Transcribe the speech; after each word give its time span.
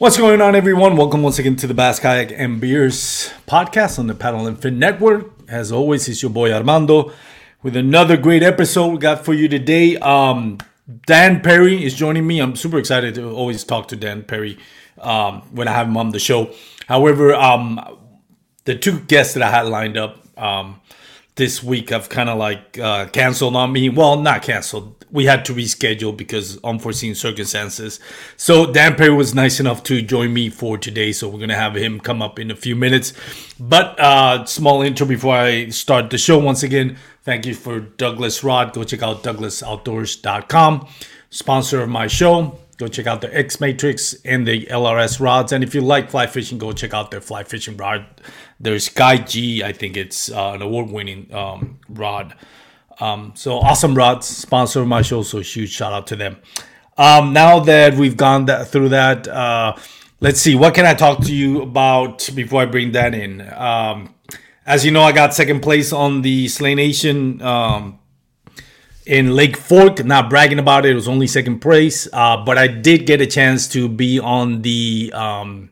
What's 0.00 0.16
going 0.16 0.40
on, 0.40 0.54
everyone? 0.54 0.96
Welcome 0.96 1.22
once 1.22 1.38
again 1.38 1.56
to 1.56 1.66
the 1.66 1.74
Bass 1.74 2.00
Kayak 2.00 2.32
and 2.34 2.58
Beers 2.58 3.30
podcast 3.46 3.98
on 3.98 4.06
the 4.06 4.14
Paddle 4.14 4.46
and 4.46 4.58
Fin 4.58 4.78
Network. 4.78 5.30
As 5.46 5.70
always, 5.70 6.08
it's 6.08 6.22
your 6.22 6.30
boy 6.30 6.54
Armando 6.54 7.12
with 7.62 7.76
another 7.76 8.16
great 8.16 8.42
episode 8.42 8.92
we 8.92 8.96
got 8.96 9.26
for 9.26 9.34
you 9.34 9.46
today. 9.46 9.98
Um, 9.98 10.56
Dan 11.04 11.42
Perry 11.42 11.84
is 11.84 11.94
joining 11.94 12.26
me. 12.26 12.40
I'm 12.40 12.56
super 12.56 12.78
excited 12.78 13.14
to 13.16 13.30
always 13.30 13.62
talk 13.62 13.88
to 13.88 13.96
Dan 13.96 14.22
Perry 14.22 14.58
um, 15.02 15.42
when 15.52 15.68
I 15.68 15.72
have 15.72 15.86
him 15.86 15.98
on 15.98 16.12
the 16.12 16.18
show. 16.18 16.50
However, 16.88 17.34
um, 17.34 17.78
the 18.64 18.76
two 18.76 19.00
guests 19.00 19.34
that 19.34 19.42
I 19.42 19.50
had 19.50 19.66
lined 19.66 19.98
up 19.98 20.16
um, 20.38 20.80
this 21.36 21.62
week 21.62 21.90
have 21.90 22.08
kind 22.08 22.28
of 22.28 22.38
like 22.38 22.78
uh, 22.78 23.06
canceled 23.06 23.56
on 23.56 23.72
me. 23.72 23.88
Well, 23.88 24.20
not 24.20 24.42
canceled 24.42 25.00
we 25.12 25.24
had 25.26 25.44
to 25.46 25.54
reschedule 25.54 26.16
because 26.16 26.58
unforeseen 26.62 27.14
circumstances. 27.14 28.00
So 28.36 28.72
Dan 28.72 28.94
Perry 28.94 29.12
was 29.12 29.34
nice 29.34 29.60
enough 29.60 29.82
to 29.84 30.02
join 30.02 30.32
me 30.32 30.48
for 30.48 30.78
today. 30.78 31.12
So 31.12 31.28
we're 31.28 31.40
gonna 31.40 31.56
have 31.56 31.74
him 31.74 32.00
come 32.00 32.22
up 32.22 32.38
in 32.38 32.50
a 32.50 32.56
few 32.56 32.76
minutes. 32.76 33.12
But 33.58 33.98
uh, 33.98 34.44
small 34.46 34.82
intro 34.82 35.06
before 35.06 35.34
I 35.34 35.68
start 35.70 36.10
the 36.10 36.18
show. 36.18 36.38
Once 36.38 36.62
again, 36.62 36.96
thank 37.22 37.46
you 37.46 37.54
for 37.54 37.80
Douglas 37.80 38.44
Rod. 38.44 38.72
Go 38.72 38.84
check 38.84 39.02
out 39.02 39.22
douglasoutdoors.com, 39.22 40.88
sponsor 41.30 41.82
of 41.82 41.88
my 41.88 42.06
show. 42.06 42.58
Go 42.80 42.88
check 42.88 43.06
out 43.06 43.20
the 43.20 43.36
X 43.36 43.60
Matrix 43.60 44.14
and 44.24 44.48
the 44.48 44.64
LRS 44.64 45.20
rods. 45.20 45.52
And 45.52 45.62
if 45.62 45.74
you 45.74 45.82
like 45.82 46.10
fly 46.10 46.26
fishing, 46.26 46.56
go 46.56 46.72
check 46.72 46.94
out 46.94 47.10
their 47.10 47.20
fly 47.20 47.44
fishing 47.44 47.76
rod. 47.76 48.06
There's 48.58 48.88
Guy 48.88 49.18
G. 49.18 49.62
I 49.62 49.74
think 49.74 49.98
it's 49.98 50.32
uh, 50.32 50.52
an 50.54 50.62
award-winning 50.62 51.32
um, 51.34 51.78
rod. 51.90 52.34
Um, 52.98 53.32
so 53.36 53.58
awesome 53.58 53.94
rods, 53.94 54.26
sponsor 54.26 54.80
of 54.80 54.88
my 54.88 55.02
show. 55.02 55.22
So 55.22 55.40
huge 55.40 55.68
shout 55.68 55.92
out 55.92 56.06
to 56.06 56.16
them. 56.16 56.38
Um, 56.96 57.34
now 57.34 57.60
that 57.60 57.96
we've 57.96 58.16
gone 58.16 58.46
that, 58.46 58.68
through 58.68 58.88
that, 58.88 59.28
uh, 59.28 59.76
let's 60.20 60.40
see 60.40 60.54
what 60.54 60.74
can 60.74 60.86
I 60.86 60.94
talk 60.94 61.22
to 61.26 61.34
you 61.34 61.60
about 61.60 62.30
before 62.34 62.62
I 62.62 62.64
bring 62.64 62.92
that 62.92 63.14
in. 63.14 63.42
Um, 63.52 64.14
as 64.64 64.86
you 64.86 64.90
know, 64.90 65.02
I 65.02 65.12
got 65.12 65.34
second 65.34 65.60
place 65.60 65.92
on 65.92 66.22
the 66.22 66.48
Slay 66.48 66.74
Nation 66.74 67.42
um, 67.42 67.99
in 69.10 69.34
Lake 69.34 69.56
Fork. 69.56 70.04
Not 70.04 70.30
bragging 70.30 70.60
about 70.60 70.86
it; 70.86 70.92
it 70.92 70.94
was 70.94 71.08
only 71.08 71.26
second 71.26 71.58
place, 71.58 72.08
uh, 72.12 72.38
but 72.38 72.56
I 72.56 72.68
did 72.68 73.04
get 73.06 73.20
a 73.20 73.26
chance 73.26 73.66
to 73.74 73.88
be 73.88 74.20
on 74.20 74.62
the 74.62 75.12
um, 75.12 75.70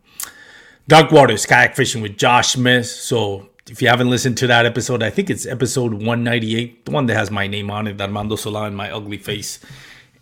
Dark 0.89 1.13
Waters 1.13 1.47
kayak 1.47 1.77
fishing 1.77 2.03
with 2.03 2.19
Josh 2.19 2.53
Smith. 2.53 2.87
So 2.87 3.49
if 3.71 3.81
you 3.81 3.89
haven't 3.89 4.11
listened 4.11 4.37
to 4.39 4.49
that 4.49 4.67
episode, 4.67 5.03
I 5.05 5.11
think 5.11 5.31
it's 5.31 5.47
episode 5.47 5.93
198, 5.95 6.85
the 6.85 6.91
one 6.91 7.07
that 7.07 7.15
has 7.15 7.31
my 7.31 7.47
name 7.47 7.71
on 7.71 7.87
it, 7.87 8.01
Armando 8.01 8.35
Sola 8.35 8.65
and 8.65 8.77
my 8.77 8.91
ugly 8.91 9.19
face 9.19 9.61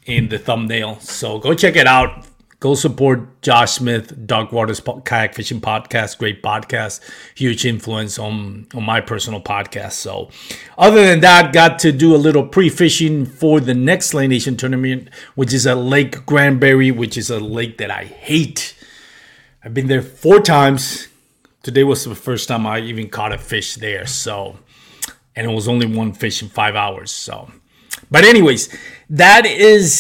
in 0.05 0.29
the 0.29 0.39
thumbnail. 0.39 1.01
So 1.01 1.39
go 1.39 1.55
check 1.55 1.75
it 1.77 1.87
out. 1.87 2.27
Go 2.59 2.75
support 2.75 3.43
Josh 3.43 3.73
Smith, 3.73 4.27
Dark 4.27 4.51
Waters 4.51 4.81
Kayak 5.05 5.35
Fishing 5.35 5.61
Podcast. 5.61 6.19
Great 6.19 6.43
podcast. 6.43 7.01
Huge 7.35 7.67
influence 7.67 8.19
on, 8.19 8.67
on 8.75 8.83
my 8.83 9.01
personal 9.03 9.43
podcast. 9.43 9.93
So, 9.93 10.31
other 10.79 11.05
than 11.05 11.21
that, 11.21 11.53
got 11.53 11.79
to 11.81 11.93
do 11.93 12.15
a 12.15 12.17
little 12.17 12.47
pre 12.47 12.71
fishing 12.71 13.27
for 13.27 13.61
the 13.61 13.75
next 13.75 14.07
Slay 14.07 14.27
Nation 14.27 14.57
tournament, 14.57 15.11
which 15.35 15.53
is 15.53 15.67
a 15.67 15.75
Lake 15.75 16.25
Granbury, 16.25 16.91
which 16.91 17.19
is 17.19 17.29
a 17.29 17.39
lake 17.39 17.77
that 17.79 17.91
I 17.91 18.05
hate. 18.05 18.75
I've 19.63 19.75
been 19.75 19.89
there 19.89 20.03
four 20.03 20.41
times 20.41 21.09
today 21.67 21.83
was 21.83 22.05
the 22.05 22.15
first 22.15 22.47
time 22.47 22.65
I 22.65 22.79
even 22.79 23.09
caught 23.09 23.33
a 23.33 23.39
fish 23.39 23.75
there. 23.75 24.07
So, 24.07 24.57
and 25.35 25.51
it 25.51 25.53
was 25.53 25.67
only 25.67 25.87
one 25.87 26.13
fish 26.13 26.41
in 26.41 26.49
five 26.49 26.77
hours. 26.77 27.11
So, 27.11 27.51
but 28.09 28.25
anyways, 28.25 28.75
that 29.11 29.45
is 29.47 29.93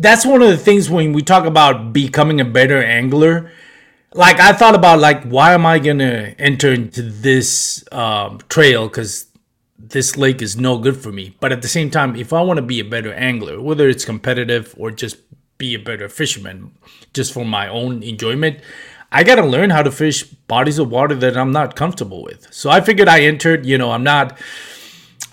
that's 0.00 0.24
one 0.24 0.40
of 0.40 0.48
the 0.48 0.56
things 0.56 0.88
when 0.88 1.12
we 1.12 1.20
talk 1.20 1.44
about 1.44 1.92
becoming 1.92 2.40
a 2.40 2.44
better 2.44 2.82
angler. 2.82 3.52
Like 4.14 4.40
I 4.40 4.52
thought 4.52 4.74
about 4.74 4.98
like 4.98 5.24
why 5.24 5.52
am 5.52 5.66
I 5.66 5.78
gonna 5.78 6.34
enter 6.38 6.72
into 6.72 7.02
this 7.02 7.84
um, 7.92 8.40
trail 8.48 8.88
because 8.88 9.26
this 9.78 10.16
lake 10.16 10.40
is 10.40 10.56
no 10.56 10.78
good 10.78 10.96
for 10.96 11.12
me. 11.12 11.36
But 11.38 11.52
at 11.52 11.60
the 11.60 11.68
same 11.68 11.90
time, 11.90 12.16
if 12.16 12.32
I 12.32 12.40
want 12.40 12.56
to 12.56 12.62
be 12.62 12.80
a 12.80 12.84
better 12.84 13.12
angler, 13.12 13.60
whether 13.60 13.88
it's 13.88 14.04
competitive 14.04 14.74
or 14.78 14.90
just 14.90 15.18
be 15.58 15.74
a 15.74 15.78
better 15.78 16.08
fisherman, 16.08 16.72
just 17.12 17.32
for 17.34 17.44
my 17.44 17.68
own 17.68 18.02
enjoyment, 18.02 18.60
I 19.12 19.22
got 19.22 19.34
to 19.36 19.44
learn 19.44 19.70
how 19.70 19.82
to 19.82 19.90
fish 19.90 20.22
bodies 20.22 20.78
of 20.78 20.90
water 20.90 21.14
that 21.16 21.36
I'm 21.36 21.52
not 21.52 21.76
comfortable 21.76 22.22
with. 22.22 22.46
So 22.52 22.70
I 22.70 22.80
figured 22.80 23.08
I 23.08 23.20
entered, 23.20 23.66
you 23.66 23.76
know, 23.76 23.90
I'm 23.90 24.04
not 24.04 24.38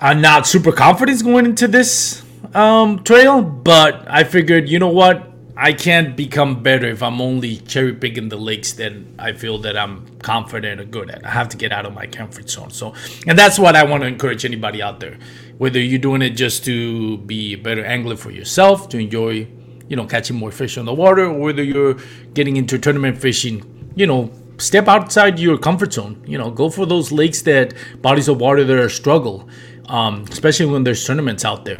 I'm 0.01 0.21
not 0.21 0.45
super 0.45 0.71
confident 0.71 1.23
going 1.23 1.45
into 1.45 1.67
this 1.67 2.23
um, 2.53 3.03
trail, 3.03 3.41
but 3.41 4.05
I 4.09 4.23
figured, 4.23 4.69
you 4.69 4.79
know 4.79 4.89
what? 4.89 5.31
I 5.55 5.73
can't 5.73 6.15
become 6.15 6.61
better 6.61 6.87
if 6.87 7.01
I'm 7.01 7.19
only 7.19 7.57
cherry 7.57 7.93
picking 7.93 8.29
the 8.29 8.37
lakes 8.37 8.73
that 8.73 8.93
I 9.17 9.33
feel 9.33 9.57
that 9.59 9.75
I'm 9.75 10.05
confident 10.19 10.79
or 10.79 10.85
good 10.85 11.09
at. 11.09 11.25
I 11.25 11.29
have 11.29 11.49
to 11.49 11.57
get 11.57 11.71
out 11.71 11.87
of 11.87 11.93
my 11.93 12.05
comfort 12.05 12.47
zone. 12.47 12.69
So, 12.69 12.93
and 13.25 13.37
that's 13.37 13.57
what 13.57 13.75
I 13.75 13.83
want 13.83 14.03
to 14.03 14.07
encourage 14.07 14.45
anybody 14.45 14.83
out 14.83 14.99
there. 14.99 15.17
Whether 15.57 15.79
you're 15.79 15.97
doing 15.97 16.21
it 16.21 16.31
just 16.31 16.63
to 16.65 17.17
be 17.17 17.53
a 17.53 17.57
better 17.57 17.83
angler 17.83 18.15
for 18.15 18.29
yourself, 18.29 18.89
to 18.89 18.99
enjoy 18.99 19.47
you 19.89 19.95
know, 19.95 20.05
catching 20.05 20.35
more 20.35 20.51
fish 20.51 20.77
on 20.77 20.85
the 20.85 20.93
water, 20.93 21.25
or 21.25 21.39
whether 21.39 21.63
you're 21.63 21.97
getting 22.33 22.57
into 22.57 22.77
tournament 22.77 23.17
fishing, 23.17 23.91
you 23.95 24.05
know, 24.05 24.31
step 24.57 24.87
outside 24.87 25.39
your 25.39 25.57
comfort 25.57 25.93
zone. 25.93 26.21
You 26.25 26.37
know, 26.37 26.51
go 26.51 26.69
for 26.69 26.85
those 26.85 27.11
lakes 27.11 27.41
that 27.43 27.73
bodies 28.01 28.27
of 28.27 28.39
water 28.39 28.63
that 28.63 28.77
are 28.77 28.89
struggle, 28.89 29.47
um, 29.87 30.25
especially 30.29 30.65
when 30.67 30.83
there's 30.83 31.05
tournaments 31.05 31.45
out 31.45 31.65
there. 31.65 31.79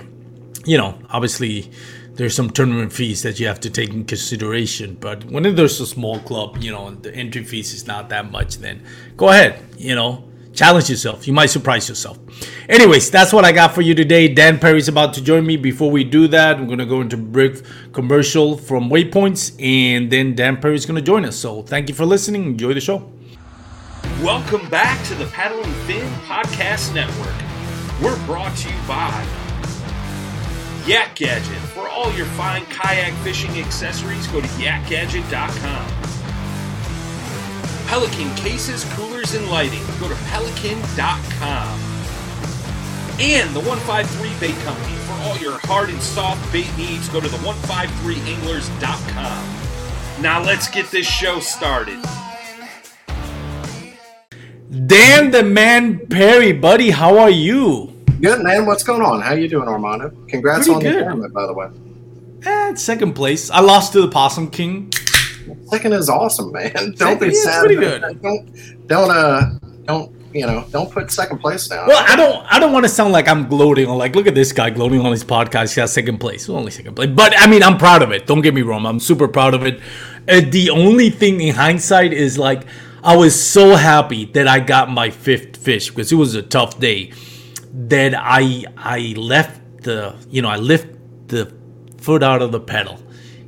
You 0.68 0.78
know, 0.78 1.00
obviously 1.10 1.72
there's 2.16 2.36
some 2.36 2.50
tournament 2.50 2.92
fees 2.92 3.22
that 3.24 3.40
you 3.40 3.48
have 3.48 3.60
to 3.62 3.70
take 3.70 3.90
in 3.90 4.04
consideration. 4.04 4.98
But 5.00 5.24
when 5.26 5.44
there's 5.56 5.80
a 5.80 5.88
small 5.88 6.20
club, 6.20 6.58
you 6.60 6.72
know, 6.72 6.92
the 6.92 7.16
entry 7.16 7.44
fees 7.44 7.74
is 7.74 7.88
not 7.88 8.10
that 8.10 8.32
much, 8.32 8.58
then 8.58 8.84
go 9.16 9.30
ahead, 9.30 9.64
you 9.78 9.96
know, 9.96 10.28
Challenge 10.58 10.90
yourself. 10.90 11.28
You 11.28 11.34
might 11.34 11.52
surprise 11.52 11.88
yourself. 11.88 12.18
Anyways, 12.68 13.12
that's 13.12 13.32
what 13.32 13.46
I 13.46 13.52
got 13.52 13.76
for 13.76 13.84
you 13.84 13.94
today. 13.94 14.28
Dan 14.28 14.58
Perry's 14.58 14.88
about 14.88 15.14
to 15.14 15.24
join 15.24 15.46
me. 15.46 15.56
Before 15.56 15.92
we 15.92 16.04
do 16.04 16.28
that, 16.30 16.60
we're 16.60 16.66
going 16.66 16.80
to 16.80 16.86
go 16.88 17.00
into 17.00 17.16
brief 17.16 17.62
commercial 17.94 18.58
from 18.58 18.90
Waypoints, 18.90 19.56
and 19.64 20.12
then 20.12 20.34
Dan 20.34 20.58
Perry's 20.58 20.88
going 20.88 20.96
to 20.96 21.04
join 21.04 21.26
us. 21.26 21.36
So 21.36 21.62
thank 21.62 21.90
you 21.90 21.94
for 21.94 22.08
listening. 22.08 22.46
Enjoy 22.46 22.74
the 22.74 22.82
show. 22.82 23.08
Welcome 24.24 24.68
back 24.72 25.06
to 25.10 25.14
the 25.14 25.28
Paddle 25.28 25.64
and 25.64 25.76
Fin 25.86 26.10
Podcast 26.22 26.96
Network. 26.96 27.36
We're 28.02 28.26
brought 28.26 28.58
to 28.58 28.68
you 28.68 28.76
by 28.88 29.28
Yak 30.88 31.16
Gadget. 31.16 31.60
For 31.76 31.90
all 31.90 32.14
your 32.14 32.28
fine 32.40 32.66
kayak 32.68 33.12
fishing 33.22 33.60
accessories, 33.60 34.26
go 34.28 34.40
to 34.40 34.48
yakgadget.com. 34.56 35.88
Pelican 37.88 38.34
cases, 38.38 38.86
coolers, 38.94 39.34
and 39.34 39.50
lighting. 39.50 39.84
Go 40.00 40.08
to 40.08 40.16
pelican.com. 40.32 41.80
And 43.20 43.54
the 43.54 43.60
153 43.60 44.32
Bait 44.40 44.56
Company. 44.64 44.96
For 45.04 45.12
all 45.28 45.36
your 45.38 45.60
hard 45.64 45.90
and 45.90 46.02
soft 46.02 46.50
bait 46.54 46.70
needs, 46.78 47.10
go 47.10 47.20
to 47.20 47.28
the 47.28 47.38
153anglers.com. 47.38 50.22
Now 50.22 50.42
let's 50.42 50.70
get 50.70 50.90
this 50.90 51.06
show 51.06 51.42
started. 51.42 52.02
Dan 54.86 55.32
the 55.32 55.44
Man 55.44 56.08
Perry, 56.08 56.54
buddy, 56.54 56.92
how 56.92 57.18
are 57.18 57.30
you? 57.30 57.97
Good 58.22 58.42
man. 58.44 58.66
What's 58.66 58.84
going 58.84 59.02
on? 59.02 59.22
How 59.22 59.34
you 59.34 59.48
doing, 59.48 59.68
Armando? 59.68 60.10
Congrats 60.28 60.66
Pretty 60.68 60.72
on 60.74 60.82
good. 60.82 60.96
the 60.96 61.00
tournament, 61.02 61.34
by 61.34 61.46
the 61.46 61.54
way. 61.54 61.68
Eh, 62.46 62.76
second 62.76 63.14
place. 63.14 63.50
I 63.52 63.60
lost 63.60 63.94
to 63.94 64.02
the 64.02 64.08
Possum 64.08 64.50
King. 64.50 64.92
Second 65.70 65.94
is 65.94 66.10
awesome, 66.10 66.52
man. 66.52 66.94
Don't 66.98 67.20
be 67.20 67.28
is 67.28 67.44
sad. 67.44 67.60
pretty 67.60 67.76
good. 67.76 68.02
Don't 68.22 68.88
don't 68.88 69.12
uh 69.12 69.50
don't 69.86 70.14
you 70.34 70.46
know 70.46 70.66
don't 70.72 70.92
put 70.92 71.12
second 71.12 71.40
place 71.40 71.68
down. 71.68 71.88
Well, 71.88 72.04
I 72.08 72.16
don't. 72.16 72.46
I 72.52 72.60
don't 72.60 72.74
want 72.74 72.86
to 72.86 72.90
sound 72.90 73.14
like 73.14 73.28
I'm 73.28 73.48
gloating 73.48 73.88
on 73.88 73.98
like, 73.98 74.16
look 74.16 74.28
at 74.28 74.36
this 74.36 74.52
guy 74.52 74.70
gloating 74.72 75.02
on 75.02 75.12
his 75.12 75.24
podcast. 75.24 75.74
He 75.74 75.80
got 75.82 75.90
second 75.90 76.18
place, 76.18 76.50
only 76.50 76.72
second 76.72 76.96
place. 76.96 77.10
But 77.10 77.34
I 77.38 77.48
mean, 77.48 77.64
I'm 77.64 77.78
proud 77.78 78.02
of 78.02 78.12
it. 78.12 78.28
Don't 78.28 78.42
get 78.42 78.54
me 78.54 78.62
wrong. 78.62 78.86
I'm 78.86 79.00
super 79.00 79.28
proud 79.28 79.54
of 79.54 79.64
it. 79.66 79.80
Uh, 80.28 80.42
the 80.50 80.70
only 80.70 81.10
thing 81.10 81.40
in 81.40 81.56
hindsight 81.56 82.12
is 82.14 82.38
like, 82.38 82.64
I 83.04 83.16
was 83.16 83.40
so 83.42 83.76
happy 83.76 84.26
that 84.26 84.48
I 84.48 84.60
got 84.60 84.90
my 84.92 85.10
fifth 85.12 85.56
fish 85.58 85.90
because 85.90 86.12
it 86.12 86.16
was 86.16 86.36
a 86.36 86.42
tough 86.42 86.80
day. 86.80 87.14
That 87.78 88.16
I 88.18 88.66
I 88.76 89.14
left 89.16 89.84
the 89.84 90.16
you 90.30 90.42
know 90.42 90.50
I 90.50 90.58
lift 90.58 90.88
the 91.28 91.54
foot 91.98 92.24
out 92.24 92.42
of 92.42 92.52
the 92.52 92.60
pedal. 92.60 93.00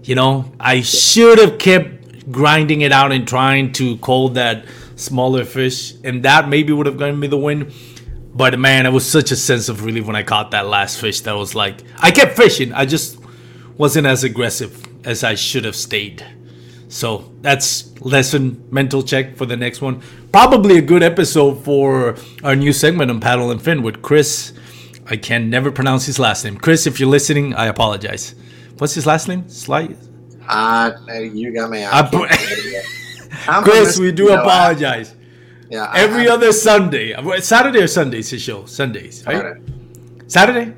You 0.04 0.16
know, 0.16 0.52
I 0.60 0.82
should 0.82 1.40
have 1.40 1.58
kept 1.58 2.32
grinding 2.32 2.82
it 2.82 2.92
out 2.92 3.12
and 3.12 3.28
trying 3.28 3.72
to 3.74 3.98
call 3.98 4.30
that 4.30 4.66
smaller 4.96 5.46
fish, 5.46 5.94
and 6.04 6.24
that 6.24 6.48
maybe 6.48 6.74
would 6.74 6.86
have 6.86 6.98
given 6.98 7.20
me 7.20 7.28
the 7.28 7.38
win. 7.38 7.72
But 8.34 8.60
man, 8.60 8.86
it 8.86 8.92
was 8.92 9.10
such 9.10 9.32
a 9.32 9.36
sense 9.36 9.70
of 9.70 9.84
relief 9.84 10.06
when 10.06 10.16
I 10.16 10.24
caught 10.24 10.52
that 10.52 10.68
last 10.68 11.00
fish. 11.00 11.22
That 11.22 11.34
was 11.34 11.56
like 11.56 11.82
I 11.98 12.12
kept 12.12 12.36
fishing. 12.38 12.72
I 12.74 12.86
just 12.86 13.20
wasn't 13.78 14.08
as 14.08 14.24
aggressive 14.24 14.86
as 15.06 15.24
I 15.24 15.36
should 15.36 15.66
have 15.66 15.76
stayed. 15.76 16.24
So 16.90 17.32
that's 17.42 18.00
lesson 18.02 18.68
mental 18.72 19.04
check 19.04 19.38
for 19.38 19.46
the 19.46 19.56
next 19.56 19.80
one. 19.82 20.02
Probably 20.32 20.78
a 20.78 20.82
good 20.82 21.04
episode 21.04 21.64
for 21.64 22.16
our 22.44 22.56
new 22.56 22.74
segment 22.74 23.12
on 23.12 23.20
paddle 23.20 23.52
and 23.52 23.62
fin 23.62 23.84
with 23.84 24.02
Chris. 24.02 24.54
I 25.08 25.16
can 25.18 25.50
never 25.50 25.72
pronounce 25.72 26.06
his 26.06 26.20
last 26.20 26.44
name. 26.44 26.58
Chris, 26.58 26.86
if 26.88 27.00
you're 27.00 27.10
listening, 27.10 27.54
I 27.56 27.68
apologize. 27.68 28.36
What's 28.80 28.94
his 28.96 29.06
last 29.06 29.28
name? 29.28 29.48
Sly. 29.50 29.96
Uh, 30.48 30.92
you 31.32 31.54
got 31.54 31.70
me. 31.70 31.84
I 31.86 32.00
I 33.48 33.62
Chris, 33.64 34.00
we 34.00 34.12
do 34.12 34.24
you 34.24 34.30
know, 34.30 34.36
I- 34.36 34.42
apologize. 34.42 35.16
yeah, 35.70 35.92
Every 35.96 36.28
other 36.28 36.52
Sunday, 36.52 37.14
Saturday 37.42 37.82
or 37.84 37.88
Sundays, 37.88 38.30
his 38.30 38.42
show. 38.42 38.66
Sundays, 38.66 39.24
right? 39.28 39.36
Saturday. 39.38 39.62
Saturday. 40.28 40.74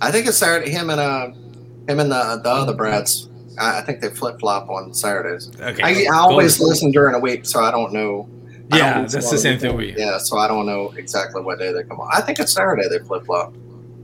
I 0.00 0.10
think 0.12 0.26
it's 0.28 0.36
Saturday. 0.38 0.70
Him 0.70 0.90
and 0.90 1.00
uh, 1.00 1.26
him 1.88 1.98
and 2.00 2.10
the 2.10 2.40
the 2.42 2.50
other 2.50 2.74
Brads. 2.74 3.28
I, 3.58 3.80
think 3.82 4.00
they 4.00 4.08
flip 4.10 4.38
flop 4.38 4.68
on 4.68 4.92
Saturdays. 4.92 5.50
Okay. 5.60 5.82
I, 5.82 6.12
I 6.12 6.18
always 6.18 6.58
with- 6.58 6.68
listen 6.68 6.90
during 6.90 7.14
a 7.14 7.18
week, 7.18 7.46
so 7.46 7.60
I 7.60 7.70
don't 7.70 7.92
know. 7.92 8.28
Yeah, 8.72 8.94
don't 8.94 9.10
that's 9.10 9.30
the 9.30 9.38
same 9.38 9.58
thing 9.60 9.76
we. 9.76 9.94
Yeah, 9.96 10.18
so 10.18 10.38
I 10.38 10.48
don't 10.48 10.66
know 10.66 10.92
exactly 10.96 11.40
what 11.40 11.58
day 11.60 11.72
they 11.72 11.84
come 11.84 12.00
on. 12.00 12.10
I 12.12 12.20
think 12.20 12.40
it's 12.40 12.52
Saturday 12.52 12.88
they 12.88 12.98
flip 12.98 13.24
flop. 13.24 13.54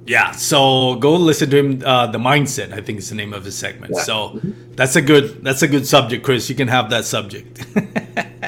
Yeah, 0.06 0.32
so 0.32 0.96
go 0.96 1.14
listen 1.14 1.50
to 1.50 1.56
him. 1.58 1.82
Uh, 1.84 2.06
the 2.08 2.18
mindset, 2.18 2.72
I 2.72 2.80
think, 2.80 2.98
is 2.98 3.08
the 3.08 3.14
name 3.14 3.32
of 3.32 3.44
his 3.44 3.56
segment. 3.56 3.92
Yeah. 3.94 4.02
So 4.02 4.40
that's 4.70 4.96
a 4.96 5.02
good 5.02 5.44
that's 5.44 5.62
a 5.62 5.68
good 5.68 5.86
subject, 5.86 6.24
Chris. 6.24 6.48
You 6.48 6.54
can 6.54 6.68
have 6.68 6.90
that 6.90 7.04
subject. 7.04 7.66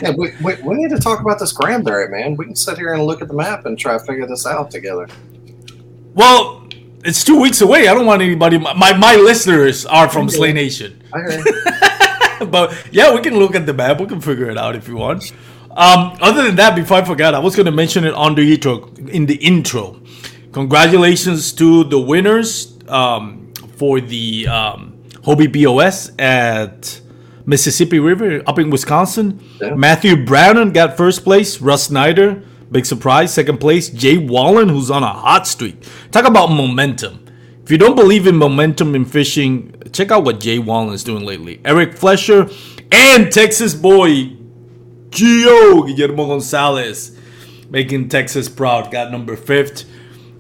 Yeah, 0.03 0.11
we, 0.19 0.33
we, 0.43 0.55
we 0.63 0.75
need 0.75 0.91
to 0.91 0.99
talk 0.99 1.21
about 1.21 1.39
this 1.39 1.53
Granbury, 1.53 2.09
man. 2.09 2.35
We 2.35 2.47
can 2.47 2.57
sit 2.57 2.77
here 2.77 2.95
and 2.95 3.05
look 3.07 3.23
at 3.23 3.29
the 3.29 3.35
map 3.35 3.65
and 3.65 3.79
try 3.79 3.97
to 3.97 4.05
figure 4.05 4.27
this 4.27 4.45
out 4.45 4.71
together. 4.71 5.07
well, 6.15 6.64
it's 7.05 7.23
two 7.23 7.41
weeks 7.41 7.61
away. 7.61 7.89
I 7.89 7.95
don't 7.95 8.07
want 8.07 8.23
anybody. 8.23 8.59
My 8.59 8.73
my, 8.73 8.97
my 8.97 9.15
listeners 9.17 9.87
are 9.87 10.09
from 10.09 10.29
Slay 10.29 10.53
Nation, 10.53 11.03
but 12.51 12.75
yeah, 12.91 13.15
we 13.15 13.21
can 13.21 13.37
look 13.37 13.55
at 13.55 13.67
the 13.67 13.75
map. 13.75 14.01
We 14.01 14.07
can 14.07 14.21
figure 14.21 14.51
it 14.51 14.59
out 14.59 14.75
if 14.75 14.89
you 14.89 14.97
want. 14.97 15.33
Um, 15.71 16.17
other 16.21 16.43
than 16.45 16.57
that, 16.57 16.77
before 16.77 16.99
I 16.99 17.05
forgot, 17.05 17.35
I 17.35 17.41
was 17.41 17.57
going 17.57 17.67
to 17.67 17.73
mention 17.73 18.05
it 18.05 18.15
on 18.15 18.35
the 18.35 18.53
intro. 18.55 18.93
In 19.09 19.27
the 19.27 19.35
intro, 19.37 20.01
congratulations 20.53 21.53
to 21.55 21.85
the 21.85 21.99
winners 21.99 22.79
um, 22.89 23.53
for 23.77 24.01
the 24.01 24.47
um, 24.47 25.03
Hobie 25.25 25.53
BOS 25.53 26.13
at 26.19 27.01
Mississippi 27.45 27.99
River 27.99 28.43
up 28.47 28.59
in 28.59 28.71
Wisconsin. 28.71 29.43
Yeah. 29.61 29.75
Matthew 29.75 30.25
Brannon 30.25 30.73
got 30.73 30.97
first 30.97 31.25
place. 31.25 31.61
Russ 31.61 31.85
Snyder, 31.85 32.43
big 32.75 32.85
surprise, 32.85 33.33
second 33.33 33.59
place. 33.59 33.89
Jay 33.89 34.19
Wallen, 34.19 34.69
who's 34.69 34.91
on 34.91 35.05
a 35.05 35.13
hot 35.13 35.47
streak. 35.47 35.77
Talk 36.11 36.27
about 36.27 36.49
momentum. 36.49 37.25
If 37.63 37.71
you 37.71 37.79
don't 37.79 37.95
believe 37.95 38.27
in 38.27 38.37
momentum 38.37 38.97
in 38.97 39.05
fishing, 39.05 39.73
check 39.93 40.11
out 40.11 40.25
what 40.25 40.41
Jay 40.41 40.59
Wallen 40.59 40.93
is 40.93 41.05
doing 41.05 41.25
lately. 41.25 41.61
Eric 41.65 41.95
Flesher 41.95 42.51
and 42.91 43.33
Texas 43.33 43.75
boy 43.75 44.33
Gio 45.11 45.87
Guillermo 45.87 46.27
Gonzalez 46.27 47.17
making 47.71 48.09
Texas 48.09 48.49
proud. 48.49 48.91
Got 48.91 49.13
number 49.13 49.37
fifth. 49.37 49.85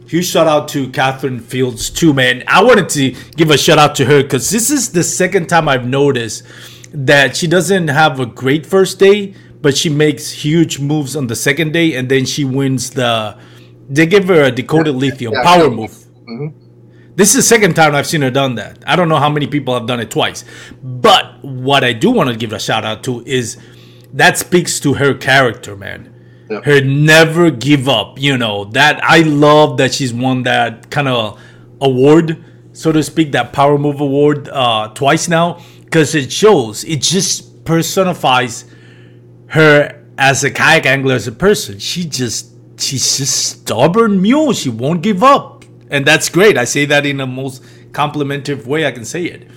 Huge 0.08 0.26
shout 0.26 0.48
out 0.48 0.66
to 0.68 0.90
Catherine 0.90 1.38
Fields 1.38 1.88
too, 1.88 2.12
man. 2.12 2.42
I 2.48 2.64
wanted 2.64 2.88
to 2.90 3.14
give 3.36 3.50
a 3.50 3.56
shout 3.56 3.78
out 3.78 3.94
to 3.96 4.04
her 4.06 4.22
because 4.22 4.50
this 4.50 4.70
is 4.70 4.90
the 4.90 5.04
second 5.04 5.46
time 5.46 5.68
I've 5.68 5.86
noticed 5.86 6.42
that 6.92 7.36
she 7.36 7.46
doesn't 7.46 7.88
have 7.88 8.18
a 8.18 8.26
great 8.26 8.66
first 8.66 8.98
day, 8.98 9.34
but 9.64 9.78
she 9.78 9.88
makes 9.88 10.30
huge 10.30 10.78
moves 10.78 11.16
on 11.16 11.26
the 11.26 11.34
second 11.34 11.72
day, 11.72 11.94
and 11.94 12.10
then 12.10 12.26
she 12.26 12.44
wins 12.44 12.90
the. 12.90 13.34
They 13.88 14.04
give 14.04 14.28
her 14.28 14.42
a 14.44 14.50
Dakota 14.50 14.92
Lithium 14.92 15.32
yeah, 15.32 15.42
power 15.42 15.70
move. 15.70 16.04
This 17.16 17.30
is 17.30 17.36
the 17.36 17.42
second 17.42 17.72
time 17.72 17.94
I've 17.94 18.06
seen 18.06 18.20
her 18.20 18.30
done 18.30 18.56
that. 18.56 18.84
I 18.86 18.94
don't 18.94 19.08
know 19.08 19.16
how 19.16 19.30
many 19.30 19.46
people 19.46 19.72
have 19.72 19.86
done 19.86 20.00
it 20.00 20.10
twice. 20.10 20.44
But 20.82 21.42
what 21.42 21.82
I 21.82 21.94
do 21.94 22.10
want 22.10 22.28
to 22.28 22.36
give 22.36 22.52
a 22.52 22.58
shout 22.58 22.84
out 22.84 23.02
to 23.04 23.22
is 23.24 23.56
that 24.12 24.36
speaks 24.36 24.80
to 24.80 24.94
her 24.94 25.14
character, 25.14 25.76
man. 25.76 26.12
Yeah. 26.50 26.60
Her 26.60 26.82
never 26.82 27.50
give 27.50 27.88
up, 27.88 28.20
you 28.20 28.36
know. 28.36 28.66
That 28.66 29.02
I 29.02 29.20
love 29.20 29.78
that 29.78 29.94
she's 29.94 30.12
won 30.12 30.42
that 30.42 30.90
kind 30.90 31.08
of 31.08 31.40
award, 31.80 32.44
so 32.74 32.92
to 32.92 33.02
speak, 33.02 33.32
that 33.32 33.54
power 33.54 33.78
move 33.78 34.02
award 34.02 34.46
uh 34.50 34.88
twice 34.88 35.26
now 35.26 35.62
because 35.86 36.14
it 36.14 36.30
shows 36.30 36.84
it 36.84 37.00
just 37.00 37.64
personifies 37.64 38.66
her 39.48 40.00
as 40.18 40.44
a 40.44 40.50
kayak 40.50 40.86
angler 40.86 41.14
as 41.14 41.26
a 41.26 41.32
person. 41.32 41.78
She 41.78 42.04
just 42.04 42.52
she's 42.78 43.16
just 43.18 43.60
stubborn 43.60 44.20
mule. 44.22 44.52
She 44.52 44.68
won't 44.68 45.02
give 45.02 45.22
up, 45.22 45.64
and 45.90 46.06
that's 46.06 46.28
great. 46.28 46.56
I 46.58 46.64
say 46.64 46.84
that 46.86 47.06
in 47.06 47.18
the 47.18 47.26
most 47.26 47.62
complimentary 47.92 48.56
way 48.56 48.86
I 48.86 48.92
can 48.92 49.04
say 49.04 49.24
it. 49.24 49.48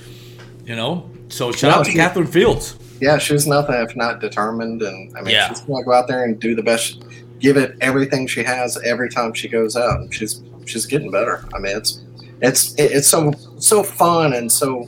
You 0.65 0.75
know. 0.75 1.09
So 1.29 1.51
shout 1.51 1.71
No, 1.71 1.77
out 1.79 1.85
to 1.85 1.91
she- 1.91 1.97
Catherine 1.97 2.27
Fields. 2.27 2.77
Yeah, 2.99 3.17
she's 3.19 3.45
nothing 3.45 3.75
if 3.75 3.95
not 3.95 4.21
determined, 4.21 4.81
and 4.81 5.15
I 5.15 5.21
mean, 5.21 5.33
Yeah. 5.33 5.49
she's 5.49 5.61
gonna 5.61 5.83
go 5.83 5.93
out 5.93 6.07
there 6.07 6.23
and 6.23 6.39
do 6.39 6.55
the 6.55 6.63
best, 6.63 7.03
give 7.39 7.55
it 7.57 7.75
everything 7.81 8.25
she 8.27 8.43
has 8.43 8.77
every 8.83 9.09
time 9.09 9.33
she 9.33 9.47
goes 9.47 9.75
out. 9.75 9.99
And 10.01 10.13
she's 10.13 10.41
she's 10.65 10.85
getting 10.87 11.11
better. 11.11 11.43
I 11.53 11.59
mean, 11.59 11.77
it's 11.77 12.01
it's 12.41 12.73
it's 12.77 13.07
so 13.07 13.33
so 13.59 13.83
fun 13.83 14.33
and 14.33 14.51
so 14.51 14.87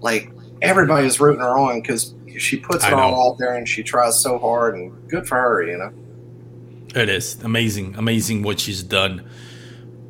like 0.00 0.30
everybody's 0.62 1.20
rooting 1.20 1.40
her 1.42 1.56
on 1.58 1.80
because 1.80 2.14
she 2.38 2.56
puts 2.56 2.84
it 2.84 2.92
all 2.92 3.30
out 3.32 3.38
there 3.38 3.54
and 3.54 3.68
she 3.68 3.82
tries 3.82 4.20
so 4.20 4.38
hard 4.38 4.74
and 4.74 5.08
good 5.08 5.26
for 5.26 5.36
her, 5.36 5.62
you 5.62 5.78
know. 5.78 5.92
It 6.94 7.08
is 7.08 7.42
amazing, 7.42 7.96
amazing 7.96 8.42
what 8.42 8.60
she's 8.60 8.82
done. 8.82 9.28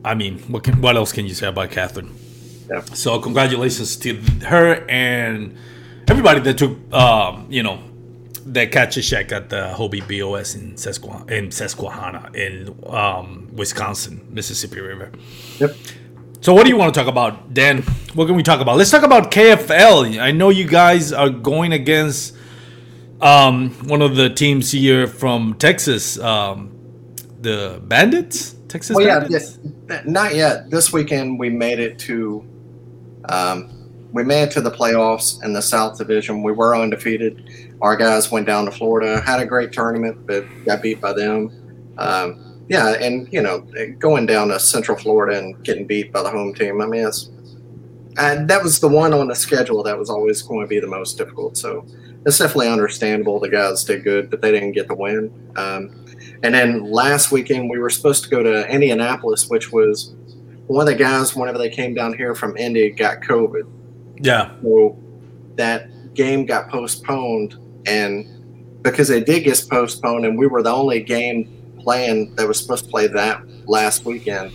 I 0.05 0.15
mean, 0.15 0.39
what 0.41 0.65
can, 0.65 0.81
what 0.83 0.97
else 0.97 1.13
can 1.13 1.27
you 1.27 1.35
say 1.35 1.47
about 1.47 1.71
Catherine? 1.71 2.15
Yeah. 2.71 2.83
So 2.85 3.19
congratulations 3.21 3.97
to 3.97 4.15
her 4.47 4.85
and 4.89 5.57
everybody 6.09 6.41
that 6.41 6.59
took, 6.59 6.93
um, 6.93 7.47
you 7.49 7.63
know, 7.63 7.81
that 8.47 8.73
catch 8.73 8.97
a 8.97 9.03
check 9.03 9.33
at 9.33 9.49
the 9.49 9.75
Hobie 9.75 10.07
BOS 10.07 10.55
in 10.55 10.77
Susquehanna, 10.77 11.33
in 11.33 11.51
Susquehanna 11.51 12.31
in 12.35 12.79
um, 12.87 13.49
Wisconsin, 13.55 14.27
Mississippi 14.31 14.81
River. 14.81 15.11
Yep. 15.59 15.77
So 16.45 16.53
what 16.53 16.65
do 16.65 16.69
you 16.69 16.77
want 16.77 16.93
to 16.93 17.01
talk 17.01 17.09
about, 17.09 17.55
Dan? 17.55 17.81
What 18.13 18.27
can 18.27 18.37
we 18.37 18.43
talk 18.43 18.61
about? 18.61 18.77
Let's 18.77 18.91
talk 18.91 19.03
about 19.03 19.31
KFL. 19.31 20.21
I 20.21 20.31
know 20.31 20.51
you 20.51 20.67
guys 20.67 21.11
are 21.11 21.31
going 21.31 21.73
against 21.73 22.37
um, 23.23 23.71
one 23.89 24.03
of 24.03 24.15
the 24.15 24.29
teams 24.29 24.71
here 24.71 25.07
from 25.07 25.55
Texas, 25.55 26.19
um, 26.19 26.71
the 27.41 27.81
Bandits. 27.85 28.57
Texas 28.69 28.95
Well, 28.95 29.07
yeah, 29.07 29.21
Bandits. 29.21 29.59
th- 29.89 30.05
not 30.05 30.35
yet. 30.35 30.69
This 30.69 30.93
weekend 30.93 31.39
we 31.39 31.49
made 31.49 31.79
it 31.79 31.99
to, 32.01 32.45
um, 33.31 33.71
we 34.13 34.23
made 34.23 34.43
it 34.43 34.51
to 34.51 34.61
the 34.61 34.71
playoffs 34.71 35.43
in 35.43 35.55
the 35.55 35.63
South 35.63 35.97
Division. 35.97 36.43
We 36.43 36.53
were 36.53 36.77
undefeated. 36.77 37.75
Our 37.81 37.97
guys 37.97 38.31
went 38.31 38.47
down 38.47 38.67
to 38.67 38.71
Florida, 38.71 39.19
had 39.23 39.41
a 39.41 39.47
great 39.47 39.73
tournament, 39.73 40.27
but 40.27 40.45
got 40.67 40.83
beat 40.83 41.01
by 41.01 41.15
them. 41.15 41.95
Um, 41.97 42.44
yeah, 42.69 42.95
and 42.95 43.31
you 43.33 43.43
know, 43.43 43.67
going 43.99 44.27
down 44.27 44.49
to 44.49 44.59
Central 44.59 44.97
Florida 44.97 45.39
and 45.39 45.63
getting 45.65 45.87
beat 45.87 46.13
by 46.13 46.23
the 46.23 46.31
home 46.31 46.55
team. 46.55 46.81
I 46.81 46.87
mean, 46.87 47.07
it's 47.07 47.31
and 48.17 48.49
that 48.49 48.63
was 48.63 48.81
the 48.81 48.89
one 48.89 49.13
on 49.13 49.29
the 49.29 49.35
schedule 49.35 49.83
that 49.83 49.99
was 49.99 50.09
always 50.09 50.41
going 50.43 50.61
to 50.61 50.69
be 50.69 50.79
the 50.79 50.87
most 50.87 51.19
difficult. 51.19 51.57
So 51.57 51.85
it's 52.25 52.39
definitely 52.39 52.69
understandable. 52.69 53.41
The 53.41 53.49
guys 53.49 53.85
did 53.85 54.05
good, 54.05 54.31
but 54.31 54.41
they 54.41 54.53
didn't 54.53 54.73
get 54.73 54.89
the 54.89 54.95
win. 54.95 55.33
Um, 55.57 56.05
and 56.43 56.55
then 56.55 56.85
last 56.85 57.33
weekend, 57.33 57.69
we 57.69 57.79
were 57.79 57.91
supposed 57.91 58.25
to 58.25 58.31
go 58.31 58.43
to 58.43 58.69
Indianapolis, 58.69 59.49
which 59.49 59.73
was 59.73 60.15
one 60.67 60.87
of 60.87 60.93
the 60.93 60.99
guys, 60.99 61.35
whenever 61.35 61.59
they 61.59 61.69
came 61.69 61.93
down 61.93 62.17
here 62.17 62.35
from 62.35 62.57
Indy, 62.57 62.91
got 62.91 63.21
COVID. 63.21 63.69
yeah, 64.21 64.53
So 64.63 64.97
that 65.57 66.15
game 66.15 66.47
got 66.47 66.71
postponed. 66.71 67.57
And 67.87 68.83
because 68.83 69.11
it 69.11 69.27
did 69.27 69.45
get 69.45 69.63
postponed, 69.69 70.25
and 70.25 70.39
we 70.39 70.47
were 70.47 70.63
the 70.63 70.73
only 70.73 71.03
game 71.03 71.64
playing 71.85 72.35
that 72.35 72.49
was 72.49 72.59
supposed 72.59 72.85
to 72.87 72.91
play 72.91 73.07
that 73.07 73.43
last 73.67 74.05
weekend, 74.05 74.53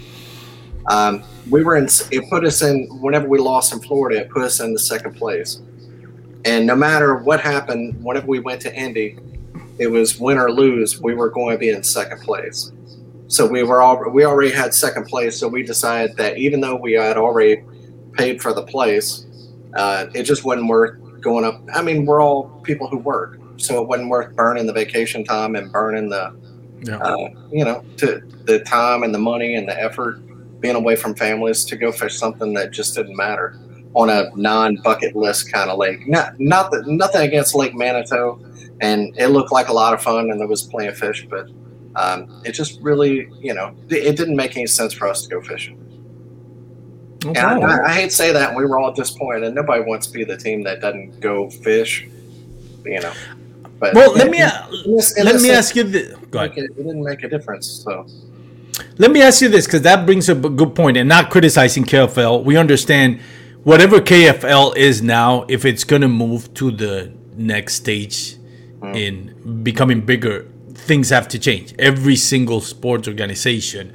um, 0.89 1.23
we 1.49 1.63
were 1.63 1.77
in, 1.77 1.87
it 2.11 2.29
put 2.29 2.43
us 2.43 2.61
in, 2.61 2.87
whenever 3.01 3.27
we 3.27 3.37
lost 3.37 3.71
in 3.73 3.79
Florida, 3.79 4.21
it 4.21 4.29
put 4.29 4.43
us 4.43 4.59
in 4.59 4.73
the 4.73 4.79
second 4.79 5.15
place. 5.15 5.61
And 6.45 6.65
no 6.65 6.75
matter 6.75 7.15
what 7.15 7.39
happened, 7.41 8.03
whenever 8.03 8.27
we 8.27 8.39
went 8.39 8.61
to 8.61 8.75
Indy, 8.75 9.17
it 9.77 9.87
was 9.87 10.19
win 10.19 10.37
or 10.37 10.51
lose, 10.51 11.01
we 11.01 11.13
were 11.13 11.29
going 11.29 11.55
to 11.55 11.59
be 11.59 11.69
in 11.69 11.83
second 11.83 12.21
place. 12.21 12.71
So 13.27 13.45
we 13.45 13.63
were 13.63 13.81
all 13.81 14.09
we 14.09 14.25
already 14.25 14.51
had 14.51 14.73
second 14.73 15.05
place. 15.05 15.37
So 15.39 15.47
we 15.47 15.63
decided 15.63 16.17
that 16.17 16.37
even 16.37 16.61
though 16.61 16.75
we 16.75 16.93
had 16.93 17.15
already 17.15 17.63
paid 18.13 18.41
for 18.41 18.53
the 18.53 18.63
place, 18.63 19.25
uh, 19.75 20.07
it 20.15 20.23
just 20.23 20.43
wasn't 20.43 20.67
worth 20.67 20.97
going 21.21 21.45
up. 21.45 21.61
I 21.73 21.81
mean, 21.81 22.05
we're 22.05 22.21
all 22.21 22.49
people 22.63 22.87
who 22.87 22.97
work, 22.97 23.39
so 23.57 23.81
it 23.81 23.87
wasn't 23.87 24.09
worth 24.09 24.35
burning 24.35 24.65
the 24.65 24.73
vacation 24.73 25.23
time 25.23 25.55
and 25.55 25.71
burning 25.71 26.09
the, 26.09 26.35
Yeah. 26.81 26.97
uh, 26.97 27.29
you 27.51 27.65
know, 27.65 27.83
to 27.97 28.21
the 28.45 28.59
time 28.61 29.03
and 29.03 29.13
the 29.13 29.19
money 29.19 29.55
and 29.55 29.67
the 29.67 29.79
effort 29.79 30.21
being 30.59 30.75
away 30.75 30.95
from 30.95 31.15
families 31.15 31.65
to 31.65 31.75
go 31.75 31.91
fish 31.91 32.17
something 32.17 32.53
that 32.53 32.71
just 32.71 32.95
didn't 32.95 33.15
matter 33.15 33.57
on 33.93 34.09
a 34.09 34.29
non-bucket 34.35 35.15
list 35.15 35.51
kind 35.51 35.69
of 35.69 35.77
lake. 35.77 36.07
Not 36.07 36.39
not 36.39 36.71
that 36.71 36.87
nothing 36.87 37.21
against 37.21 37.55
Lake 37.55 37.75
Manitou, 37.75 38.39
and 38.81 39.17
it 39.17 39.27
looked 39.27 39.51
like 39.51 39.67
a 39.67 39.73
lot 39.73 39.93
of 39.93 40.01
fun 40.01 40.31
and 40.31 40.39
there 40.39 40.47
was 40.47 40.63
plenty 40.63 40.89
of 40.89 40.97
fish, 40.97 41.27
but 41.29 41.49
um, 41.95 42.41
it 42.45 42.51
just 42.51 42.79
really, 42.81 43.29
you 43.39 43.53
know, 43.53 43.75
it 43.89 44.15
didn't 44.15 44.35
make 44.35 44.55
any 44.55 44.67
sense 44.67 44.93
for 44.93 45.07
us 45.07 45.23
to 45.23 45.29
go 45.29 45.41
fishing. 45.41 45.77
No 47.25 47.31
And. 47.31 47.65
I, 47.65 47.85
I 47.85 47.93
hate 47.93 48.09
to 48.09 48.15
say 48.15 48.31
that, 48.31 48.55
we 48.55 48.65
were 48.65 48.79
all 48.79 48.93
disappointed. 48.93 49.43
And 49.43 49.55
nobody 49.55 49.83
wants 49.83 50.07
to 50.07 50.13
be 50.13 50.23
the 50.23 50.37
team 50.37 50.63
that 50.63 50.79
doesn't 50.79 51.19
go 51.19 51.49
fish, 51.49 52.07
you 52.85 53.01
know. 53.01 53.13
But 53.79 53.93
well, 53.93 54.13
let 54.13 54.29
me 54.29 54.39
in 54.41 54.47
uh, 54.47 54.67
this- 54.85 55.17
in 55.17 55.25
let 55.25 55.33
this 55.33 55.43
me 55.43 55.51
ask 55.51 55.75
you 55.75 55.83
this. 55.83 56.15
Go 56.31 56.39
ahead. 56.39 56.57
It, 56.57 56.63
it 56.71 56.75
didn't 56.77 57.03
make 57.03 57.23
a 57.23 57.29
difference. 57.29 57.67
So 57.83 58.05
Let 58.97 59.11
me 59.11 59.21
ask 59.21 59.41
you 59.41 59.49
this 59.49 59.65
because 59.65 59.81
that 59.83 60.05
brings 60.05 60.29
up 60.29 60.43
a 60.43 60.49
good 60.49 60.75
point, 60.75 60.97
and 60.97 61.07
not 61.09 61.29
criticizing 61.29 61.83
KFL. 61.85 62.43
We 62.43 62.57
understand 62.57 63.19
whatever 63.63 63.99
KFL 63.99 64.75
is 64.75 65.01
now, 65.01 65.45
if 65.47 65.65
it's 65.65 65.83
going 65.83 66.01
to 66.01 66.07
move 66.07 66.53
to 66.55 66.71
the 66.71 67.11
next 67.35 67.75
stage 67.75 68.35
in 68.93 69.61
becoming 69.63 70.01
bigger, 70.05 70.45
things 70.73 71.09
have 71.09 71.27
to 71.29 71.39
change. 71.39 71.73
Every 71.77 72.15
single 72.15 72.61
sports 72.61 73.07
organization, 73.07 73.93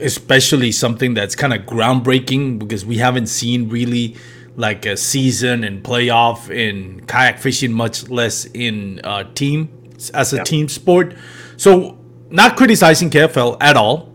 especially 0.00 0.72
something 0.72 1.14
that's 1.14 1.34
kind 1.34 1.52
of 1.52 1.62
groundbreaking, 1.62 2.58
because 2.58 2.84
we 2.84 2.96
haven't 2.98 3.26
seen 3.26 3.68
really 3.68 4.16
like 4.56 4.86
a 4.86 4.96
season 4.96 5.64
and 5.64 5.82
playoff 5.82 6.50
in 6.50 7.00
kayak 7.06 7.38
fishing, 7.38 7.72
much 7.72 8.08
less 8.08 8.46
in 8.46 9.00
uh, 9.04 9.24
team 9.34 9.68
as 10.14 10.32
a 10.32 10.36
Yeah. 10.36 10.44
team 10.44 10.68
sport. 10.68 11.14
So, 11.56 11.98
not 12.30 12.56
criticizing 12.56 13.10
KFL 13.10 13.56
at 13.60 13.76
all. 13.76 14.12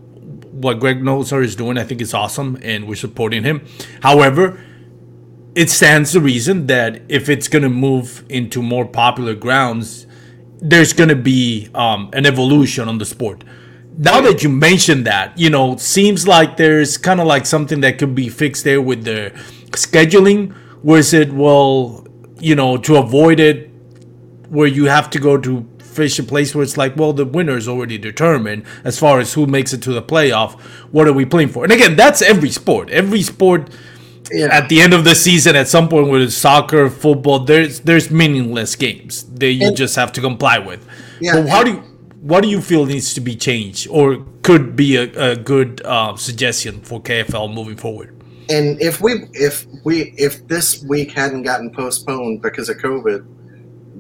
What 0.52 0.80
Greg 0.80 1.02
Nosar 1.02 1.44
is 1.44 1.56
doing, 1.56 1.78
I 1.78 1.84
think, 1.84 2.02
is 2.02 2.14
awesome, 2.14 2.58
and 2.62 2.88
we're 2.88 2.96
supporting 2.96 3.44
him. 3.44 3.62
However, 4.02 4.60
it 5.56 5.70
stands 5.70 6.12
to 6.14 6.20
reason 6.20 6.68
that 6.68 7.02
if 7.10 7.30
it's 7.30 7.48
going 7.48 7.64
to 7.64 7.70
move 7.70 8.24
into 8.30 8.62
more 8.62 8.86
popular 8.86 9.34
grounds, 9.36 10.06
there's 10.62 10.94
going 10.94 11.10
to 11.10 11.16
be 11.16 11.70
um, 11.74 12.10
an 12.14 12.26
evolution 12.26 12.88
on 12.88 12.98
the 13.00 13.06
sport. 13.06 13.44
Now 13.98 14.22
that 14.22 14.44
you 14.44 14.50
mentioned 14.50 15.06
that, 15.08 15.38
you 15.38 15.50
know, 15.50 15.76
seems 15.78 16.28
like 16.28 16.58
there's 16.58 16.98
kind 16.98 17.20
of 17.20 17.28
like 17.28 17.46
something 17.46 17.82
that 17.82 17.98
could 17.98 18.16
be 18.16 18.30
fixed 18.30 18.64
there 18.64 18.82
with 18.82 19.04
the 19.04 19.34
scheduling. 19.72 20.56
Was 20.84 21.14
it 21.14 21.32
well, 21.34 22.06
you 22.40 22.56
know, 22.56 22.78
to 22.78 22.98
avoid 22.98 23.40
it, 23.40 23.70
where 24.50 24.68
you 24.68 24.86
have 24.86 25.10
to 25.12 25.20
go 25.20 25.38
to 25.38 25.68
fish 25.80 26.18
a 26.20 26.24
place 26.24 26.56
where 26.56 26.64
it's 26.64 26.78
like, 26.78 26.96
well, 26.96 27.14
the 27.14 27.26
winner 27.26 27.58
is 27.58 27.68
already 27.68 27.98
determined 27.98 28.64
as 28.84 28.98
far 28.98 29.20
as 29.20 29.34
who 29.34 29.46
makes 29.46 29.74
it 29.74 29.82
to 29.84 29.92
the 29.92 30.02
playoff. 30.02 30.60
What 30.92 31.08
are 31.08 31.14
we 31.14 31.26
playing 31.26 31.50
for? 31.50 31.64
And 31.64 31.72
again, 31.74 31.96
that's 31.96 32.22
every 32.22 32.50
sport. 32.50 32.90
Every 32.90 33.22
sport 33.22 33.70
yeah, 34.32 34.48
at 34.48 34.70
the 34.70 34.82
end 34.82 34.94
of 34.94 35.04
the 35.04 35.14
season, 35.16 35.56
at 35.58 35.68
some 35.68 35.90
point, 35.90 36.10
with 36.10 36.32
soccer, 36.32 36.90
football, 36.90 37.40
there's 37.40 37.82
there's 37.82 38.10
meaningless 38.10 38.76
games 38.78 39.24
that 39.36 39.52
you 39.52 39.68
And- 39.68 39.76
just 39.78 39.96
have 39.98 40.12
to 40.14 40.22
comply 40.22 40.58
with. 40.60 40.86
Yeah, 41.20 41.34
But 41.42 41.50
how 41.50 41.64
do 41.64 41.72
you, 41.72 41.78
what 42.22 42.42
do 42.42 42.48
you 42.50 42.62
feel 42.62 42.86
needs 42.86 43.14
to 43.16 43.22
be 43.22 43.36
changed, 43.36 43.88
or 43.90 44.26
could 44.44 44.76
be 44.76 44.96
a, 44.96 45.32
a 45.32 45.36
good 45.36 45.82
uh, 45.84 46.16
suggestion 46.16 46.82
for 46.82 47.02
KFL 47.02 47.54
moving 47.54 47.76
forward? 47.76 48.16
And 48.50 48.82
if 48.82 49.02
we 49.02 49.28
if 49.34 49.66
we 49.84 50.14
if 50.18 50.48
this 50.48 50.84
week 50.84 51.12
hadn't 51.12 51.44
gotten 51.44 51.72
postponed 51.72 52.42
because 52.42 52.70
of 52.70 52.78
COVID, 52.78 53.26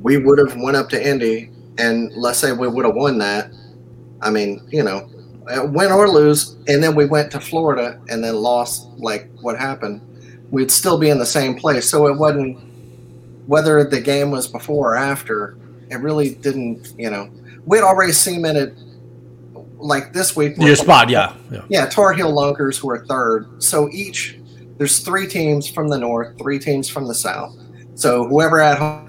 we 0.02 0.18
would 0.18 0.40
have 0.40 0.56
went 0.58 0.78
up 0.78 0.90
to 0.90 1.10
Indy, 1.10 1.52
and 1.78 2.12
let's 2.14 2.40
say 2.40 2.52
we 2.52 2.68
would 2.68 2.86
have 2.86 2.96
won 2.96 3.18
that. 3.20 3.52
I 4.22 4.30
mean, 4.30 4.68
you 4.70 4.84
know, 4.84 5.10
uh, 5.48 5.66
win 5.66 5.92
or 5.92 6.08
lose, 6.10 6.58
and 6.68 6.84
then 6.84 6.96
we 6.96 7.06
went 7.06 7.32
to 7.32 7.40
Florida 7.40 8.00
and 8.10 8.24
then 8.24 8.36
lost. 8.36 8.88
Like 8.98 9.30
what 9.42 9.58
happened, 9.58 10.02
we'd 10.52 10.72
still 10.72 10.98
be 10.98 11.10
in 11.10 11.20
the 11.20 11.26
same 11.26 11.56
place. 11.56 11.90
So 11.90 12.08
it 12.08 12.18
wasn't 12.18 12.60
whether 13.48 13.84
the 13.84 14.02
game 14.02 14.32
was 14.32 14.48
before 14.48 14.94
or 14.94 14.96
after. 14.96 15.58
It 15.90 15.98
really 15.98 16.36
didn't. 16.36 16.94
You 16.98 17.10
know, 17.10 17.30
we'd 17.66 17.82
already 17.82 18.14
cemented. 18.14 18.78
Like 19.82 20.14
this 20.14 20.36
week, 20.36 20.54
Your 20.58 20.76
spot, 20.76 21.10
yeah, 21.10 21.36
yeah. 21.52 21.62
yeah, 21.70 21.86
Tar 21.88 22.14
Heel 22.14 22.32
Lunkers 22.32 22.78
who 22.78 22.90
are 22.90 23.06
third. 23.06 23.62
So 23.64 23.90
each 23.92 24.40
there's 24.78 25.00
three 25.00 25.28
teams 25.28 25.70
from 25.70 25.90
the 25.90 25.98
north, 25.98 26.38
three 26.38 26.60
teams 26.60 26.90
from 26.90 27.08
the 27.08 27.16
south. 27.16 27.56
So 27.96 28.28
whoever 28.28 28.62
at 28.62 28.78
home 28.78 29.08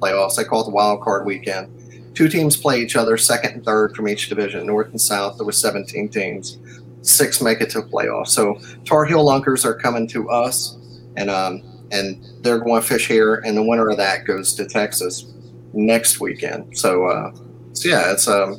playoffs, 0.00 0.36
they 0.36 0.44
call 0.44 0.62
it 0.62 0.64
the 0.64 0.70
wild 0.70 1.00
card 1.00 1.26
weekend. 1.26 1.70
Two 2.14 2.28
teams 2.28 2.56
play 2.56 2.80
each 2.80 2.96
other, 2.96 3.16
second 3.16 3.52
and 3.52 3.64
third 3.64 3.94
from 3.96 4.08
each 4.08 4.28
division, 4.28 4.66
north 4.66 4.88
and 4.88 5.00
south. 5.00 5.36
There 5.36 5.46
was 5.46 5.58
17 5.58 6.08
teams. 6.08 6.58
Six 7.02 7.40
make 7.42 7.60
it 7.60 7.70
to 7.70 7.82
playoffs. 7.82 8.28
So 8.28 8.58
Tar 8.84 9.04
Heel 9.04 9.24
Lunkers 9.24 9.64
are 9.64 9.74
coming 9.74 10.06
to 10.08 10.30
us, 10.30 10.78
and 11.16 11.30
um, 11.30 11.62
and 11.90 12.24
they're 12.40 12.58
going 12.58 12.80
to 12.80 12.86
fish 12.86 13.06
here, 13.08 13.36
and 13.36 13.56
the 13.56 13.62
winner 13.62 13.88
of 13.90 13.96
that 13.98 14.24
goes 14.24 14.54
to 14.54 14.66
Texas 14.66 15.32
next 15.72 16.20
weekend. 16.20 16.76
So, 16.76 17.06
uh, 17.06 17.32
so 17.74 17.88
yeah, 17.88 18.12
it's 18.12 18.26
um, 18.26 18.54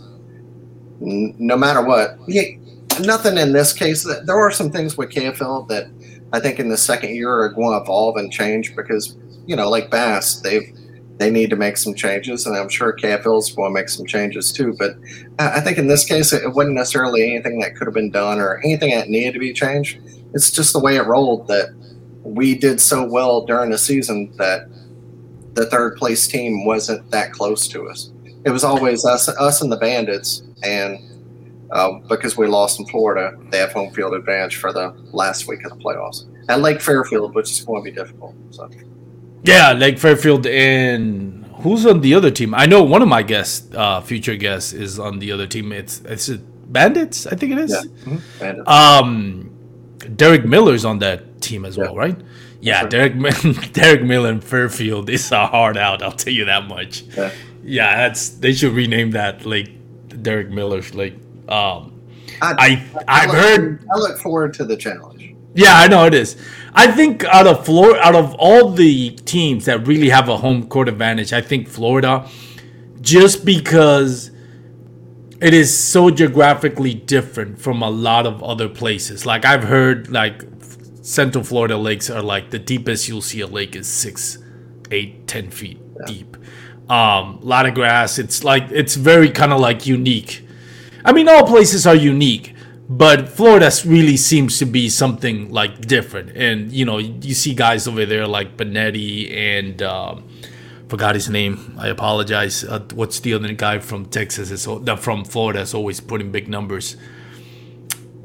n- 1.01 1.35
no 1.39 1.57
matter 1.57 1.81
what, 1.81 2.19
yeah, 2.27 2.43
nothing 3.01 3.37
in 3.37 3.53
this 3.53 3.73
case. 3.73 4.03
There 4.03 4.37
are 4.37 4.51
some 4.51 4.71
things 4.71 4.97
with 4.97 5.09
KFL 5.09 5.67
that 5.69 5.87
I 6.33 6.39
think 6.39 6.59
in 6.59 6.69
the 6.69 6.77
second 6.77 7.15
year 7.15 7.31
are 7.31 7.49
going 7.49 7.77
to 7.77 7.83
evolve 7.83 8.17
and 8.17 8.31
change 8.31 8.75
because 8.75 9.17
you 9.47 9.55
know, 9.55 9.69
like 9.69 9.89
Bass, 9.89 10.39
they've 10.41 10.71
they 11.17 11.31
need 11.31 11.49
to 11.49 11.55
make 11.55 11.77
some 11.77 11.93
changes, 11.93 12.45
and 12.45 12.57
I'm 12.57 12.67
sure 12.67 12.93
KFL 12.93 13.39
is 13.39 13.51
going 13.51 13.69
to 13.69 13.73
make 13.73 13.87
some 13.87 14.05
changes 14.05 14.51
too. 14.51 14.75
But 14.77 14.95
I 15.39 15.61
think 15.61 15.77
in 15.77 15.87
this 15.87 16.03
case, 16.03 16.33
it 16.33 16.53
wasn't 16.53 16.75
necessarily 16.75 17.23
anything 17.23 17.59
that 17.59 17.75
could 17.75 17.87
have 17.87 17.93
been 17.93 18.11
done 18.11 18.39
or 18.39 18.59
anything 18.65 18.91
that 18.91 19.07
needed 19.07 19.33
to 19.33 19.39
be 19.39 19.53
changed. 19.53 19.99
It's 20.33 20.51
just 20.51 20.73
the 20.73 20.79
way 20.79 20.97
it 20.97 21.05
rolled 21.05 21.47
that 21.47 21.73
we 22.23 22.55
did 22.55 22.81
so 22.81 23.05
well 23.05 23.45
during 23.45 23.69
the 23.69 23.77
season 23.77 24.33
that 24.37 24.67
the 25.53 25.67
third 25.67 25.95
place 25.95 26.27
team 26.27 26.65
wasn't 26.65 27.09
that 27.11 27.31
close 27.31 27.67
to 27.69 27.87
us. 27.87 28.11
It 28.45 28.51
was 28.51 28.63
always 28.63 29.05
us, 29.05 29.27
us 29.27 29.61
and 29.61 29.71
the 29.71 29.77
Bandits, 29.77 30.43
and 30.63 30.99
uh, 31.71 31.93
because 32.07 32.37
we 32.37 32.47
lost 32.47 32.79
in 32.79 32.85
Florida, 32.85 33.37
they 33.49 33.57
have 33.57 33.73
home 33.73 33.91
field 33.91 34.13
advantage 34.13 34.57
for 34.57 34.71
the 34.71 34.93
last 35.11 35.47
week 35.47 35.63
of 35.65 35.71
the 35.71 35.83
playoffs 35.83 36.25
at 36.47 36.59
Lake 36.61 36.79
Fairfield, 36.81 37.33
which 37.33 37.49
is 37.51 37.61
going 37.61 37.83
to 37.83 37.91
be 37.91 37.95
difficult. 37.95 38.35
So. 38.51 38.69
Yeah, 39.43 39.73
like 39.73 39.97
Fairfield 39.97 40.45
and 40.47 41.45
who's 41.57 41.85
on 41.85 42.01
the 42.01 42.13
other 42.13 42.31
team? 42.31 42.53
I 42.53 42.65
know 42.65 42.83
one 42.83 43.01
of 43.01 43.07
my 43.07 43.23
guests, 43.23 43.67
uh, 43.75 44.01
future 44.01 44.35
guests, 44.35 44.73
is 44.73 44.99
on 44.99 45.19
the 45.19 45.31
other 45.31 45.47
team. 45.47 45.71
It's 45.71 46.01
it's 46.05 46.29
Bandits, 46.29 47.27
I 47.27 47.35
think 47.35 47.51
it 47.53 47.59
is. 47.59 47.71
Yeah. 47.71 48.13
Mhm. 48.13 48.39
Bandits. 48.39 48.69
Um, 48.69 49.51
Derek 50.15 50.45
Miller's 50.45 50.83
on 50.85 50.99
that 50.99 51.41
team 51.41 51.65
as 51.65 51.77
well, 51.77 51.95
right? 51.95 52.17
Yeah, 52.61 52.81
right. 52.81 52.89
Derek 52.89 53.13
Derek 53.73 54.03
Miller 54.03 54.29
and 54.29 54.43
Fairfield 54.43 55.09
is 55.09 55.31
a 55.31 55.47
hard 55.47 55.77
out. 55.77 56.01
I'll 56.01 56.11
tell 56.11 56.33
you 56.33 56.45
that 56.45 56.67
much. 56.67 57.03
Yeah. 57.15 57.31
Yeah, 57.65 57.95
that's 57.97 58.29
they 58.29 58.53
should 58.53 58.73
rename 58.73 59.11
that 59.11 59.45
like 59.45 59.69
Derek 60.21 60.49
Miller's 60.49 60.93
like. 60.93 61.15
Um, 61.49 62.01
I, 62.41 62.83
I 62.95 63.03
I've 63.07 63.27
look- 63.29 63.37
heard 63.37 63.87
I 63.93 63.97
look 63.97 64.17
forward 64.19 64.53
to 64.55 64.65
the 64.65 64.77
challenge. 64.77 65.35
yeah, 65.55 65.73
I 65.75 65.87
know 65.87 66.05
it 66.05 66.13
is. 66.13 66.37
I 66.73 66.91
think 66.91 67.23
out 67.25 67.47
of 67.47 67.65
Florida, 67.65 67.99
out 68.05 68.15
of 68.15 68.35
all 68.35 68.69
the 68.71 69.11
teams 69.11 69.65
that 69.65 69.87
really 69.87 70.09
have 70.09 70.27
a 70.29 70.37
home 70.37 70.67
court 70.67 70.89
advantage, 70.89 71.33
I 71.33 71.41
think 71.41 71.67
Florida, 71.69 72.27
just 73.01 73.45
because 73.45 74.31
it 75.41 75.53
is 75.53 75.75
so 75.77 76.09
geographically 76.09 76.93
different 76.93 77.59
from 77.59 77.81
a 77.81 77.89
lot 77.89 78.25
of 78.27 78.43
other 78.43 78.67
places. 78.69 79.25
Like 79.25 79.45
I've 79.45 79.63
heard, 79.63 80.09
like 80.11 80.43
Central 81.01 81.43
Florida 81.43 81.77
lakes 81.77 82.09
are 82.09 82.21
like 82.21 82.49
the 82.51 82.59
deepest 82.59 83.07
you'll 83.07 83.21
see 83.21 83.41
a 83.41 83.47
lake 83.47 83.75
is 83.75 83.87
six, 83.87 84.37
eight, 84.91 85.27
ten 85.27 85.49
feet 85.51 85.79
deep. 86.05 86.35
Um, 86.89 87.39
a 87.41 87.45
lot 87.45 87.65
of 87.65 87.73
grass. 87.73 88.19
It's 88.19 88.43
like 88.43 88.69
it's 88.71 88.95
very 88.95 89.29
kind 89.29 89.51
of 89.51 89.59
like 89.59 89.85
unique. 89.87 90.45
I 91.03 91.13
mean, 91.13 91.27
all 91.27 91.45
places 91.45 91.87
are 91.87 91.95
unique, 91.95 92.53
but 92.87 93.29
Florida 93.29 93.71
really 93.85 94.17
seems 94.17 94.59
to 94.59 94.65
be 94.65 94.89
something 94.89 95.51
like 95.51 95.81
different. 95.81 96.35
And 96.37 96.71
you 96.71 96.85
know, 96.85 96.97
you 96.99 97.33
see 97.33 97.55
guys 97.55 97.87
over 97.87 98.05
there 98.05 98.27
like 98.27 98.55
Benetti 98.57 99.31
and 99.35 99.81
um, 99.81 100.27
forgot 100.87 101.15
his 101.15 101.27
name. 101.29 101.75
I 101.79 101.87
apologize. 101.87 102.63
Uh, 102.63 102.79
what's 102.93 103.19
the 103.19 103.33
other 103.33 103.51
guy 103.53 103.79
from 103.79 104.05
Texas? 104.05 104.51
Is 104.51 104.67
uh, 104.67 104.95
from 104.95 105.25
Florida 105.25 105.61
is 105.61 105.73
always 105.73 105.99
putting 105.99 106.31
big 106.31 106.47
numbers. 106.47 106.97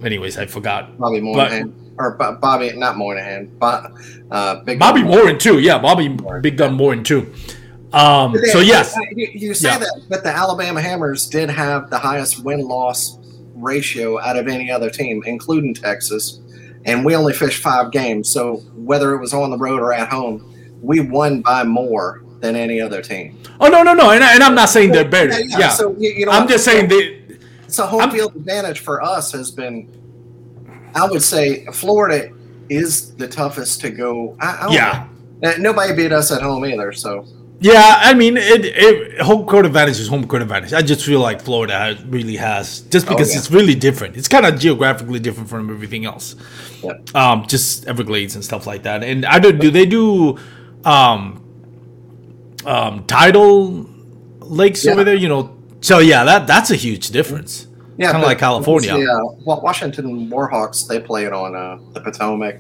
Anyways, 0.03 0.37
I 0.39 0.47
forgot. 0.47 0.99
But- 0.99 1.21
Moynihan 1.23 1.75
or 1.99 2.13
Bo- 2.13 2.37
Bobby, 2.41 2.73
not 2.77 2.97
Moynihan, 2.97 3.47
but 3.59 3.93
uh, 4.31 4.57
Big 4.65 4.79
Bobby 4.79 5.01
Gun 5.03 5.11
Morin 5.11 5.39
too. 5.39 5.59
Yeah, 5.61 5.79
Bobby 5.79 6.09
Big 6.41 6.57
Gun 6.57 6.75
Morin 6.75 7.05
too. 7.05 7.33
Um, 7.93 8.33
they- 8.35 8.49
so 8.51 8.61
yes, 8.61 8.95
you, 9.17 9.29
you 9.33 9.55
say 9.55 9.69
Yeah. 9.71 9.79
that, 9.79 10.03
but 10.09 10.23
the 10.23 10.31
Alabama 10.31 10.81
Hammers 10.81 11.27
did 11.27 11.51
have 11.51 11.91
the 11.91 11.99
highest 11.99 12.45
win 12.45 12.61
loss 12.67 13.19
ratio 13.57 14.19
out 14.21 14.37
of 14.37 14.49
any 14.49 14.71
other 14.71 14.89
team, 14.91 15.23
including 15.27 15.75
Texas, 15.75 16.41
and 16.85 17.05
we 17.05 17.15
only 17.17 17.33
fished 17.33 17.63
five 17.63 17.91
games. 17.91 18.29
So 18.29 18.57
whether 18.77 19.15
it 19.15 19.19
was 19.21 19.35
on 19.35 19.51
the 19.51 19.59
road 19.59 19.81
or 19.81 19.93
at 19.93 20.09
home, 20.09 20.45
we 20.83 21.01
won 21.01 21.41
by 21.43 21.65
more 21.65 22.23
than 22.41 22.57
any 22.57 22.81
other 22.81 23.03
team. 23.03 23.37
oh 23.61 23.69
no 23.69 23.83
no 23.83 23.93
no, 23.93 24.11
and, 24.13 24.25
I, 24.25 24.35
and 24.35 24.43
I'm 24.43 24.55
not 24.55 24.71
saying 24.71 24.93
they're 24.93 25.05
better. 25.09 25.39
Yeah, 25.43 25.69
So 25.71 25.95
you, 25.99 26.11
you 26.11 26.27
know, 26.27 26.33
I'm 26.33 26.49
just 26.49 26.65
saying 26.65 26.89
they. 26.89 27.21
So 27.67 27.85
home 27.87 28.01
I'm- 28.03 28.11
field 28.11 28.35
advantage 28.37 28.81
for 28.81 29.03
us 29.03 29.33
has 29.33 29.51
been, 29.51 29.89
I 30.95 31.07
would 31.07 31.23
say, 31.23 31.67
Florida 31.67 32.31
is 32.71 33.15
the 33.17 33.29
toughest 33.29 33.81
to 33.83 33.91
go. 33.91 34.37
I, 34.41 34.57
I 34.61 34.63
don't 34.65 34.73
Yeah. 34.73 35.07
know. 35.43 35.57
Nobody 35.59 35.93
beat 35.95 36.13
us 36.13 36.31
at 36.33 36.41
home 36.41 36.65
either. 36.65 36.93
So 36.93 37.27
Yeah, 37.63 37.97
I 37.99 38.15
mean, 38.15 38.39
it, 38.39 38.65
it 38.65 39.21
home 39.21 39.45
court 39.47 39.67
advantage 39.67 40.01
is 40.01 40.09
home 40.09 40.27
court 40.27 40.41
advantage. 40.41 40.73
I 40.73 40.81
just 40.81 41.05
feel 41.05 41.21
like 41.21 41.43
Florida 41.43 41.75
has, 41.79 42.03
really 42.05 42.37
has, 42.37 42.81
just 42.83 43.07
Oh, 43.07 43.11
because 43.11 43.33
yeah. 43.33 43.39
it's 43.39 43.51
really 43.51 43.75
different. 43.75 44.17
It's 44.17 44.29
kind 44.29 44.47
of 44.47 44.59
geographically 44.59 45.21
different 45.21 45.51
from 45.51 45.69
everything 45.71 46.07
else. 46.07 46.37
Um, 47.15 47.45
just 47.47 47.87
Everglades 47.87 48.35
and 48.35 48.43
stuff 48.43 48.67
like 48.67 48.85
that. 48.85 49.05
And 49.05 49.27
I 49.27 49.39
don't 49.39 49.61
do 49.61 49.71
they 49.71 49.85
do 49.85 50.39
um, 50.87 51.45
um, 52.65 53.05
tidal 53.07 53.87
lakes 54.41 54.85
Yeah. 54.85 54.93
over 54.93 55.05
there? 55.05 55.15
You 55.15 55.29
know, 55.29 55.57
so 55.83 55.99
yeah, 55.99 56.25
that 56.25 56.47
that's 56.47 56.71
a 56.71 56.77
huge 56.77 57.11
difference. 57.11 57.67
yeah, 57.99 58.13
Kinda 58.13 58.27
like 58.27 58.39
California. 58.39 58.97
Yeah, 58.97 59.19
well, 59.45 59.61
Washington 59.61 60.31
Warhawks 60.31 60.87
they 60.89 60.99
played 61.01 61.33
on 61.33 61.55
uh, 61.55 61.79
the 61.93 62.01
Potomac, 62.01 62.57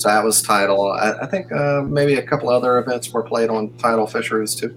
so 0.00 0.08
that 0.08 0.24
was 0.24 0.40
title. 0.40 0.90
I, 0.92 1.12
I 1.20 1.26
think 1.26 1.52
uh, 1.52 1.82
maybe 1.82 2.14
a 2.14 2.22
couple 2.22 2.48
other 2.48 2.78
events 2.78 3.12
were 3.12 3.22
played 3.22 3.50
on 3.50 3.70
tidal 3.76 4.06
fisheries 4.06 4.54
too. 4.54 4.74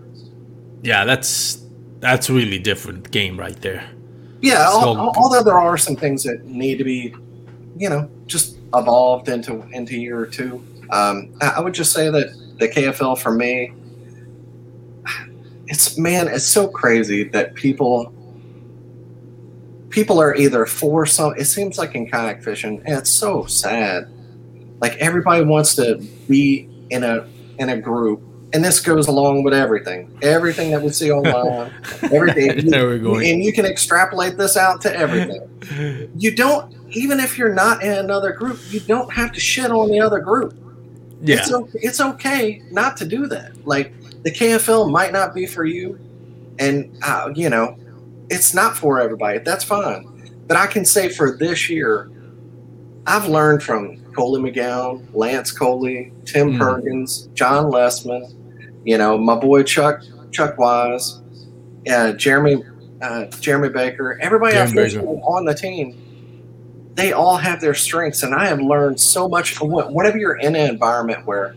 Yeah, 0.82 1.06
that's 1.06 1.64
that's 2.02 2.30
really 2.30 2.60
different 2.60 3.10
game 3.12 3.40
right 3.40 3.56
there. 3.62 3.90
Yeah, 4.42 4.70
So- 4.70 4.98
although 5.16 5.42
there 5.42 5.58
are 5.58 5.78
some 5.78 5.96
things 5.96 6.24
that 6.24 6.44
need 6.44 6.78
to 6.80 6.84
be, 6.84 7.16
you 7.78 7.88
know, 7.90 8.10
just 8.28 8.58
evolved 8.74 9.30
into 9.30 9.64
into 9.72 9.98
year 9.98 10.26
two. 10.26 10.62
Um, 10.90 11.34
I, 11.40 11.54
I 11.56 11.60
would 11.62 11.74
just 11.74 11.94
say 11.94 12.10
that 12.10 12.28
the 12.60 12.68
KFL 12.68 13.18
for 13.18 13.32
me, 13.32 13.72
it's 15.68 15.98
man, 15.98 16.28
it's 16.28 16.44
so 16.46 16.68
crazy 16.68 17.24
that 17.30 17.56
people 17.56 18.14
people 19.90 20.20
are 20.20 20.36
either 20.36 20.66
for 20.66 21.06
some. 21.06 21.34
It 21.38 21.46
seems 21.46 21.78
like 21.78 21.96
in 21.96 22.10
kayak 22.10 22.44
fishing, 22.44 22.82
and 22.86 22.98
it's 22.98 23.10
so 23.10 23.46
sad. 23.46 24.10
Like 24.84 24.98
everybody 24.98 25.46
wants 25.46 25.76
to 25.76 25.96
be 26.28 26.68
in 26.90 27.06
a 27.06 27.26
in 27.58 27.70
a 27.70 27.78
group. 27.78 28.22
And 28.52 28.62
this 28.62 28.82
goes 28.82 29.08
along 29.08 29.44
with 29.44 29.54
everything. 29.54 30.16
Everything 30.22 30.72
that 30.72 30.82
we 30.82 30.90
see 30.90 31.10
online, 31.10 31.72
everything. 32.12 32.70
There 32.70 32.86
we're 32.86 33.00
going. 33.00 33.26
And 33.32 33.42
you 33.42 33.54
can 33.54 33.66
extrapolate 33.66 34.38
this 34.38 34.58
out 34.58 34.82
to 34.82 34.94
everything. 34.94 36.12
You 36.18 36.36
don't, 36.36 36.76
even 36.90 37.22
if 37.22 37.38
you're 37.38 37.54
not 37.54 37.82
in 37.82 37.94
another 37.94 38.34
group, 38.34 38.60
you 38.68 38.82
don't 38.82 39.12
have 39.14 39.32
to 39.32 39.40
shit 39.40 39.72
on 39.72 39.90
the 39.90 40.02
other 40.02 40.20
group. 40.20 40.54
Yeah, 41.22 41.38
It's, 41.38 41.54
o- 41.54 41.70
it's 41.76 42.02
okay 42.02 42.62
not 42.70 42.98
to 42.98 43.06
do 43.06 43.26
that. 43.28 43.66
Like 43.66 43.94
the 44.24 44.32
KFL 44.32 44.92
might 44.92 45.14
not 45.14 45.34
be 45.34 45.46
for 45.46 45.64
you, 45.64 45.98
and 46.60 46.94
uh, 47.04 47.32
you 47.34 47.50
know, 47.50 47.78
it's 48.30 48.54
not 48.54 48.76
for 48.76 49.00
everybody. 49.00 49.40
That's 49.40 49.64
fine. 49.64 50.10
But 50.46 50.58
I 50.58 50.68
can 50.68 50.84
say 50.84 51.08
for 51.08 51.38
this 51.38 51.70
year, 51.70 52.12
I've 53.06 53.28
learned 53.28 53.62
from 53.64 53.98
Coley 54.14 54.42
McGowan, 54.52 55.04
Lance 55.14 55.52
Coley, 55.52 56.12
Tim 56.26 56.54
Mm. 56.54 56.60
Perkins, 56.60 57.28
John 57.34 57.66
Lessman, 57.72 58.34
you 58.86 58.98
know, 58.98 59.18
my 59.18 59.36
boy 59.36 59.64
Chuck 59.64 60.02
Chuck 60.32 60.58
Wise, 60.58 61.22
uh, 61.90 62.14
Jeremy 62.14 62.64
uh, 63.02 63.26
Jeremy 63.42 63.70
Baker, 63.70 64.18
everybody 64.22 64.56
I've 64.58 64.70
Jeremy 64.72 64.84
fished 64.90 64.96
Baker. 65.06 65.08
on 65.24 65.46
the 65.46 65.54
team. 65.54 66.00
They 66.96 67.12
all 67.12 67.38
have 67.38 67.60
their 67.60 67.74
strengths, 67.74 68.24
and 68.24 68.34
I 68.36 68.46
have 68.48 68.62
learned 68.62 69.00
so 69.00 69.28
much. 69.28 69.60
Whenever 69.60 70.18
you're 70.18 70.38
in 70.38 70.56
an 70.56 70.70
environment 70.70 71.26
where 71.26 71.56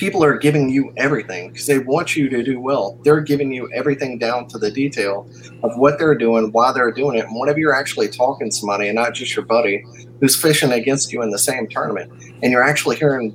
people 0.00 0.24
are 0.24 0.38
giving 0.38 0.70
you 0.70 0.94
everything 0.96 1.50
because 1.50 1.66
they 1.66 1.78
want 1.78 2.16
you 2.16 2.30
to 2.30 2.42
do 2.42 2.58
well, 2.58 2.98
they're 3.04 3.20
giving 3.20 3.52
you 3.52 3.70
everything 3.74 4.16
down 4.16 4.48
to 4.48 4.56
the 4.56 4.70
detail 4.70 5.28
of 5.62 5.76
what 5.76 5.98
they're 5.98 6.14
doing, 6.14 6.50
why 6.52 6.72
they're 6.72 6.90
doing 6.90 7.18
it. 7.18 7.26
And 7.26 7.38
whenever 7.38 7.58
you're 7.58 7.74
actually 7.74 8.08
talking 8.08 8.48
to 8.48 8.56
somebody 8.56 8.88
and 8.88 8.96
not 8.96 9.12
just 9.12 9.36
your 9.36 9.44
buddy 9.44 9.84
who's 10.18 10.40
fishing 10.40 10.72
against 10.72 11.12
you 11.12 11.20
in 11.20 11.30
the 11.30 11.38
same 11.38 11.68
tournament, 11.68 12.10
and 12.42 12.50
you're 12.50 12.62
actually 12.62 12.96
hearing 12.96 13.32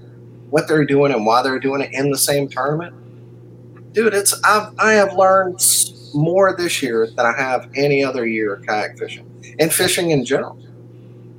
what 0.49 0.67
they're 0.67 0.85
doing 0.85 1.13
and 1.13 1.23
why 1.23 1.43
they're 1.43 1.59
doing 1.59 1.81
it 1.81 1.93
in 1.93 2.09
the 2.09 2.17
same 2.17 2.49
tournament, 2.49 2.95
dude, 3.93 4.15
it's 4.15 4.33
I've, 4.43 4.73
I 4.79 4.93
have 4.93 5.13
learned 5.13 5.63
more 6.15 6.55
this 6.57 6.81
year 6.81 7.05
than 7.15 7.27
I 7.27 7.37
have 7.37 7.69
any 7.75 8.03
other 8.03 8.25
year 8.25 8.59
kayak 8.65 8.97
fishing 8.97 9.29
and 9.59 9.71
fishing 9.71 10.09
in 10.09 10.25
general. 10.25 10.57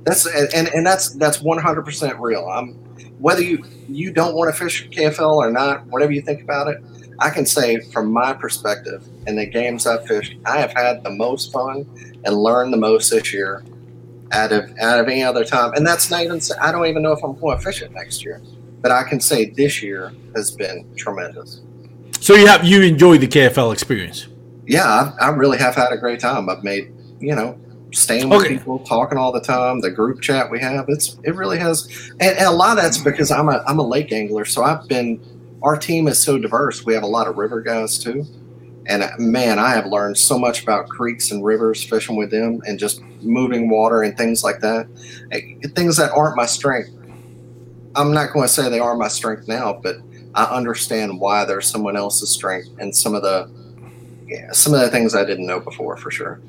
That's 0.05 0.25
and, 0.25 0.69
and 0.69 0.87
that's 0.87 1.09
that's 1.15 1.41
100 1.41 1.81
percent 1.81 2.17
real. 2.17 2.47
I'm 2.47 2.86
whether 3.19 3.41
you 3.41 3.63
you 3.87 4.11
don't 4.11 4.35
want 4.35 4.53
to 4.53 4.59
fish 4.59 4.87
KFL 4.89 5.35
or 5.35 5.51
not, 5.51 5.85
whatever 5.87 6.11
you 6.11 6.21
think 6.21 6.41
about 6.41 6.67
it. 6.67 6.83
I 7.19 7.31
can 7.31 7.45
say 7.45 7.79
from 7.79 8.11
my 8.11 8.33
perspective, 8.33 9.07
in 9.25 9.37
the 9.37 9.45
games 9.45 9.87
I've 9.87 10.05
fished, 10.05 10.35
I 10.45 10.59
have 10.59 10.71
had 10.71 11.03
the 11.03 11.09
most 11.09 11.51
fun 11.51 11.85
and 12.23 12.35
learned 12.35 12.71
the 12.71 12.77
most 12.77 13.09
this 13.09 13.33
year 13.33 13.63
out 14.31 14.51
of 14.51 14.69
out 14.79 14.99
of 14.99 15.07
any 15.07 15.23
other 15.23 15.43
time. 15.43 15.73
And 15.73 15.85
that's 15.85 16.11
not 16.11 16.23
even. 16.23 16.39
I 16.61 16.71
don't 16.71 16.85
even 16.85 17.01
know 17.01 17.13
if 17.13 17.23
I'm 17.23 17.39
going 17.39 17.57
to 17.57 17.63
fish 17.63 17.81
it 17.81 17.91
next 17.91 18.23
year, 18.23 18.41
but 18.81 18.91
I 18.91 19.03
can 19.03 19.19
say 19.19 19.49
this 19.49 19.81
year 19.81 20.13
has 20.35 20.51
been 20.51 20.87
tremendous. 20.95 21.61
so 22.19 22.35
you 22.35 22.45
have 22.47 22.63
you 22.63 22.81
enjoy 22.81 23.17
the 23.17 23.27
KFL 23.27 23.73
experience. 23.73 24.27
Yeah, 24.67 25.13
I, 25.19 25.27
I 25.27 25.29
really 25.29 25.57
have 25.57 25.75
had 25.75 25.91
a 25.91 25.97
great 25.97 26.19
time. 26.19 26.49
I've 26.49 26.63
made 26.63 26.93
you 27.19 27.35
know 27.35 27.59
staying 27.93 28.29
with 28.29 28.43
Okay. 28.43 28.47
people, 28.47 28.79
talking 28.79 29.17
all 29.17 29.31
the 29.31 29.41
time. 29.41 29.81
The 29.81 29.91
group 29.91 30.21
chat 30.21 30.51
we 30.51 30.59
have, 30.61 30.85
it's 30.89 31.19
it 31.23 31.35
really 31.35 31.59
has, 31.59 31.87
and, 32.19 32.37
and 32.37 32.47
a 32.47 32.51
lot 32.51 32.77
of 32.77 32.83
that's 32.83 32.99
because 32.99 33.31
I'm 33.31 33.49
a 33.49 33.63
I'm 33.67 33.79
a 33.79 33.87
lake 33.87 34.11
angler, 34.11 34.45
so 34.45 34.63
I've 34.63 34.87
been. 34.87 35.21
Our 35.63 35.77
team 35.77 36.07
is 36.07 36.23
so 36.23 36.39
diverse. 36.39 36.85
We 36.85 36.93
have 36.93 37.03
a 37.03 37.07
lot 37.07 37.27
of 37.27 37.37
river 37.37 37.61
guys 37.61 37.97
too, 37.99 38.29
and 38.87 39.03
uh, 39.03 39.09
man, 39.19 39.59
I 39.59 39.71
have 39.71 39.87
learned 39.87 40.17
so 40.17 40.39
much 40.39 40.63
about 40.63 40.89
creeks 40.89 41.31
and 41.31 41.43
rivers, 41.45 41.83
fishing 41.83 42.17
with 42.17 42.31
them, 42.31 42.61
and 42.67 42.79
just 42.79 43.03
moving 43.21 43.69
water 43.69 44.03
and 44.03 44.17
things 44.17 44.43
like 44.43 44.61
that. 44.61 44.87
Things 45.75 45.97
that 45.97 46.11
aren't 46.13 46.37
my 46.37 46.45
strength. 46.47 46.91
I'm 47.95 48.13
not 48.13 48.33
going 48.33 48.45
to 48.47 48.53
say 48.53 48.69
they 48.69 48.79
are 48.79 48.95
my 48.97 49.07
strength 49.09 49.47
now, 49.47 49.79
but 49.83 49.97
I 50.35 50.45
understand 50.45 51.19
why 51.19 51.45
they're 51.45 51.61
someone 51.61 51.97
else's 51.97 52.31
strength 52.31 52.69
and 52.79 52.95
some 52.95 53.15
of 53.15 53.23
the 53.23 53.49
yeah, 54.27 54.51
some 54.53 54.73
of 54.73 54.81
the 54.81 54.89
things 54.89 55.15
I 55.15 55.25
didn't 55.25 55.47
know 55.47 55.59
before 55.59 55.97
for 55.97 56.11
sure. 56.11 56.41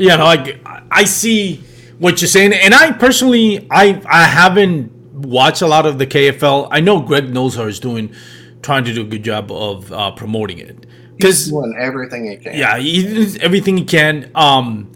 Yeah, 0.00 0.16
no, 0.16 0.24
I, 0.26 0.82
I 0.90 1.04
see 1.04 1.58
what 1.98 2.22
you're 2.22 2.28
saying, 2.28 2.54
and 2.54 2.74
I 2.74 2.92
personally, 2.92 3.66
I 3.70 4.02
I 4.08 4.24
haven't 4.24 4.92
watched 5.14 5.62
a 5.62 5.66
lot 5.68 5.86
of 5.86 5.98
the 5.98 6.06
KFL. 6.06 6.68
I 6.70 6.80
know 6.80 7.00
Greg 7.00 7.26
Nosar 7.26 7.68
is 7.68 7.80
doing, 7.80 8.14
trying 8.62 8.84
to 8.84 8.94
do 8.94 9.02
a 9.02 9.04
good 9.04 9.24
job 9.24 9.52
of 9.52 9.92
uh, 9.92 10.10
promoting 10.12 10.58
it 10.58 10.86
He's 11.18 11.44
because 11.44 11.48
doing 11.48 11.76
everything 11.78 12.26
he 12.30 12.36
can. 12.38 12.54
yeah, 12.56 12.78
he 12.78 13.02
does 13.14 13.36
everything 13.38 13.76
he 13.76 13.84
can. 13.84 14.30
Um, 14.34 14.92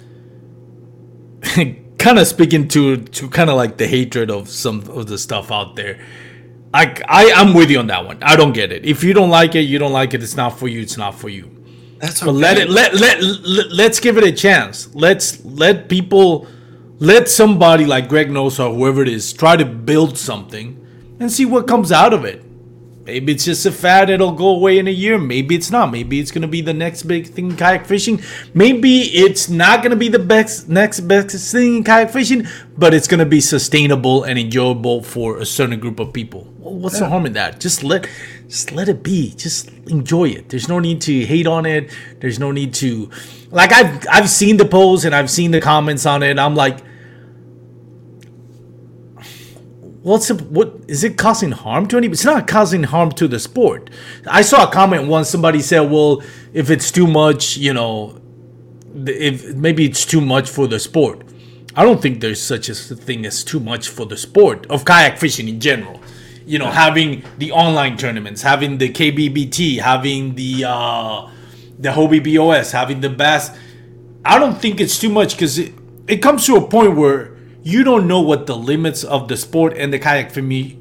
kind 1.98 2.18
of 2.18 2.26
speaking 2.26 2.68
to 2.68 2.96
to 2.98 3.28
kind 3.28 3.50
of 3.50 3.56
like 3.56 3.76
the 3.78 3.86
hatred 3.86 4.30
of 4.30 4.48
some 4.48 4.80
of 4.90 5.06
the 5.06 5.18
stuff 5.18 5.52
out 5.52 5.76
there. 5.76 6.00
I 6.74 6.94
I 7.08 7.32
I'm 7.32 7.54
with 7.54 7.70
you 7.70 7.78
on 7.78 7.88
that 7.88 8.06
one. 8.06 8.22
I 8.22 8.36
don't 8.36 8.52
get 8.52 8.72
it. 8.72 8.86
If 8.86 9.04
you 9.04 9.12
don't 9.14 9.30
like 9.30 9.54
it, 9.54 9.62
you 9.62 9.78
don't 9.78 9.92
like 9.92 10.14
it. 10.14 10.22
It's 10.22 10.36
not 10.36 10.58
for 10.58 10.68
you. 10.68 10.80
It's 10.80 10.96
not 10.96 11.14
for 11.14 11.28
you. 11.28 11.63
That's 12.04 12.22
okay. 12.22 12.32
But 12.32 12.34
let 12.34 12.58
it 12.58 12.68
let, 12.68 12.94
let 12.94 13.22
let 13.22 13.72
let's 13.72 13.98
give 13.98 14.18
it 14.18 14.24
a 14.24 14.32
chance. 14.32 14.94
Let's 14.94 15.42
let 15.42 15.88
people 15.88 16.46
let 16.98 17.30
somebody 17.30 17.86
like 17.86 18.10
Greg 18.10 18.28
Nosar 18.28 18.74
whoever 18.74 19.00
it 19.00 19.08
is 19.08 19.32
try 19.32 19.56
to 19.56 19.64
build 19.64 20.18
something 20.18 20.66
and 21.18 21.32
see 21.32 21.46
what 21.46 21.66
comes 21.66 21.90
out 21.90 22.12
of 22.12 22.26
it. 22.26 22.44
Maybe 23.06 23.32
it's 23.32 23.44
just 23.44 23.66
a 23.66 23.72
fad, 23.72 24.08
it'll 24.08 24.32
go 24.32 24.48
away 24.48 24.78
in 24.78 24.88
a 24.88 24.90
year. 24.90 25.18
Maybe 25.18 25.54
it's 25.54 25.70
not. 25.70 25.92
Maybe 25.92 26.20
it's 26.20 26.30
gonna 26.30 26.48
be 26.48 26.60
the 26.60 26.74
next 26.74 27.04
big 27.04 27.26
thing 27.26 27.50
in 27.50 27.56
kayak 27.56 27.86
fishing. 27.86 28.20
Maybe 28.52 29.00
it's 29.00 29.48
not 29.48 29.82
gonna 29.82 29.96
be 29.96 30.08
the 30.08 30.18
best 30.18 30.68
next 30.68 31.00
best 31.00 31.52
thing 31.52 31.76
in 31.76 31.84
kayak 31.84 32.10
fishing, 32.10 32.46
but 32.76 32.92
it's 32.92 33.08
gonna 33.08 33.26
be 33.26 33.40
sustainable 33.40 34.24
and 34.24 34.38
enjoyable 34.38 35.02
for 35.02 35.38
a 35.38 35.46
certain 35.46 35.80
group 35.80 36.00
of 36.00 36.12
people. 36.12 36.48
Well, 36.58 36.74
what's 36.74 36.98
the 36.98 37.08
harm 37.08 37.24
in 37.24 37.32
that? 37.34 37.60
Just 37.60 37.82
let 37.82 38.08
just 38.48 38.72
let 38.72 38.88
it 38.88 39.02
be. 39.02 39.34
Just 39.36 39.68
enjoy 39.86 40.28
it. 40.28 40.48
There's 40.48 40.68
no 40.68 40.78
need 40.78 41.00
to 41.02 41.24
hate 41.24 41.46
on 41.46 41.66
it. 41.66 41.90
There's 42.20 42.38
no 42.38 42.52
need 42.52 42.74
to 42.74 43.10
like 43.50 43.72
I've 43.72 44.06
I've 44.10 44.30
seen 44.30 44.56
the 44.56 44.64
posts 44.64 45.04
and 45.04 45.14
I've 45.14 45.30
seen 45.30 45.50
the 45.50 45.60
comments 45.60 46.06
on 46.06 46.22
it. 46.22 46.38
I'm 46.38 46.54
like 46.54 46.78
what's 50.04 50.28
the, 50.28 50.34
what 50.34 50.74
is 50.86 51.02
it 51.02 51.16
causing 51.16 51.50
harm 51.50 51.86
to 51.88 51.96
anybody? 51.96 52.14
It's 52.14 52.24
not 52.24 52.46
causing 52.46 52.84
harm 52.84 53.10
to 53.12 53.26
the 53.26 53.40
sport. 53.40 53.90
I 54.26 54.42
saw 54.42 54.68
a 54.68 54.70
comment 54.70 55.08
once 55.08 55.28
somebody 55.28 55.60
said, 55.60 55.90
"Well, 55.90 56.22
if 56.52 56.70
it's 56.70 56.92
too 56.92 57.06
much, 57.06 57.56
you 57.56 57.72
know, 57.72 58.20
if 58.94 59.54
maybe 59.54 59.86
it's 59.86 60.04
too 60.04 60.20
much 60.20 60.48
for 60.48 60.68
the 60.68 60.78
sport." 60.78 61.22
I 61.76 61.84
don't 61.84 62.00
think 62.00 62.20
there's 62.20 62.40
such 62.40 62.68
a 62.68 62.74
thing 62.74 63.26
as 63.26 63.42
too 63.42 63.58
much 63.58 63.88
for 63.88 64.06
the 64.06 64.16
sport 64.16 64.64
of 64.70 64.84
kayak 64.84 65.18
fishing 65.18 65.48
in 65.48 65.58
general. 65.58 66.00
You 66.46 66.58
know, 66.58 66.70
having 66.70 67.24
the 67.38 67.52
online 67.52 67.96
tournaments, 67.96 68.42
having 68.42 68.78
the 68.78 68.90
KBBT, 68.90 69.80
having 69.80 70.34
the 70.34 70.64
uh, 70.66 71.30
the 71.78 71.90
Hobie 71.90 72.22
BOS, 72.22 72.72
having 72.72 73.00
the 73.00 73.08
Bass. 73.10 73.50
I 74.24 74.38
don't 74.38 74.60
think 74.60 74.80
it's 74.80 74.98
too 74.98 75.10
much 75.10 75.34
because 75.34 75.58
it, 75.58 75.74
it 76.06 76.18
comes 76.18 76.46
to 76.46 76.56
a 76.56 76.66
point 76.66 76.96
where 76.96 77.36
you 77.62 77.82
don't 77.82 78.06
know 78.06 78.20
what 78.20 78.46
the 78.46 78.56
limits 78.56 79.04
of 79.04 79.28
the 79.28 79.36
sport 79.36 79.76
and 79.76 79.92
the 79.92 79.98
kayak 79.98 80.32
fami- 80.32 80.76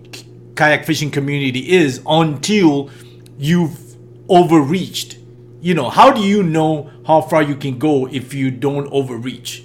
kayak 0.55 0.85
fishing 0.85 1.11
community 1.11 1.71
is 1.71 2.01
until 2.07 2.89
you've 3.37 3.95
overreached. 4.29 5.17
You 5.61 5.73
know, 5.73 5.89
how 5.89 6.11
do 6.11 6.21
you 6.21 6.43
know 6.43 6.91
how 7.07 7.21
far 7.21 7.41
you 7.41 7.55
can 7.55 7.79
go 7.79 8.07
if 8.07 8.33
you 8.33 8.51
don't 8.51 8.91
overreach? 8.91 9.63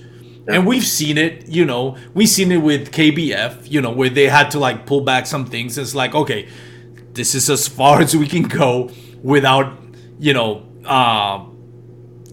And 0.49 0.67
we've 0.67 0.87
seen 0.87 1.19
it, 1.19 1.47
you 1.47 1.67
know, 1.67 1.99
we've 2.15 2.29
seen 2.29 2.51
it 2.51 2.57
with 2.57 2.91
KBF, 2.91 3.71
you 3.71 3.83
know, 3.83 3.91
where 3.91 4.09
they 4.09 4.29
had 4.29 4.51
to 4.53 4.59
like 4.59 4.87
pull 4.87 5.03
back 5.03 5.27
some 5.27 5.45
things. 5.45 5.77
It's 5.77 5.95
like, 5.95 6.15
okay, 6.15 6.49
this 7.13 7.35
is 7.35 7.51
as 7.51 7.69
far 7.69 8.01
as 8.03 8.17
we 8.17 8.27
can 8.27 8.45
go 8.45 8.91
without, 9.23 9.79
you 10.19 10.33
know, 10.33 10.67
uh, 10.87 11.45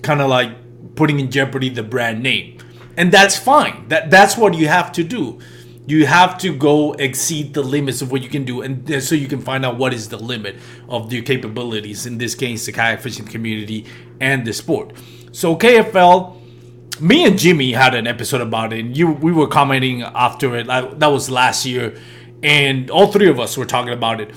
kind 0.01 0.21
of 0.21 0.29
like 0.29 0.95
putting 0.95 1.19
in 1.19 1.29
jeopardy 1.29 1.67
the 1.67 1.83
brand 1.83 2.23
name. 2.23 2.59
And 2.95 3.11
that's 3.11 3.37
fine. 3.37 3.89
That 3.89 4.09
that's 4.09 4.37
what 4.37 4.53
you 4.53 4.69
have 4.69 4.93
to 4.93 5.03
do. 5.03 5.39
You 5.85 6.05
have 6.05 6.37
to 6.39 6.55
go 6.55 6.93
exceed 6.93 7.53
the 7.53 7.61
limits 7.61 8.01
of 8.01 8.11
what 8.11 8.23
you 8.23 8.29
can 8.29 8.45
do, 8.45 8.61
and 8.61 9.03
so 9.03 9.13
you 9.13 9.27
can 9.27 9.41
find 9.41 9.63
out 9.65 9.77
what 9.77 9.93
is 9.93 10.09
the 10.09 10.17
limit 10.17 10.55
of 10.89 11.11
your 11.13 11.21
capabilities. 11.21 12.05
In 12.05 12.17
this 12.17 12.33
case, 12.33 12.65
the 12.65 12.71
kayak 12.71 13.01
fishing 13.01 13.25
community 13.25 13.85
and 14.19 14.45
the 14.47 14.53
sport. 14.53 14.93
So 15.31 15.55
KFL 15.55 16.44
me 16.99 17.25
and 17.25 17.37
Jimmy 17.37 17.71
had 17.71 17.95
an 17.95 18.07
episode 18.07 18.41
about 18.41 18.73
it. 18.73 18.79
And 18.79 18.97
you, 18.97 19.11
we 19.11 19.31
were 19.31 19.47
commenting 19.47 20.01
after 20.01 20.55
it. 20.55 20.67
Like, 20.67 20.99
that 20.99 21.07
was 21.07 21.29
last 21.29 21.65
year, 21.65 21.99
and 22.43 22.89
all 22.89 23.11
three 23.11 23.29
of 23.29 23.39
us 23.39 23.57
were 23.57 23.65
talking 23.65 23.93
about 23.93 24.21
it. 24.21 24.31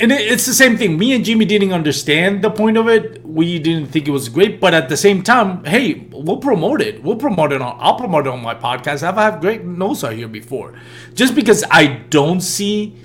And 0.00 0.12
it, 0.12 0.20
it's 0.20 0.46
the 0.46 0.54
same 0.54 0.76
thing. 0.78 0.98
Me 0.98 1.12
and 1.14 1.24
Jimmy 1.24 1.44
didn't 1.44 1.72
understand 1.72 2.42
the 2.42 2.50
point 2.50 2.76
of 2.76 2.88
it. 2.88 3.24
We 3.24 3.58
didn't 3.58 3.88
think 3.88 4.08
it 4.08 4.10
was 4.10 4.28
great, 4.28 4.60
but 4.60 4.72
at 4.72 4.88
the 4.88 4.96
same 4.96 5.22
time, 5.22 5.64
hey, 5.64 6.06
we'll 6.10 6.38
promote 6.38 6.80
it. 6.80 7.02
We'll 7.02 7.16
promote 7.16 7.52
it 7.52 7.60
on. 7.60 7.76
I'll 7.80 7.96
promote 7.96 8.26
it 8.26 8.30
on 8.30 8.42
my 8.42 8.54
podcast. 8.54 9.02
I've 9.02 9.16
had 9.16 9.40
Greg 9.40 9.64
Nosar 9.64 10.14
here 10.14 10.28
before. 10.28 10.74
Just 11.14 11.34
because 11.34 11.64
I 11.70 11.86
don't 12.08 12.40
see 12.40 12.96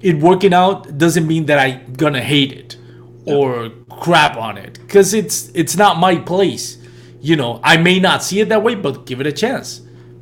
it 0.00 0.18
working 0.18 0.52
out 0.52 0.98
doesn't 0.98 1.26
mean 1.26 1.46
that 1.46 1.58
I'm 1.58 1.94
gonna 1.94 2.22
hate 2.22 2.52
it 2.52 2.76
or 3.24 3.70
crap 3.90 4.36
on 4.36 4.58
it 4.58 4.78
because 4.80 5.14
it's 5.14 5.50
it's 5.54 5.76
not 5.76 5.98
my 5.98 6.16
place 6.16 6.76
you 7.24 7.36
know, 7.36 7.58
I 7.64 7.78
may 7.78 8.00
not 8.00 8.22
see 8.22 8.40
it 8.40 8.50
that 8.50 8.62
way, 8.62 8.74
but 8.74 9.06
give 9.06 9.18
it 9.18 9.26
a 9.26 9.32
chance. 9.32 9.80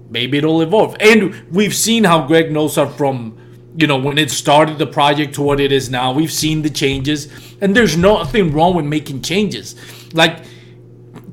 Maybe 0.08 0.38
it'll 0.38 0.62
evolve. 0.62 0.96
And 1.00 1.34
we've 1.50 1.74
seen 1.74 2.04
how 2.04 2.28
Greg 2.28 2.50
Nosar 2.50 2.96
from, 2.96 3.36
you 3.76 3.88
know, 3.88 3.98
when 3.98 4.18
it 4.18 4.30
started 4.30 4.78
the 4.78 4.86
project 4.86 5.34
to 5.34 5.42
what 5.42 5.58
it 5.58 5.72
is 5.72 5.90
now, 5.90 6.12
we've 6.12 6.30
seen 6.30 6.62
the 6.62 6.70
changes. 6.70 7.26
And 7.60 7.74
there's 7.74 7.96
nothing 7.96 8.52
wrong 8.52 8.76
with 8.76 8.84
making 8.84 9.22
changes. 9.22 9.74
Like, 10.14 10.44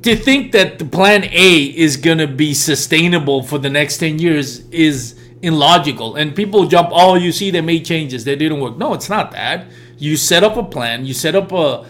to 0.01 0.15
think 0.15 0.53
that 0.53 0.79
the 0.79 0.85
plan 0.85 1.25
A 1.25 1.63
is 1.65 1.97
going 1.97 2.17
to 2.17 2.27
be 2.27 2.55
sustainable 2.55 3.43
for 3.43 3.59
the 3.59 3.69
next 3.69 3.99
10 3.99 4.17
years 4.17 4.67
is 4.69 5.19
illogical. 5.43 6.15
And 6.15 6.35
people 6.35 6.65
jump, 6.65 6.89
oh, 6.91 7.13
you 7.13 7.31
see, 7.31 7.51
they 7.51 7.61
made 7.61 7.85
changes, 7.85 8.23
they 8.23 8.35
didn't 8.35 8.59
work. 8.59 8.77
No, 8.77 8.95
it's 8.95 9.09
not 9.09 9.29
that. 9.33 9.67
You 9.99 10.17
set 10.17 10.43
up 10.43 10.57
a 10.57 10.63
plan, 10.63 11.05
you 11.05 11.13
set 11.13 11.35
up 11.35 11.51
a, 11.51 11.85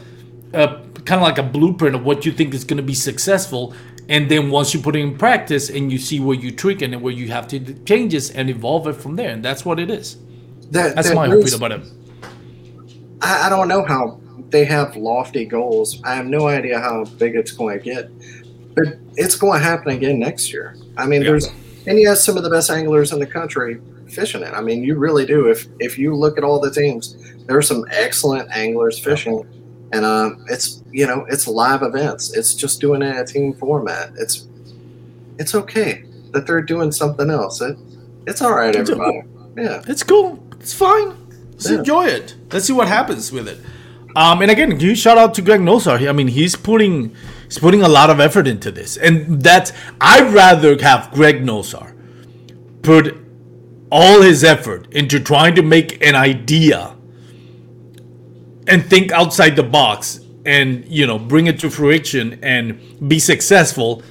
kind 0.51 1.12
of 1.12 1.21
like 1.21 1.38
a 1.38 1.43
blueprint 1.43 1.95
of 1.95 2.03
what 2.03 2.25
you 2.25 2.31
think 2.31 2.53
is 2.53 2.63
going 2.63 2.77
to 2.77 2.83
be 2.83 2.93
successful. 2.93 3.73
And 4.07 4.29
then 4.29 4.49
once 4.49 4.73
you 4.73 4.79
put 4.79 4.95
it 4.95 4.99
in 4.99 5.17
practice 5.17 5.69
and 5.69 5.91
you 5.91 5.99
see 5.99 6.19
where 6.19 6.35
you 6.35 6.51
tweak 6.51 6.81
and 6.81 6.99
where 7.01 7.13
you 7.13 7.27
have 7.29 7.47
to 7.49 7.59
do 7.59 7.73
changes 7.83 8.31
and 8.31 8.49
evolve 8.49 8.88
it 8.88 8.93
from 8.93 9.15
there. 9.15 9.29
And 9.29 9.45
that's 9.45 9.63
what 9.63 9.79
it 9.79 9.89
is. 9.91 10.17
That, 10.71 10.95
that's 10.95 11.09
that 11.09 11.15
my 11.15 11.27
opinion 11.27 11.53
about 11.53 11.71
it. 11.73 11.81
I, 13.21 13.47
I 13.47 13.49
don't 13.49 13.67
know 13.67 13.83
how 13.83 14.19
they 14.49 14.65
have 14.65 14.95
lofty 14.95 15.45
goals. 15.45 16.01
I 16.03 16.15
have 16.15 16.25
no 16.25 16.47
idea 16.47 16.79
how 16.79 17.05
big 17.05 17.35
it's 17.35 17.51
going 17.51 17.77
to 17.77 17.83
get, 17.83 18.09
but 18.75 18.97
it's 19.15 19.35
going 19.35 19.59
to 19.59 19.65
happen 19.65 19.91
again 19.91 20.19
next 20.19 20.51
year. 20.51 20.75
I 20.97 21.05
mean, 21.05 21.21
Yeah. 21.21 21.31
there's 21.31 21.49
and 21.88 21.97
you 21.97 22.07
have 22.09 22.17
some 22.17 22.38
of 22.38 22.43
the 22.43 22.49
best 22.49 22.69
anglers 22.69 23.13
in 23.13 23.19
the 23.19 23.25
country 23.25 23.79
fishing 24.09 24.41
it. 24.43 24.53
I 24.53 24.62
mean, 24.62 24.83
you 24.83 24.95
really 24.95 25.25
do. 25.25 25.47
If 25.47 25.67
if 25.79 25.97
you 25.97 26.15
look 26.15 26.38
at 26.38 26.43
all 26.43 26.59
the 26.59 26.71
teams, 26.71 27.15
there 27.45 27.57
are 27.57 27.62
some 27.62 27.85
excellent 27.91 28.49
anglers 28.51 28.99
fishing, 28.99 29.45
and 29.91 30.06
uh, 30.06 30.32
it's 30.47 30.84
you 30.91 31.08
know 31.08 31.25
it's 31.30 31.47
live 31.47 31.82
events. 31.84 32.36
It's 32.36 32.54
just 32.54 32.80
doing 32.82 33.02
it 33.02 33.08
in 33.08 33.17
a 33.17 33.25
team 33.25 33.54
format. 33.54 34.12
It's 34.17 34.47
it's 35.38 35.56
okay 35.56 36.04
that 36.32 36.45
they're 36.45 36.62
doing 36.62 36.91
something 36.91 37.30
else. 37.30 37.62
It 37.62 37.78
it's 38.28 38.41
all 38.41 38.54
right, 38.54 38.75
everybody. 38.75 39.21
Yeah. 39.58 39.82
It's 39.88 40.04
cool. 40.04 40.41
It's 40.60 40.73
fine. 40.73 41.15
Let's 41.52 41.69
Yeah. 41.69 41.80
enjoy 41.80 42.06
it. 42.06 42.36
Let's 42.52 42.65
see 42.65 42.73
what 42.73 42.88
happens 42.88 43.32
with 43.32 43.47
it. 43.47 43.58
Um, 44.15 44.41
and 44.41 44.49
again, 44.52 44.80
huge 44.80 44.99
shout 44.99 45.17
out 45.17 45.34
to 45.36 45.41
Greg 45.41 45.62
Nosar. 45.62 46.08
I 46.08 46.12
mean, 46.12 46.28
he's 46.28 46.56
putting 46.56 47.15
he's 47.45 47.58
putting 47.60 47.82
a 47.82 47.88
lot 47.89 48.10
of 48.10 48.19
effort 48.19 48.47
into 48.47 48.71
this, 48.71 48.97
and 48.97 49.41
that's 49.41 49.71
I'd 50.02 50.34
rather 50.34 50.78
have 50.82 51.12
Greg 51.12 51.43
Nosar 51.43 51.93
put 52.82 53.15
all 53.91 54.21
his 54.21 54.43
effort 54.43 54.88
into 54.91 55.19
trying 55.19 55.56
to 55.56 55.62
make 55.63 56.04
an 56.06 56.15
idea 56.15 56.95
and 58.69 58.86
think 58.86 59.12
outside 59.12 59.55
the 59.55 59.63
box 59.63 60.19
and 60.45 60.86
you 60.86 61.05
know 61.05 61.19
bring 61.19 61.47
it 61.47 61.60
to 61.60 61.69
fruition 61.69 62.39
and 62.43 62.79
be 63.10 63.19
successful 63.19 64.01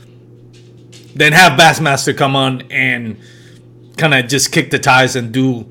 then 1.15 1.33
have 1.33 1.59
Bassmaster 1.59 2.17
come 2.17 2.37
on 2.37 2.63
and 2.71 3.19
kind 3.97 4.15
of 4.15 4.29
just 4.29 4.53
kick 4.53 4.71
the 4.71 4.79
tires 4.79 5.17
and 5.17 5.33
do 5.33 5.71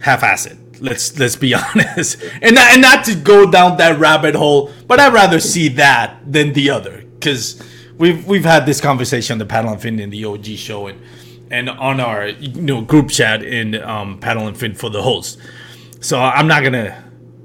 half-ass 0.00 0.46
it. 0.46 0.58
Let's 0.80 1.18
let's 1.18 1.36
be 1.36 1.54
honest, 1.54 2.22
and 2.42 2.56
not, 2.56 2.72
and 2.72 2.82
not 2.82 3.04
to 3.04 3.14
go 3.14 3.50
down 3.50 3.76
that 3.78 3.98
rabbit 3.98 4.34
hole, 4.34 4.72
but 4.86 4.98
I'd 4.98 5.12
rather 5.12 5.38
see 5.38 5.68
that 5.68 6.20
than 6.30 6.52
the 6.52 6.70
other 6.70 7.04
because 7.14 7.62
we've 7.96 8.26
we've 8.26 8.44
had 8.44 8.66
this 8.66 8.80
conversation 8.80 9.34
on 9.34 9.38
the 9.38 9.46
Paddle 9.46 9.72
and 9.72 9.80
Fin 9.80 10.00
in 10.00 10.10
the 10.10 10.24
OG 10.24 10.44
show 10.44 10.88
and 10.88 11.00
and 11.50 11.70
on 11.70 12.00
our 12.00 12.26
you 12.28 12.60
know 12.60 12.80
group 12.80 13.08
chat 13.08 13.42
in 13.42 13.80
um, 13.82 14.18
Paddle 14.18 14.48
and 14.48 14.58
Fin 14.58 14.74
for 14.74 14.90
the 14.90 15.02
host. 15.02 15.38
So 16.00 16.20
I'm 16.20 16.48
not 16.48 16.64
gonna 16.64 17.02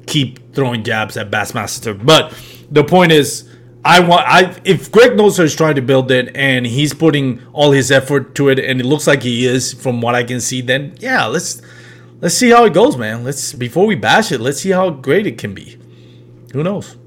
keep 0.10 0.54
throwing 0.54 0.84
jabs 0.84 1.16
at 1.18 1.32
Bassmaster, 1.32 1.94
but 2.04 2.34
the 2.72 2.84
point 2.84 3.12
is. 3.12 3.46
I 3.86 4.02
want 4.02 4.28
I 4.28 4.60
if 4.66 4.92
Greg 4.92 5.12
Nosar 5.12 5.46
is 5.46 5.56
trying 5.56 5.76
to 5.76 5.82
build 5.82 6.12
it 6.12 6.36
and 6.36 6.68
he's 6.68 6.94
putting 6.94 7.42
all 7.54 7.72
his 7.72 7.92
effort 7.92 8.36
to 8.36 8.50
it 8.50 8.60
and 8.60 8.82
it 8.82 8.86
looks 8.86 9.08
like 9.08 9.24
he 9.24 9.46
is 9.46 9.72
from 9.72 10.02
what 10.02 10.16
I 10.16 10.24
can 10.26 10.42
see, 10.42 10.60
then 10.60 10.98
yeah, 11.00 11.26
let's 11.28 11.62
let's 12.20 12.36
see 12.36 12.50
how 12.50 12.66
it 12.66 12.74
goes, 12.74 12.98
man. 12.98 13.24
Let's 13.24 13.54
before 13.54 13.88
we 13.88 13.96
bash 13.96 14.34
it, 14.34 14.42
let's 14.42 14.60
see 14.60 14.72
how 14.72 14.90
great 14.90 15.26
it 15.28 15.38
can 15.38 15.54
be. 15.54 15.80
Who 16.52 16.62
knows? 16.62 16.98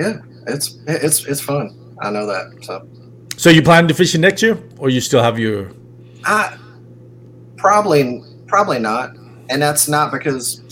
Yeah, 0.00 0.20
it's 0.46 0.78
it's 0.86 1.26
it's 1.26 1.42
fun. 1.42 1.96
I 2.00 2.10
know 2.10 2.26
that. 2.26 2.64
So 2.64 2.88
So 3.36 3.50
you 3.50 3.62
plan 3.62 3.86
to 3.88 3.94
fish 3.94 4.14
it 4.14 4.18
next 4.18 4.42
year, 4.42 4.58
or 4.78 4.88
you 4.88 5.02
still 5.02 5.22
have 5.22 5.38
your? 5.38 5.70
I 6.24 6.56
probably 7.58 8.22
probably 8.46 8.78
not, 8.78 9.16
and 9.50 9.60
that's 9.60 9.86
not 9.86 10.12
because 10.12 10.62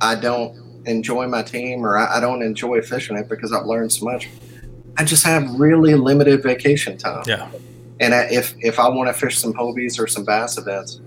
I 0.00 0.14
don't 0.14 0.56
enjoy 0.88 1.26
my 1.28 1.42
team 1.42 1.84
or 1.84 1.96
I, 1.98 2.16
I 2.16 2.20
don't 2.20 2.42
enjoy 2.42 2.80
fishing 2.82 3.16
it 3.16 3.28
because 3.28 3.52
I've 3.52 3.66
learned 3.66 3.92
so 3.92 4.04
much. 4.04 4.28
I 4.96 5.04
just 5.04 5.24
have 5.24 5.48
really 5.60 5.94
limited 5.94 6.42
vacation 6.42 6.98
time, 6.98 7.22
Yeah, 7.26 7.48
and 8.00 8.14
I, 8.14 8.24
if 8.30 8.54
if 8.58 8.78
I 8.80 8.88
want 8.88 9.08
to 9.08 9.12
fish 9.14 9.38
some 9.38 9.52
hobies 9.52 9.98
or 10.00 10.06
some 10.08 10.24
bass 10.24 10.58
events, 10.58 11.00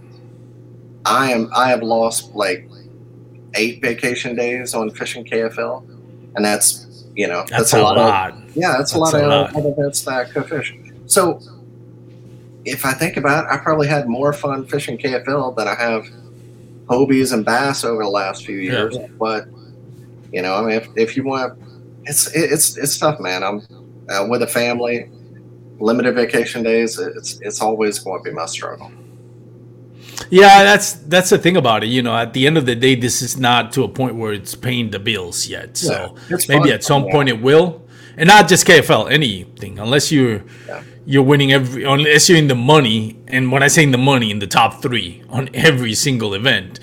I 1.06 1.32
am 1.32 1.50
I 1.54 1.70
have 1.70 1.84
lost 1.84 2.34
like 2.34 2.68
eight 3.56 3.82
vacation 3.82 4.36
days 4.36 4.74
on 4.74 4.92
fishing 4.92 5.26
KFL, 5.26 5.84
and 6.36 6.46
that's 6.46 7.06
you 7.16 7.28
know 7.28 7.44
that's, 7.50 7.74
a 7.74 7.82
lot. 7.82 7.98
of 7.98 8.56
yeah, 8.56 8.78
that's, 8.78 8.94
a 8.94 8.98
lot 8.98 9.14
a 9.14 9.18
of 9.26 9.54
lot. 9.54 9.66
events 9.66 10.04
that 10.04 10.14
I 10.14 10.24
could 10.32 10.48
fish. 10.48 10.74
So, 11.08 11.42
if 12.64 12.86
I 12.86 12.94
think 12.94 13.18
about 13.18 13.44
it, 13.46 13.52
I 13.52 13.58
probably 13.58 13.88
had 13.90 14.08
more 14.08 14.32
fun 14.32 14.66
fishing 14.66 14.98
KFL 14.98 15.54
than 15.58 15.68
I 15.68 15.76
have 15.76 16.06
Hobies 16.86 17.34
and 17.34 17.44
bass 17.44 17.84
over 17.84 18.04
the 18.04 18.10
last 18.10 18.46
few 18.46 18.56
Yeah. 18.56 18.72
years. 18.72 18.98
But 19.20 19.48
you 20.32 20.42
know, 20.42 20.56
I 20.56 20.62
mean, 20.62 20.72
if, 20.72 20.88
if 20.96 21.18
you 21.18 21.24
want, 21.24 21.58
it's 22.06 22.34
it's 22.36 22.78
it's 22.78 22.98
tough, 22.98 23.20
man. 23.20 23.44
I'm 23.44 23.62
uh, 24.10 24.28
with 24.30 24.42
a 24.42 24.48
family, 24.48 25.10
limited 25.80 26.16
vacation 26.16 26.64
days. 26.64 26.98
It's 27.00 27.40
it's 27.42 27.62
always 27.62 28.00
going 28.00 28.24
to 28.24 28.30
be 28.30 28.36
my 28.36 28.46
struggle. 28.46 28.92
Yeah, 30.30 30.64
that's 30.64 30.94
that's 30.94 31.30
the 31.30 31.38
thing 31.38 31.58
about 31.58 31.84
it. 31.84 31.88
You 31.88 32.02
know, 32.02 32.16
at 32.16 32.34
the 32.34 32.48
end 32.48 32.58
of 32.58 32.66
the 32.66 32.76
day, 32.76 32.96
this 32.96 33.22
is 33.22 33.38
not 33.38 33.72
to 33.74 33.84
a 33.84 33.90
point 33.90 34.16
where 34.16 34.34
it's 34.34 34.56
paying 34.56 34.92
the 34.92 35.00
bills 35.00 35.48
yet. 35.48 35.78
So 35.78 36.16
Yeah, 36.30 36.38
maybe 36.48 36.64
fun. 36.70 36.72
at 36.72 36.84
some 36.84 37.06
Yeah. 37.06 37.12
point 37.12 37.30
it 37.30 37.42
will, 37.42 37.82
and 38.18 38.28
not 38.28 38.48
just 38.48 38.66
KFL, 38.66 39.08
anything. 39.08 39.80
Unless 39.80 40.12
you're 40.12 40.42
Yeah. 40.68 40.82
you're 41.06 41.24
winning 41.24 41.52
every, 41.52 41.84
unless 41.84 42.30
you're 42.30 42.38
in 42.38 42.48
the 42.48 42.56
money. 42.56 43.18
And 43.28 43.52
when 43.52 43.64
I 43.64 43.68
say 43.68 43.84
in 43.84 43.92
the 43.92 43.98
money, 43.98 44.30
in 44.32 44.40
the 44.40 44.48
top 44.48 44.82
three 44.82 45.24
on 45.30 45.50
every 45.54 45.94
single 45.96 46.34
event, 46.34 46.80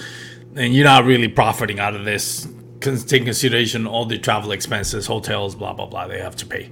and 0.57 0.75
you're 0.75 0.85
not 0.85 1.05
really 1.05 1.29
profiting 1.29 1.79
out 1.81 1.95
of 1.95 2.05
this. 2.05 2.49
Take 2.81 3.25
consideration 3.25 3.87
all 3.87 4.05
the 4.07 4.19
travel 4.19 4.53
expenses, 4.53 5.07
hotels, 5.07 5.55
blah 5.55 5.73
blah 5.73 5.87
blah. 5.87 6.07
They 6.07 6.21
have 6.21 6.37
to 6.37 6.47
pay. 6.47 6.71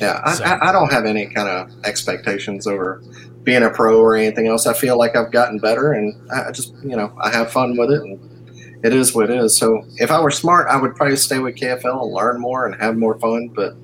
Yeah, 0.00 0.20
I, 0.24 0.34
So- 0.34 0.44
I, 0.44 0.68
I 0.68 0.72
don't 0.72 0.92
have 0.92 1.04
any 1.04 1.26
kind 1.26 1.48
of 1.48 1.70
expectations 1.84 2.66
over 2.66 3.02
being 3.42 3.62
a 3.62 3.70
pro 3.70 3.98
or 4.00 4.16
anything 4.16 4.46
else. 4.46 4.66
I 4.66 4.74
feel 4.74 4.96
like 4.98 5.16
I've 5.16 5.32
gotten 5.32 5.58
better, 5.58 5.92
and 5.92 6.14
I 6.30 6.48
I 6.48 6.50
just 6.52 6.74
you 6.84 6.94
know 6.96 7.12
I 7.20 7.30
have 7.30 7.50
fun 7.50 7.76
with 7.76 7.90
it, 7.90 8.00
and 8.00 8.18
it 8.84 8.94
is 8.94 9.14
what 9.14 9.28
it 9.28 9.36
is. 9.38 9.56
So 9.56 9.84
if 9.96 10.10
I 10.10 10.20
were 10.20 10.30
smart, 10.30 10.68
I 10.68 10.76
would 10.80 10.94
probably 10.94 11.16
stay 11.16 11.38
with 11.40 11.56
KFL 11.56 12.02
and 12.04 12.12
learn 12.12 12.40
more 12.40 12.66
and 12.66 12.80
have 12.80 12.96
more 12.96 13.18
fun. 13.18 13.48
But 13.48 13.74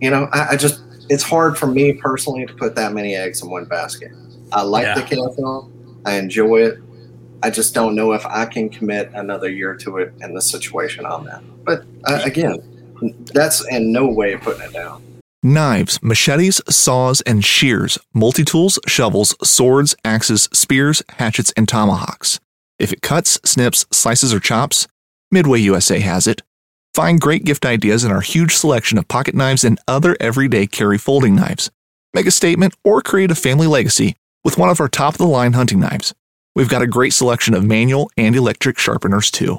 you 0.00 0.10
know, 0.10 0.28
I, 0.32 0.48
I 0.50 0.56
just 0.56 0.82
it's 1.08 1.22
hard 1.22 1.56
for 1.56 1.66
me 1.68 1.94
personally 1.94 2.44
to 2.46 2.52
put 2.54 2.74
that 2.74 2.92
many 2.92 3.14
eggs 3.14 3.42
in 3.42 3.48
one 3.50 3.64
basket. 3.64 4.10
I 4.52 4.62
like 4.62 4.84
Yeah. 4.84 4.94
the 4.96 5.02
KFL, 5.02 5.70
I 6.04 6.16
enjoy 6.16 6.58
it. 6.66 6.78
I 7.42 7.50
just 7.50 7.74
don't 7.74 7.94
know 7.94 8.12
if 8.12 8.24
I 8.26 8.46
can 8.46 8.68
commit 8.68 9.10
another 9.14 9.50
year 9.50 9.74
to 9.76 9.98
it 9.98 10.14
in 10.20 10.34
the 10.34 10.40
situation 10.40 11.06
I'm 11.06 11.26
in. 11.28 11.52
But 11.64 11.84
uh, 12.04 12.20
again, 12.24 12.62
that's 13.32 13.66
in 13.68 13.92
no 13.92 14.06
way 14.06 14.36
putting 14.36 14.62
it 14.62 14.72
down. 14.72 15.02
Knives, 15.42 16.02
machetes, 16.02 16.60
saws, 16.68 17.20
and 17.20 17.44
shears, 17.44 17.98
multi 18.12 18.44
tools, 18.44 18.78
shovels, 18.86 19.34
swords, 19.48 19.94
axes, 20.04 20.48
spears, 20.52 21.02
hatchets, 21.10 21.52
and 21.56 21.68
tomahawks. 21.68 22.40
If 22.78 22.92
it 22.92 23.02
cuts, 23.02 23.38
snips, 23.44 23.86
slices, 23.92 24.34
or 24.34 24.40
chops, 24.40 24.88
Midway 25.30 25.60
USA 25.60 26.00
has 26.00 26.26
it. 26.26 26.42
Find 26.94 27.20
great 27.20 27.44
gift 27.44 27.66
ideas 27.66 28.04
in 28.04 28.12
our 28.12 28.20
huge 28.20 28.54
selection 28.54 28.96
of 28.96 29.08
pocket 29.08 29.34
knives 29.34 29.64
and 29.64 29.78
other 29.86 30.16
everyday 30.20 30.66
carry 30.66 30.98
folding 30.98 31.34
knives. 31.34 31.70
Make 32.14 32.26
a 32.26 32.30
statement 32.30 32.74
or 32.84 33.02
create 33.02 33.30
a 33.30 33.34
family 33.34 33.66
legacy 33.66 34.16
with 34.44 34.56
one 34.56 34.70
of 34.70 34.80
our 34.80 34.88
top 34.88 35.14
of 35.14 35.18
the 35.18 35.26
line 35.26 35.52
hunting 35.52 35.80
knives. 35.80 36.14
We've 36.56 36.70
got 36.70 36.80
a 36.80 36.86
great 36.86 37.12
selection 37.12 37.52
of 37.52 37.64
manual 37.64 38.10
and 38.16 38.34
electric 38.34 38.78
sharpeners 38.78 39.30
too. 39.30 39.58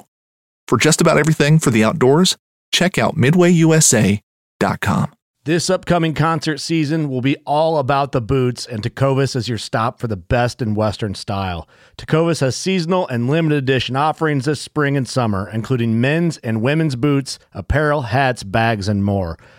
For 0.66 0.76
just 0.76 1.00
about 1.00 1.16
everything 1.16 1.60
for 1.60 1.70
the 1.70 1.84
outdoors, 1.84 2.36
check 2.72 2.98
out 2.98 3.14
midwayusa.com. 3.14 5.14
This 5.44 5.70
upcoming 5.70 6.12
concert 6.12 6.58
season 6.58 7.08
will 7.08 7.20
be 7.20 7.36
all 7.46 7.78
about 7.78 8.10
the 8.10 8.20
boots, 8.20 8.66
and 8.66 8.82
Tecovas 8.82 9.36
is 9.36 9.48
your 9.48 9.58
stop 9.58 10.00
for 10.00 10.08
the 10.08 10.16
best 10.16 10.60
in 10.60 10.74
Western 10.74 11.14
style. 11.14 11.68
Tecovas 11.96 12.40
has 12.40 12.56
seasonal 12.56 13.06
and 13.06 13.30
limited 13.30 13.58
edition 13.58 13.94
offerings 13.94 14.46
this 14.46 14.60
spring 14.60 14.96
and 14.96 15.08
summer, 15.08 15.48
including 15.48 16.00
men's 16.00 16.38
and 16.38 16.60
women's 16.60 16.96
boots, 16.96 17.38
apparel, 17.52 18.02
hats, 18.02 18.42
bags, 18.42 18.88
and 18.88 19.04
more. 19.04 19.38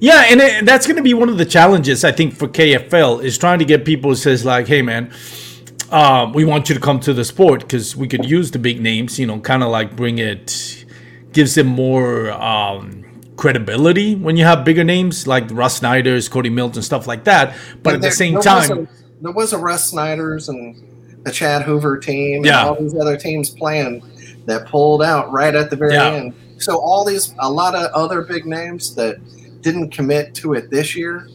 Yeah, 0.00 0.24
and 0.28 0.40
it, 0.40 0.64
that's 0.66 0.86
going 0.86 0.96
to 0.96 1.02
be 1.02 1.14
one 1.14 1.28
of 1.28 1.38
the 1.38 1.44
challenges 1.44 2.04
I 2.04 2.12
think 2.12 2.34
for 2.34 2.46
KFL 2.48 3.22
is 3.22 3.36
trying 3.36 3.58
to 3.58 3.64
get 3.64 3.84
people 3.84 4.10
who 4.10 4.14
says 4.16 4.44
like, 4.44 4.68
"Hey, 4.68 4.80
man, 4.82 5.12
um, 5.90 6.32
we 6.32 6.44
want 6.44 6.68
you 6.68 6.74
to 6.74 6.80
come 6.80 7.00
to 7.00 7.12
the 7.12 7.24
sport 7.24 7.60
because 7.62 7.96
we 7.96 8.06
could 8.06 8.24
use 8.24 8.50
the 8.50 8.58
big 8.58 8.80
names, 8.80 9.18
you 9.18 9.26
know, 9.26 9.40
kind 9.40 9.62
of 9.62 9.70
like 9.70 9.96
bring 9.96 10.18
it, 10.18 10.84
gives 11.32 11.54
them 11.56 11.66
more 11.66 12.30
um, 12.32 13.04
credibility 13.36 14.14
when 14.14 14.36
you 14.36 14.44
have 14.44 14.64
bigger 14.64 14.84
names 14.84 15.26
like 15.26 15.50
Russ 15.50 15.76
Snyder's, 15.78 16.28
Cody 16.28 16.50
Milton, 16.50 16.82
stuff 16.82 17.06
like 17.06 17.24
that. 17.24 17.56
But 17.82 17.94
at 17.94 18.00
the 18.02 18.10
same 18.10 18.34
there 18.34 18.42
time, 18.42 18.68
was 18.68 18.70
a, 18.70 18.88
there 19.22 19.32
was 19.32 19.52
a 19.52 19.58
Russ 19.58 19.90
Snyder's 19.90 20.48
and 20.48 21.24
the 21.24 21.32
Chad 21.32 21.62
Hoover 21.62 21.98
team 21.98 22.44
Yeah. 22.44 22.60
and 22.60 22.68
all 22.68 22.80
these 22.80 22.94
other 22.94 23.16
teams 23.16 23.50
playing 23.50 24.02
that 24.46 24.66
pulled 24.66 25.02
out 25.02 25.32
right 25.32 25.54
at 25.54 25.70
the 25.70 25.76
very 25.76 25.94
Yeah. 25.94 26.10
end. 26.12 26.34
So 26.58 26.78
all 26.78 27.04
these, 27.04 27.34
a 27.38 27.50
lot 27.50 27.74
of 27.74 27.90
other 27.92 28.22
big 28.22 28.46
names 28.46 28.94
that 28.94 29.16
didn't 29.60 29.90
commit 29.90 30.34
to 30.36 30.54
it 30.54 30.70
this 30.70 30.94
year. 30.96 31.28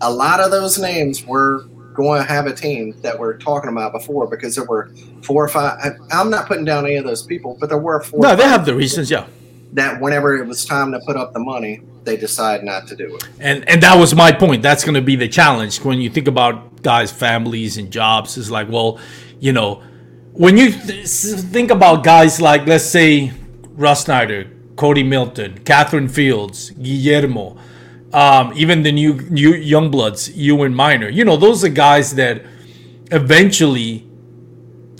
A 0.00 0.10
lot 0.10 0.40
of 0.40 0.50
those 0.50 0.78
names 0.78 1.24
were 1.24 1.64
going 1.94 2.22
to 2.22 2.28
have 2.28 2.46
a 2.46 2.54
team 2.54 2.94
that 3.02 3.18
we're 3.18 3.36
talking 3.38 3.70
about 3.70 3.92
before 3.92 4.28
because 4.28 4.54
there 4.54 4.64
were 4.64 4.90
four 5.22 5.44
or 5.44 5.48
five. 5.48 5.98
I'm 6.12 6.30
not 6.30 6.46
putting 6.46 6.64
down 6.64 6.84
any 6.86 6.96
of 6.96 7.04
those 7.04 7.24
people, 7.24 7.56
but 7.58 7.68
there 7.68 7.78
were 7.78 8.00
four. 8.00 8.20
no, 8.20 8.36
they 8.36 8.44
have 8.44 8.64
the 8.64 8.74
reasons, 8.74 9.10
yeah. 9.10 9.26
that 9.72 10.00
whenever 10.00 10.36
it 10.36 10.46
was 10.46 10.64
time 10.64 10.92
to 10.92 11.00
put 11.00 11.16
up 11.16 11.32
the 11.32 11.40
money, 11.40 11.82
they 12.04 12.16
decide 12.16 12.62
not 12.62 12.86
to 12.88 12.96
do 12.96 13.16
it. 13.16 13.28
And 13.40 13.68
and 13.68 13.82
that 13.82 13.98
was 13.98 14.14
my 14.14 14.30
point. 14.30 14.62
That's 14.62 14.84
going 14.84 14.94
to 14.94 15.02
be 15.02 15.16
the 15.16 15.28
challenge 15.28 15.80
when 15.82 16.00
you 16.00 16.08
think 16.08 16.28
about 16.28 16.82
guys' 16.82 17.10
families 17.10 17.76
and 17.78 17.90
jobs. 17.90 18.36
Is 18.36 18.50
like, 18.50 18.68
well, 18.68 19.00
you 19.40 19.52
know, 19.52 19.82
when 20.32 20.56
you 20.56 20.70
th- 20.70 21.06
think 21.06 21.72
about 21.72 22.04
guys 22.04 22.40
like, 22.40 22.66
let's 22.66 22.84
say, 22.84 23.32
Russ 23.70 24.04
Snyder, 24.04 24.48
Cody 24.78 25.02
Milton, 25.02 25.58
Catherine 25.64 26.08
Fields, 26.08 26.70
Guillermo, 26.70 27.58
um, 28.12 28.52
even 28.54 28.84
the 28.84 28.92
new 28.92 29.14
new 29.28 29.52
young 29.52 29.90
bloods, 29.90 30.30
Ewan 30.36 30.72
Minor. 30.72 31.08
You 31.08 31.24
know, 31.24 31.36
those 31.36 31.64
are 31.64 31.68
guys 31.68 32.14
that 32.14 32.44
eventually 33.10 34.06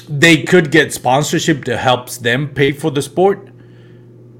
they 0.08 0.42
could 0.42 0.72
get 0.72 0.92
sponsorship 0.92 1.64
that 1.66 1.78
helps 1.78 2.18
them 2.18 2.48
pay 2.48 2.72
for 2.72 2.90
the 2.90 3.00
sport. 3.00 3.48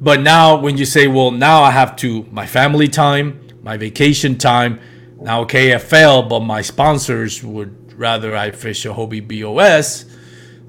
But 0.01 0.21
now, 0.21 0.57
when 0.57 0.77
you 0.77 0.85
say, 0.85 1.07
well, 1.07 1.31
now 1.31 1.63
I 1.63 1.71
have 1.71 1.95
to, 1.97 2.25
my 2.31 2.47
family 2.47 2.89
time, 2.89 3.41
my 3.63 3.77
vacation 3.77 4.39
time, 4.39 4.81
now 5.21 5.45
KFL, 5.45 6.29
but 6.29 6.41
my 6.41 6.63
sponsors 6.63 7.45
would 7.45 7.93
rather 7.99 8.37
I 8.37 8.51
fish 8.51 8.85
a 8.85 8.89
Hobie 8.89 9.27
BOS 9.27 10.05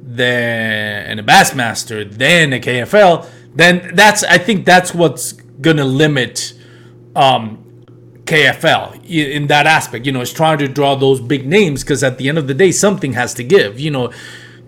than 0.01 1.05
and 1.05 1.19
a 1.19 1.23
Bassmaster 1.23 2.11
than 2.11 2.53
a 2.53 2.59
KFL, 2.59 3.27
then 3.59 3.91
that's, 3.93 4.23
I 4.23 4.37
think 4.37 4.65
that's 4.65 4.93
what's 4.93 5.33
to 5.77 5.85
limit 5.85 6.53
um, 7.15 7.65
KFL 8.23 9.03
in 9.09 9.47
that 9.47 9.65
aspect. 9.65 10.05
You 10.05 10.11
know, 10.11 10.21
it's 10.21 10.31
trying 10.31 10.59
to 10.59 10.67
draw 10.67 10.95
those 10.95 11.19
big 11.19 11.45
names 11.47 11.83
because 11.83 12.03
at 12.03 12.17
the 12.17 12.29
end 12.29 12.37
of 12.37 12.47
the 12.47 12.53
day, 12.53 12.71
something 12.71 13.13
has 13.13 13.33
to 13.35 13.43
give. 13.43 13.79
You 13.79 13.91
know, 13.91 14.13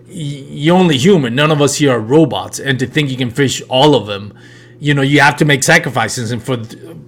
you're 0.06 0.76
only 0.76 0.98
human. 0.98 1.34
None 1.34 1.50
of 1.50 1.62
us 1.62 1.76
here 1.76 1.92
are 1.92 2.00
robots, 2.00 2.58
and 2.58 2.78
to 2.78 2.86
think 2.86 3.10
you 3.10 3.16
can 3.16 3.30
fish 3.30 3.62
all 3.68 3.94
of 3.94 4.06
them, 4.06 4.36
you 4.78 4.94
know, 4.94 5.02
you 5.02 5.20
have 5.20 5.36
to 5.36 5.44
make 5.44 5.62
sacrifices. 5.62 6.32
And 6.32 6.42
for 6.42 6.58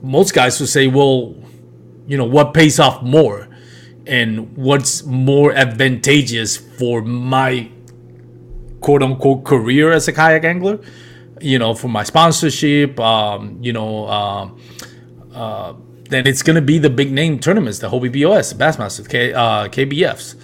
most 0.00 0.32
guys 0.32 0.58
to 0.58 0.66
say, 0.66 0.86
well, 0.86 1.34
you 2.06 2.16
know, 2.16 2.24
what 2.24 2.54
pays 2.54 2.78
off 2.78 3.02
more, 3.02 3.48
and 4.06 4.56
what's 4.56 5.02
more 5.04 5.52
advantageous 5.52 6.56
for 6.56 7.02
my 7.02 7.70
quote 8.80 9.02
unquote 9.02 9.44
career 9.44 9.92
as 9.92 10.06
a 10.08 10.12
kayak 10.12 10.44
angler, 10.44 10.78
you 11.44 11.58
know, 11.58 11.74
for 11.74 11.88
my 11.88 12.02
sponsorship, 12.02 12.98
um, 13.00 13.58
you 13.60 13.72
know. 13.72 14.08
Um, 14.08 14.58
uh, 15.32 15.74
then 16.10 16.26
it's 16.26 16.42
going 16.42 16.54
to 16.56 16.62
be 16.62 16.78
the 16.78 16.90
big 16.90 17.10
name 17.12 17.38
tournaments, 17.38 17.78
the 17.78 17.88
Hobie 17.88 18.12
BOS, 18.12 18.52
the 18.52 18.62
Bassmasters, 18.62 19.08
K, 19.08 19.32
uh, 19.32 19.68
KBFs. 19.68 20.36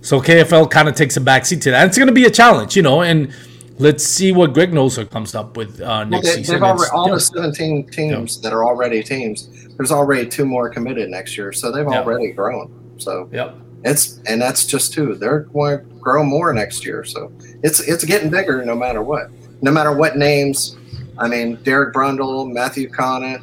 So 0.00 0.20
KFL 0.20 0.70
kind 0.70 0.88
of 0.88 0.94
takes 0.94 1.16
a 1.16 1.20
backseat 1.20 1.60
to 1.62 1.70
that. 1.72 1.86
It's 1.88 1.96
going 1.96 2.06
to 2.08 2.14
be 2.14 2.24
a 2.26 2.30
challenge, 2.30 2.76
you 2.76 2.82
know, 2.82 3.02
and 3.02 3.32
let's 3.78 4.04
see 4.04 4.32
what 4.32 4.52
Greg 4.52 4.70
Nosar 4.70 5.10
comes 5.10 5.34
up 5.34 5.56
with 5.56 5.80
uh, 5.80 5.84
Well, 5.86 6.06
next 6.06 6.26
they, 6.28 6.34
season. 6.34 6.54
they've 6.56 6.62
already, 6.62 6.90
all 6.92 7.08
yeah. 7.08 7.14
the 7.14 7.20
17 7.20 7.88
teams 7.90 8.40
that 8.42 8.52
are 8.52 8.64
already 8.64 9.02
teams. 9.02 9.48
There's 9.76 9.90
already 9.90 10.28
two 10.28 10.44
more 10.44 10.68
committed 10.68 11.08
next 11.10 11.36
year, 11.36 11.52
so 11.52 11.72
they've 11.72 11.86
Yeah. 11.88 12.02
already 12.02 12.30
grown. 12.32 12.70
So 12.98 13.28
Yep. 13.32 13.56
it's 13.84 14.20
and 14.26 14.40
that's 14.40 14.66
just 14.66 14.92
two. 14.92 15.14
They're 15.14 15.40
going 15.52 15.78
to 15.78 15.84
grow 15.96 16.22
more 16.22 16.52
next 16.52 16.84
year. 16.84 17.02
So 17.04 17.32
it's 17.62 17.80
it's 17.80 18.04
getting 18.04 18.28
bigger 18.30 18.64
no 18.64 18.74
matter 18.76 19.02
what. 19.02 19.30
No 19.60 19.70
matter 19.70 19.92
what 19.92 20.16
names. 20.16 20.76
I 21.18 21.28
mean, 21.28 21.56
Derek 21.62 21.94
Brundle, 21.94 22.50
Matthew 22.50 22.88
Connett. 22.90 23.42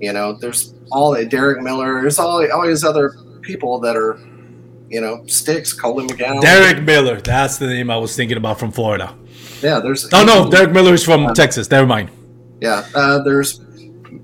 You 0.00 0.12
know, 0.12 0.32
there's 0.32 0.74
all 0.90 1.12
the 1.12 1.26
Derek 1.26 1.62
Miller. 1.62 2.00
There's 2.00 2.18
all 2.18 2.50
all 2.52 2.66
these 2.66 2.84
other 2.84 3.14
people 3.42 3.78
that 3.80 3.96
are, 3.96 4.18
you 4.88 5.00
know, 5.00 5.24
sticks. 5.26 5.72
Colin 5.72 6.06
McGowan. 6.06 6.40
Derek 6.40 6.82
Miller. 6.82 7.20
That's 7.20 7.58
the 7.58 7.66
name 7.66 7.90
I 7.90 7.96
was 7.98 8.16
thinking 8.16 8.38
about 8.38 8.58
from 8.58 8.72
Florida. 8.72 9.14
Yeah, 9.62 9.80
there's. 9.80 10.08
Oh, 10.12 10.24
no. 10.24 10.50
Derek 10.50 10.72
Miller 10.72 10.94
is 10.94 11.04
from 11.04 11.34
Texas. 11.34 11.70
Never 11.70 11.86
mind. 11.86 12.10
Yeah, 12.60 12.86
uh, 12.94 13.22
there's, 13.22 13.60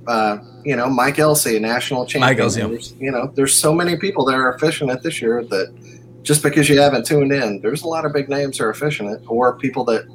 uh, 0.07 0.39
you 0.63 0.77
know, 0.77 0.91
Mike 0.91 1.19
Elsey, 1.19 1.59
national 1.59 2.05
champion. 2.05 2.31
Mike 2.31 2.39
Elsey, 2.39 2.61
yeah. 2.61 3.07
You 3.07 3.11
know, 3.11 3.33
there's 3.35 3.55
so 3.55 3.73
many 3.73 3.97
people 3.97 4.27
that 4.27 4.35
are 4.35 4.59
fishing 4.59 4.91
it 4.91 5.03
this 5.03 5.23
year 5.23 5.43
that 5.45 5.75
just 6.23 6.43
because 6.43 6.69
you 6.69 6.79
haven't 6.79 7.07
tuned 7.07 7.33
in, 7.33 7.63
there's 7.63 7.83
a 7.83 7.89
lot 7.89 8.05
of 8.05 8.13
big 8.13 8.29
names 8.29 8.59
that 8.59 8.65
are 8.65 8.75
fishing 8.75 9.09
it, 9.09 9.23
or 9.27 9.57
people 9.57 9.85
that, 9.85 10.07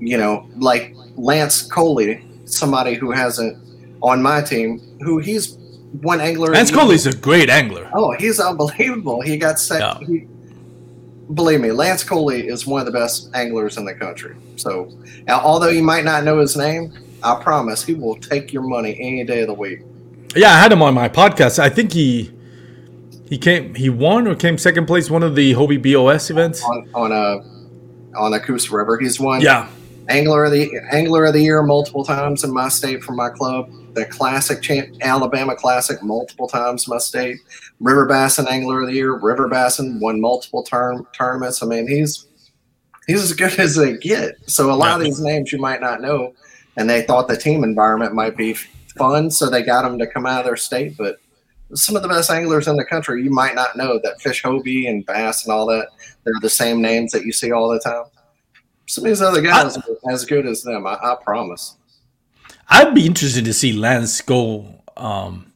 you 0.00 0.16
know, 0.16 0.48
like 0.56 0.94
Lance 1.16 1.62
Coley, 1.62 2.24
somebody 2.46 2.94
who 2.94 3.10
hasn't 3.12 3.56
on 4.02 4.22
my 4.22 4.42
team, 4.42 4.80
who 5.00 5.18
he's 5.18 5.56
one 6.00 6.20
angler. 6.20 6.52
Lance 6.52 6.70
Coley's 6.70 7.06
a 7.06 7.16
great 7.16 7.50
angler. 7.50 7.90
Oh, 7.92 8.12
he's 8.12 8.40
unbelievable. 8.40 9.20
He 9.20 9.36
got 9.36 9.58
set. 9.58 9.80
Yeah. 9.80 9.98
He, 10.06 10.26
believe 11.34 11.60
me, 11.60 11.70
Lance 11.72 12.02
Coley 12.02 12.48
is 12.48 12.66
one 12.66 12.80
of 12.80 12.86
the 12.86 12.92
best 12.92 13.30
anglers 13.34 13.76
in 13.76 13.84
the 13.84 13.94
country. 13.94 14.36
So, 14.56 14.92
although 15.28 15.68
you 15.68 15.82
might 15.82 16.04
not 16.04 16.24
know 16.24 16.38
his 16.38 16.56
name, 16.56 16.92
I 17.22 17.40
promise 17.42 17.84
he 17.84 17.94
will 17.94 18.16
take 18.16 18.52
your 18.52 18.62
money 18.62 18.96
any 18.98 19.24
day 19.24 19.42
of 19.42 19.48
the 19.48 19.54
week. 19.54 19.80
Yeah, 20.34 20.50
I 20.52 20.60
had 20.60 20.72
him 20.72 20.82
on 20.82 20.94
my 20.94 21.08
podcast. 21.08 21.58
I 21.58 21.68
think 21.68 21.92
he 21.92 22.32
he 23.28 23.36
came 23.38 23.74
he 23.74 23.88
won 23.90 24.26
or 24.26 24.34
came 24.34 24.58
second 24.58 24.86
place 24.86 25.10
one 25.10 25.22
of 25.22 25.34
the 25.34 25.54
Hobie 25.54 25.80
BOS 25.82 26.30
events. 26.30 26.62
on 26.64 26.88
on 26.94 27.12
a 27.12 28.18
on 28.18 28.30
the 28.32 28.40
Coosa 28.40 28.74
River. 28.74 28.98
He's 28.98 29.20
won 29.20 29.40
Yeah. 29.40 29.68
Angler 30.10 30.44
of 30.44 30.52
the 30.52 30.70
angler 30.90 31.24
of 31.24 31.32
the 31.32 31.42
year 31.42 31.62
multiple 31.62 32.04
times 32.04 32.44
in 32.44 32.52
my 32.52 32.68
state 32.68 33.02
for 33.02 33.12
my 33.12 33.30
club. 33.30 33.70
The 33.94 34.04
classic 34.06 34.62
champ, 34.62 34.88
Alabama 35.00 35.56
Classic 35.56 36.02
multiple 36.02 36.48
times 36.48 36.86
in 36.86 36.92
my 36.92 36.98
state. 36.98 37.38
River 37.80 38.06
Bassin 38.06 38.46
Angler 38.48 38.82
of 38.82 38.88
the 38.88 38.94
Year. 38.94 39.18
River 39.18 39.48
Bassin 39.48 39.98
won 40.00 40.20
multiple 40.20 40.62
term 40.62 41.06
tournaments. 41.12 41.62
I 41.62 41.66
mean, 41.66 41.88
he's 41.88 42.26
he's 43.06 43.22
as 43.22 43.32
good 43.32 43.52
as 43.58 43.76
they 43.76 43.96
get. 43.96 44.34
So 44.46 44.70
a 44.70 44.74
lot 44.74 45.00
of 45.00 45.04
these 45.04 45.20
names 45.20 45.52
you 45.52 45.58
might 45.58 45.80
not 45.80 46.00
know, 46.00 46.34
and 46.76 46.88
they 46.88 47.02
thought 47.02 47.28
the 47.28 47.36
team 47.36 47.64
environment 47.64 48.14
might 48.14 48.36
be 48.36 48.54
fun, 48.96 49.30
so 49.30 49.48
they 49.48 49.62
got 49.62 49.82
them 49.82 49.98
to 49.98 50.06
come 50.06 50.26
out 50.26 50.40
of 50.40 50.46
their 50.46 50.56
state. 50.56 50.96
But 50.96 51.16
some 51.74 51.96
of 51.96 52.02
the 52.02 52.08
best 52.08 52.30
anglers 52.30 52.68
in 52.68 52.76
the 52.76 52.84
country, 52.84 53.22
you 53.22 53.30
might 53.30 53.54
not 53.54 53.76
know 53.76 54.00
that 54.02 54.20
fish 54.20 54.42
hobie 54.42 54.88
and 54.88 55.06
bass 55.06 55.44
and 55.44 55.52
all 55.52 55.66
that. 55.66 55.88
They're 56.24 56.34
the 56.40 56.50
same 56.50 56.82
names 56.82 57.12
that 57.12 57.24
you 57.24 57.32
see 57.32 57.52
all 57.52 57.68
the 57.68 57.80
time. 57.80 58.04
Some 58.90 59.04
of 59.04 59.10
these 59.10 59.22
other 59.22 59.40
guys 59.40 59.76
are 59.76 59.82
as 60.10 60.24
good 60.24 60.46
as 60.46 60.64
them. 60.64 60.84
I, 60.84 60.94
I 60.94 61.16
promise. 61.22 61.76
I'd 62.68 62.92
be 62.92 63.06
interested 63.06 63.44
to 63.44 63.52
see 63.52 63.72
Lance 63.72 64.20
go 64.20 64.82
um, 64.96 65.52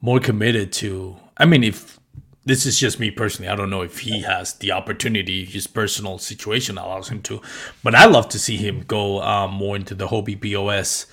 more 0.00 0.18
committed 0.18 0.72
to. 0.74 1.16
I 1.36 1.46
mean, 1.46 1.62
if 1.62 2.00
this 2.44 2.66
is 2.66 2.76
just 2.80 2.98
me 2.98 3.12
personally, 3.12 3.48
I 3.48 3.54
don't 3.54 3.70
know 3.70 3.82
if 3.82 4.00
he 4.00 4.22
has 4.22 4.54
the 4.54 4.72
opportunity, 4.72 5.44
his 5.44 5.68
personal 5.68 6.18
situation 6.18 6.76
allows 6.76 7.08
him 7.10 7.22
to, 7.22 7.40
but 7.84 7.94
I'd 7.94 8.10
love 8.10 8.28
to 8.30 8.40
see 8.40 8.56
him 8.56 8.82
go 8.88 9.22
um, 9.22 9.52
more 9.54 9.76
into 9.76 9.94
the 9.94 10.08
Hobie 10.08 10.34
BOS, 10.40 11.06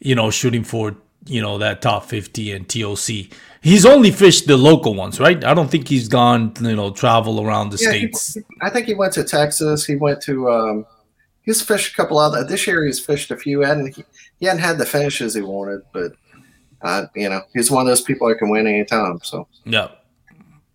you 0.00 0.14
know, 0.14 0.30
shooting 0.30 0.64
for, 0.64 0.96
you 1.26 1.42
know, 1.42 1.58
that 1.58 1.82
top 1.82 2.06
50 2.06 2.52
and 2.52 2.66
TOC. 2.66 3.30
He's 3.60 3.84
only 3.84 4.10
fished 4.10 4.46
the 4.46 4.56
local 4.56 4.94
ones, 4.94 5.20
right? 5.20 5.44
I 5.44 5.52
don't 5.52 5.70
think 5.70 5.88
he's 5.88 6.08
gone, 6.08 6.54
you 6.62 6.74
know, 6.74 6.90
travel 6.90 7.40
around 7.46 7.68
the 7.70 7.78
Yeah, 7.82 7.92
he- 7.92 7.98
states. 8.12 8.38
I 8.62 8.70
think 8.70 8.86
he 8.86 8.94
went 8.94 9.12
to 9.12 9.24
Texas. 9.24 9.84
He 9.84 9.96
went 9.96 10.22
to. 10.22 10.50
Um, 10.50 10.86
he's 11.42 11.62
fished 11.62 11.92
a 11.92 11.96
couple 11.96 12.18
other. 12.18 12.44
This 12.44 12.66
year 12.66 12.84
he's 12.84 13.00
fished 13.00 13.30
a 13.30 13.36
few. 13.36 13.60
Hadn't 13.60 13.94
he, 13.96 14.04
he 14.40 14.46
hadn't 14.46 14.62
had 14.62 14.78
the 14.78 14.86
finishes 14.86 15.34
he 15.34 15.42
wanted, 15.42 15.82
but 15.92 16.12
uh, 16.82 17.06
you 17.14 17.28
know 17.28 17.42
he's 17.54 17.70
one 17.70 17.82
of 17.82 17.86
those 17.88 18.00
people 18.02 18.28
that 18.28 18.36
can 18.36 18.48
win 18.50 18.66
anytime. 18.66 19.20
So, 19.22 19.46
Yeah. 19.64 19.88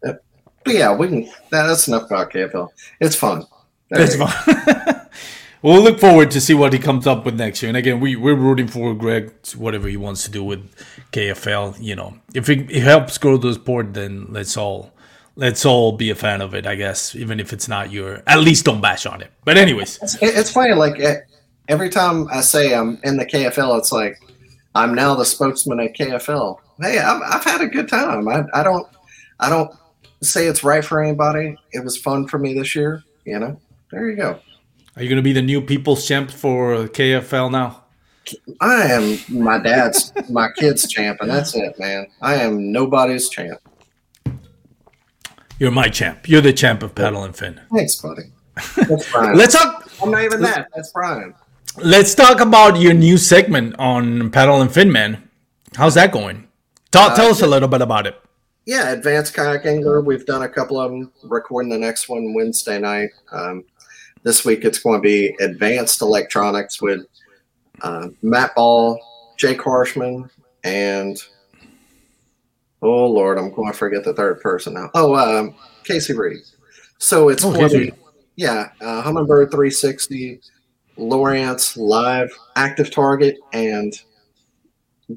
but 0.01 0.21
yeah, 0.67 0.95
we 0.95 1.07
can. 1.07 1.23
That, 1.51 1.67
that's 1.67 1.87
enough 1.87 2.03
about 2.05 2.31
KFL. 2.31 2.69
It's 2.99 3.15
fun. 3.15 3.45
There 3.89 4.05
go. 4.17 4.27
fine. 4.27 5.01
we'll 5.61 5.81
look 5.81 5.99
forward 5.99 6.31
to 6.31 6.41
see 6.41 6.53
what 6.53 6.73
he 6.73 6.79
comes 6.79 7.07
up 7.07 7.25
with 7.25 7.35
next 7.35 7.61
year. 7.61 7.69
And 7.69 7.77
again, 7.77 7.99
we 7.99 8.15
we're 8.15 8.35
rooting 8.35 8.67
for 8.67 8.93
Greg 8.93 9.33
whatever 9.55 9.87
he 9.87 9.97
wants 9.97 10.23
to 10.25 10.31
do 10.31 10.43
with 10.43 10.69
KFL. 11.11 11.81
You 11.81 11.95
know, 11.95 12.17
if 12.33 12.49
it, 12.49 12.69
it 12.69 12.83
helps 12.83 13.17
grow 13.17 13.37
the 13.37 13.53
sport, 13.53 13.93
then 13.93 14.27
let's 14.29 14.57
all 14.57 14.91
let's 15.37 15.65
all 15.65 15.93
be 15.93 16.09
a 16.09 16.15
fan 16.15 16.41
of 16.41 16.53
it. 16.53 16.67
I 16.67 16.75
guess, 16.75 17.15
even 17.15 17.39
if 17.39 17.53
it's 17.53 17.67
not 17.69 17.91
your, 17.91 18.21
at 18.27 18.39
least 18.39 18.65
don't 18.65 18.81
bash 18.81 19.05
on 19.05 19.21
it. 19.21 19.31
But 19.45 19.55
anyways, 19.57 19.97
It- 20.21 20.35
it's 20.35 20.51
funny. 20.51 20.73
Like 20.73 20.99
every 21.69 21.89
time 21.89 22.27
I 22.29 22.41
say 22.41 22.73
I'm 22.75 22.99
in 23.03 23.15
the 23.17 23.25
KFL, 23.25 23.77
it's 23.79 23.91
like 23.91 24.17
I'm 24.75 24.93
now 24.93 25.15
the 25.15 25.25
spokesman 25.25 25.79
at 25.79 25.95
KFL. 25.95 26.57
Hey, 26.81 26.99
I've, 26.99 27.21
I've 27.23 27.43
had 27.43 27.61
a 27.61 27.67
good 27.67 27.87
time. 27.87 28.27
I, 28.27 28.43
I 28.53 28.63
don't. 28.63 28.85
I 29.39 29.49
don't 29.49 29.71
say 30.21 30.47
it's 30.47 30.63
right 30.63 30.83
for 30.83 31.01
anybody. 31.03 31.55
It 31.71 31.83
was 31.83 31.95
fun 31.97 32.27
for 32.27 32.37
me 32.39 32.53
this 32.53 32.75
year. 32.75 33.03
You 33.25 33.39
know. 33.39 33.59
There 33.91 34.09
you 34.09 34.15
go. 34.17 34.39
are 34.95 35.01
you 35.03 35.07
going 35.09 35.17
to 35.17 35.21
be 35.23 35.33
the 35.33 35.41
new 35.41 35.61
people's 35.61 36.05
champ 36.07 36.29
for 36.29 36.87
KFL 36.89 37.51
now? 37.51 37.83
I 38.59 38.83
am 38.91 39.17
my 39.29 39.57
dad's, 39.57 40.11
my 40.29 40.49
kid's 40.57 40.87
champ, 40.89 41.19
and 41.21 41.29
that's 41.29 41.55
it, 41.55 41.79
man. 41.79 42.07
I 42.21 42.35
am 42.35 42.71
nobody's 42.73 43.29
champ. 43.29 43.61
You're 45.59 45.71
my 45.71 45.89
champ. 45.89 46.29
You're 46.29 46.41
the 46.41 46.53
champ 46.53 46.83
of 46.83 46.93
paddle 46.93 47.23
and 47.23 47.35
fin. 47.35 47.59
Thanks, 47.73 47.95
buddy. 47.95 48.31
That's 48.75 49.11
Brian. 49.11 49.37
Let's 49.37 49.53
talk. 49.53 49.89
I'm 50.01 50.11
not 50.11 50.23
even 50.23 50.41
that. 50.41 50.67
That's 50.75 50.91
Brian. 50.91 51.33
Let's 51.77 52.13
talk 52.15 52.39
about 52.39 52.79
your 52.79 52.93
new 52.93 53.17
segment 53.17 53.75
on 53.79 54.29
paddle 54.31 54.61
and 54.61 54.71
fin, 54.71 54.91
man. 54.91 55.29
How's 55.75 55.95
that 55.95 56.11
going? 56.11 56.47
Talk, 56.91 57.15
tell 57.15 57.29
us 57.29 57.41
a 57.41 57.47
little 57.47 57.67
bit 57.67 57.81
about 57.81 58.07
it. 58.07 58.19
Yeah, 58.65 58.91
Advanced 58.91 59.33
Kayak 59.33 59.65
Angler. 59.65 60.01
We've 60.01 60.25
done 60.25 60.43
a 60.43 60.49
couple 60.49 60.79
of 60.79 60.91
them. 60.91 61.11
Recording 61.23 61.69
the 61.69 61.77
next 61.77 62.09
one 62.09 62.33
Wednesday 62.33 62.79
night. 62.79 63.09
Um, 63.31 63.63
this 64.23 64.43
week 64.43 64.65
it's 64.65 64.79
going 64.79 64.99
to 64.99 65.01
be 65.01 65.35
Advanced 65.39 66.01
Electronics 66.01 66.81
with 66.81 67.05
uh, 67.81 68.09
Matt 68.21 68.55
Ball, 68.55 68.99
Jake 69.37 69.59
Harshman, 69.59 70.29
and 70.63 71.17
oh 72.81 73.07
Lord, 73.07 73.37
I'm 73.37 73.51
going 73.53 73.71
to 73.71 73.77
forget 73.77 74.03
the 74.03 74.13
third 74.13 74.39
person 74.41 74.73
now. 74.73 74.89
Oh, 74.93 75.15
um, 75.15 75.55
Casey 75.83 76.13
Reed. 76.13 76.39
So 76.99 77.29
it's 77.29 77.43
Oh, 77.43 77.51
going 77.53 77.69
to 77.69 77.77
Casey 77.77 77.91
be 77.91 77.97
yeah, 78.35 78.69
uh, 78.81 79.01
Humminbird 79.03 79.49
360, 79.51 80.39
Lowrance 80.97 81.75
Live 81.75 82.31
Active 82.55 82.91
Target, 82.91 83.37
and 83.53 83.93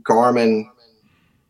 Garmin 0.03 0.65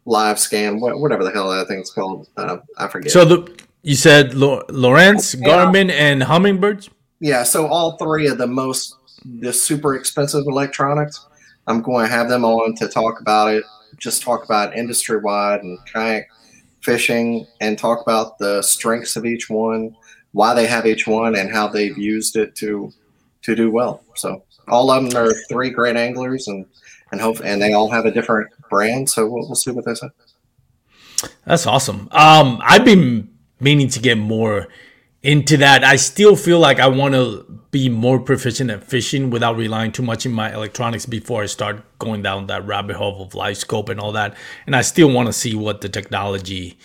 Live 0.06 0.38
Scan, 0.38 0.80
wha- 0.80 0.96
whatever 0.96 1.24
the 1.24 1.30
hell 1.30 1.50
that 1.50 1.68
thing's 1.68 1.90
called. 1.90 2.28
Uh, 2.36 2.58
I 2.78 2.88
forget. 2.88 3.12
So 3.12 3.24
the 3.24 3.60
you 3.82 3.94
said 3.94 4.34
Lo- 4.34 4.62
Lowrance, 4.68 5.36
Garmin, 5.40 5.90
and 5.90 6.22
Humminbirds. 6.22 6.88
yeah, 7.20 7.42
so 7.44 7.66
all 7.66 7.96
three 7.98 8.26
of 8.28 8.38
the 8.38 8.46
most 8.46 8.96
the 9.40 9.52
super 9.52 9.94
expensive 9.94 10.44
electronics, 10.46 11.26
I'm 11.66 11.82
going 11.82 12.06
to 12.06 12.12
have 12.12 12.28
them 12.28 12.44
on 12.44 12.74
to 12.76 12.88
talk 12.88 13.20
about 13.20 13.52
it. 13.54 13.64
Just 14.00 14.22
talk 14.22 14.44
about 14.44 14.76
industry 14.76 15.18
wide 15.18 15.62
and 15.62 15.78
kayak 15.86 16.28
fishing, 16.82 17.46
and 17.60 17.78
talk 17.78 18.02
about 18.02 18.38
the 18.38 18.62
strengths 18.62 19.14
of 19.14 19.24
each 19.24 19.48
one, 19.48 19.94
why 20.32 20.54
they 20.54 20.66
have 20.66 20.86
each 20.86 21.06
one, 21.06 21.36
and 21.36 21.52
how 21.52 21.68
they've 21.68 21.96
used 21.96 22.36
it 22.36 22.56
to 22.56 22.92
to 23.42 23.54
do 23.54 23.70
well. 23.70 24.02
So 24.16 24.42
all 24.66 24.90
of 24.90 25.04
them 25.04 25.16
are 25.16 25.32
three 25.48 25.70
great 25.70 25.96
anglers, 25.96 26.48
and 26.48 26.66
and 27.12 27.20
hope 27.20 27.40
and 27.44 27.60
they 27.60 27.72
all 27.72 27.90
have 27.90 28.06
a 28.06 28.10
different 28.10 28.50
brand. 28.68 29.08
So 29.08 29.26
we'll, 29.26 29.46
we'll 29.46 29.54
see 29.54 29.70
what 29.70 29.84
they 29.84 29.94
say. 29.94 30.08
That's 31.44 31.66
awesome. 31.66 32.08
Um, 32.12 32.60
I've 32.64 32.84
been 32.84 33.30
meaning 33.60 33.88
to 33.88 34.00
get 34.00 34.16
more 34.16 34.68
into 35.22 35.56
that. 35.58 35.84
I 35.84 35.96
still 35.96 36.36
feel 36.36 36.58
like 36.58 36.78
I 36.78 36.88
want 36.88 37.14
to 37.14 37.44
be 37.70 37.88
more 37.88 38.18
proficient 38.18 38.70
at 38.70 38.84
fishing 38.84 39.30
without 39.30 39.56
relying 39.56 39.92
too 39.92 40.02
much 40.02 40.26
in 40.26 40.32
my 40.32 40.52
electronics 40.52 41.06
before 41.06 41.42
I 41.42 41.46
start 41.46 41.84
going 41.98 42.22
down 42.22 42.46
that 42.46 42.66
rabbit 42.66 42.96
hole 42.96 43.22
of 43.22 43.34
live 43.34 43.58
scope 43.58 43.88
and 43.88 44.00
all 44.00 44.12
that. 44.12 44.34
And 44.66 44.74
I 44.74 44.82
still 44.82 45.10
want 45.10 45.26
to 45.26 45.32
see 45.32 45.54
what 45.54 45.80
the 45.80 45.88
technology, 45.88 46.78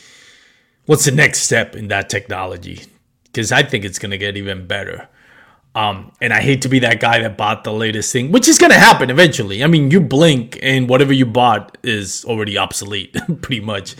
what's 0.85 1.05
the 1.05 1.11
next 1.11 1.39
step 1.39 1.75
in 1.75 1.87
that 1.87 2.09
technology, 2.09 2.85
because 3.23 3.51
I 3.51 3.63
think 3.63 3.85
it's 3.85 3.99
gonna 3.99 4.17
get 4.17 4.37
even 4.37 4.67
better. 4.67 5.07
Um, 5.75 6.13
and 6.21 6.31
I 6.31 6.39
hate 6.39 6.61
to 6.61 6.69
be 6.69 6.79
that 6.79 7.01
guy 7.01 7.19
that 7.19 7.37
bought 7.37 7.65
the 7.65 7.73
latest 7.73 8.13
thing, 8.13 8.31
which 8.31 8.47
is 8.47 8.57
gonna 8.57 8.79
happen 8.79 9.09
eventually. 9.09 9.61
I 9.61 9.67
mean, 9.67 9.91
you 9.91 9.99
blink 9.99 10.57
and 10.61 10.87
whatever 10.87 11.11
you 11.11 11.25
bought 11.25 11.77
is 11.83 12.23
already 12.23 12.57
obsolete, 12.57 13.13
pretty 13.41 13.59
much. 13.59 13.95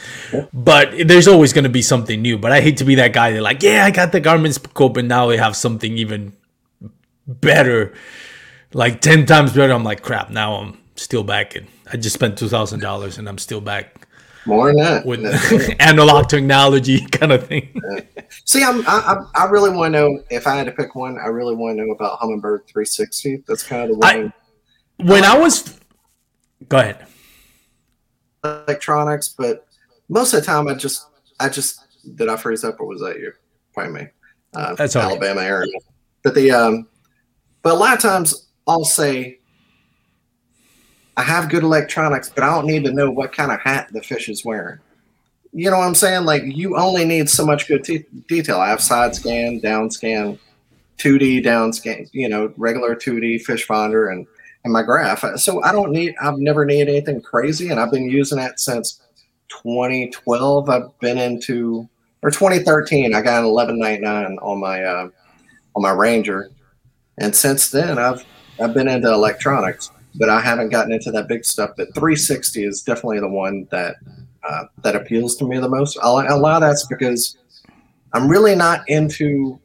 But 0.54 0.94
there's 1.06 1.28
always 1.28 1.52
gonna 1.52 1.68
be 1.68 1.82
something 1.82 2.22
new. 2.22 2.38
But 2.38 2.54
I 2.54 2.62
hate 2.62 2.78
to 2.78 2.86
be 2.86 2.96
that 2.96 3.12
guy 3.12 3.32
that 3.32 3.42
like, 3.42 3.62
yeah, 3.62 3.84
I 3.84 3.92
got 3.92 4.14
the 4.14 4.22
Garmin 4.22 4.54
scope 4.54 4.96
and 4.96 5.10
now 5.10 5.28
they 5.28 5.36
have 5.36 5.58
something 5.58 5.98
even 5.98 6.32
better, 7.28 7.94
like 8.74 9.02
ten 9.02 9.26
times 9.26 9.52
better. 9.52 9.74
I'm 9.74 9.84
like, 9.84 10.02
crap. 10.02 10.30
Now 10.30 10.56
I'm 10.56 10.80
still 10.96 11.24
back, 11.26 11.58
and 11.58 11.68
I 11.92 11.98
just 11.98 12.14
spent 12.14 12.38
two 12.38 12.48
thousand 12.48 12.80
dollars, 12.80 13.18
and 13.18 13.28
I'm 13.28 13.38
still 13.38 13.60
back 13.60 14.08
More 14.46 14.68
than 14.68 14.78
that. 14.78 15.06
with 15.06 15.76
analog 15.80 16.28
technology 16.30 17.06
kind 17.12 17.32
of 17.32 17.48
thing. 17.48 17.82
See, 18.46 18.64
I'm, 18.64 18.82
I, 18.88 19.26
I 19.36 19.44
I 19.44 19.46
really 19.50 19.72
want 19.72 19.94
to 19.94 20.00
know 20.00 20.24
if 20.30 20.46
I 20.48 20.56
had 20.56 20.66
to 20.68 20.72
pick 20.72 20.96
one. 20.96 21.18
I 21.18 21.28
really 21.28 21.56
want 21.56 21.78
to 21.78 21.86
know 21.86 21.92
about 21.92 22.20
Humminbird 22.20 22.68
360. 22.68 23.44
That's 23.48 23.64
kind 23.64 23.90
of 23.90 24.00
the 24.00 24.06
I- 24.06 24.18
one 24.18 24.34
when 24.98 25.24
I 25.26 25.38
was, 25.38 25.78
go 26.70 26.78
ahead. 26.78 27.06
electronics, 28.44 29.30
but 29.30 29.68
most 30.10 30.34
of 30.34 30.40
the 30.40 30.46
time, 30.46 30.68
I 30.68 30.74
just 30.76 31.08
I 31.40 31.50
just 31.50 31.82
did 32.16 32.30
I 32.30 32.38
freeze 32.38 32.64
up 32.64 32.80
or 32.80 32.86
was 32.86 33.02
that 33.02 33.20
you? 33.20 33.32
Pardon 33.74 33.94
me. 33.94 34.08
Uh, 34.54 34.76
That's 34.76 34.96
right. 34.96 35.06
Alabama 35.06 35.42
area. 35.42 35.68
But 36.24 36.36
the 36.36 36.52
um, 36.52 36.88
but 37.62 37.74
a 37.74 37.76
lot 37.78 37.94
of 37.96 38.00
times 38.02 38.48
I'll 38.68 38.86
say 38.86 39.40
I 41.18 41.24
have 41.24 41.50
good 41.50 41.64
electronics, 41.64 42.30
but 42.30 42.44
I 42.44 42.48
don't 42.48 42.68
need 42.68 42.84
to 42.86 42.92
know 42.92 43.10
what 43.10 43.34
kind 43.34 43.52
of 43.52 43.60
hat 43.60 43.90
the 43.92 44.02
fish 44.02 44.28
is 44.28 44.44
wearing. 44.44 44.80
you 45.54 45.72
know 45.72 45.78
what 45.78 45.88
I'm 45.88 45.96
saying? 45.96 46.26
Like 46.26 46.44
you 46.46 46.78
only 46.78 47.06
need 47.06 47.30
so 47.30 47.46
much 47.46 47.68
good 47.68 47.88
detail. 48.28 48.60
I 48.60 48.70
have 48.70 48.82
side 48.82 49.16
scan, 49.16 49.60
down 49.60 49.90
scan, 49.90 50.38
2D 50.98 51.44
down 51.44 51.74
scan, 51.74 52.08
you 52.12 52.28
know, 52.28 52.54
regular 52.58 52.96
2D 52.96 53.42
fish 53.44 53.66
finder 53.66 54.10
and 54.10 54.28
and 54.64 54.74
my 54.74 54.82
graph. 54.82 55.24
So 55.38 55.62
I 55.64 55.72
don't 55.72 55.92
need 55.92 56.16
I've 56.22 56.38
never 56.38 56.66
needed 56.66 56.90
anything 56.90 57.22
crazy 57.22 57.70
and 57.70 57.80
I've 57.80 57.92
been 57.92 58.10
using 58.10 58.38
that 58.40 58.60
since 58.60 59.02
2012. 59.50 60.70
I've 60.70 61.00
been 61.00 61.18
into 61.18 61.88
or 62.26 62.32
2013. 62.32 63.14
I 63.14 63.22
got 63.22 63.44
an 63.44 63.52
1199 63.52 64.40
on 64.42 64.60
my 64.60 64.84
uh, 64.84 65.10
on 65.76 65.82
my 65.82 65.92
Ranger, 65.92 66.50
and 67.20 67.36
since 67.36 67.70
then 67.70 68.00
I've 68.00 68.26
I've 68.60 68.74
been 68.74 68.88
into 68.88 69.12
electronics, 69.12 69.92
but 70.18 70.30
I 70.30 70.40
haven't 70.40 70.70
gotten 70.70 70.92
into 70.92 71.12
that 71.12 71.28
big 71.28 71.46
stuff. 71.46 71.72
But 71.78 71.94
360 71.94 72.64
is 72.64 72.82
definitely 72.82 73.20
the 73.20 73.30
one 73.30 73.68
that 73.72 73.96
uh, 74.48 74.66
that 74.84 74.96
appeals 74.96 75.36
to 75.38 75.46
me 75.46 75.60
the 75.60 75.70
most. 75.70 75.98
A 76.02 76.12
lot 76.12 76.28
of 76.28 76.62
that's 76.62 76.86
because 76.88 77.38
I'm 78.14 78.28
really 78.28 78.56
not 78.56 78.88
into. 78.88 79.60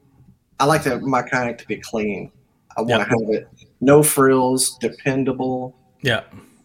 I 0.58 0.66
like 0.66 0.82
to, 0.82 0.98
my 1.00 1.22
kayak 1.22 1.58
to 1.58 1.66
be 1.66 1.76
clean. 1.76 2.30
I 2.76 2.82
want 2.82 3.02
to 3.02 3.08
have 3.08 3.30
it 3.30 3.48
no 3.80 4.02
frills, 4.02 4.76
dependable. 4.78 5.74
Yeah. 6.02 6.22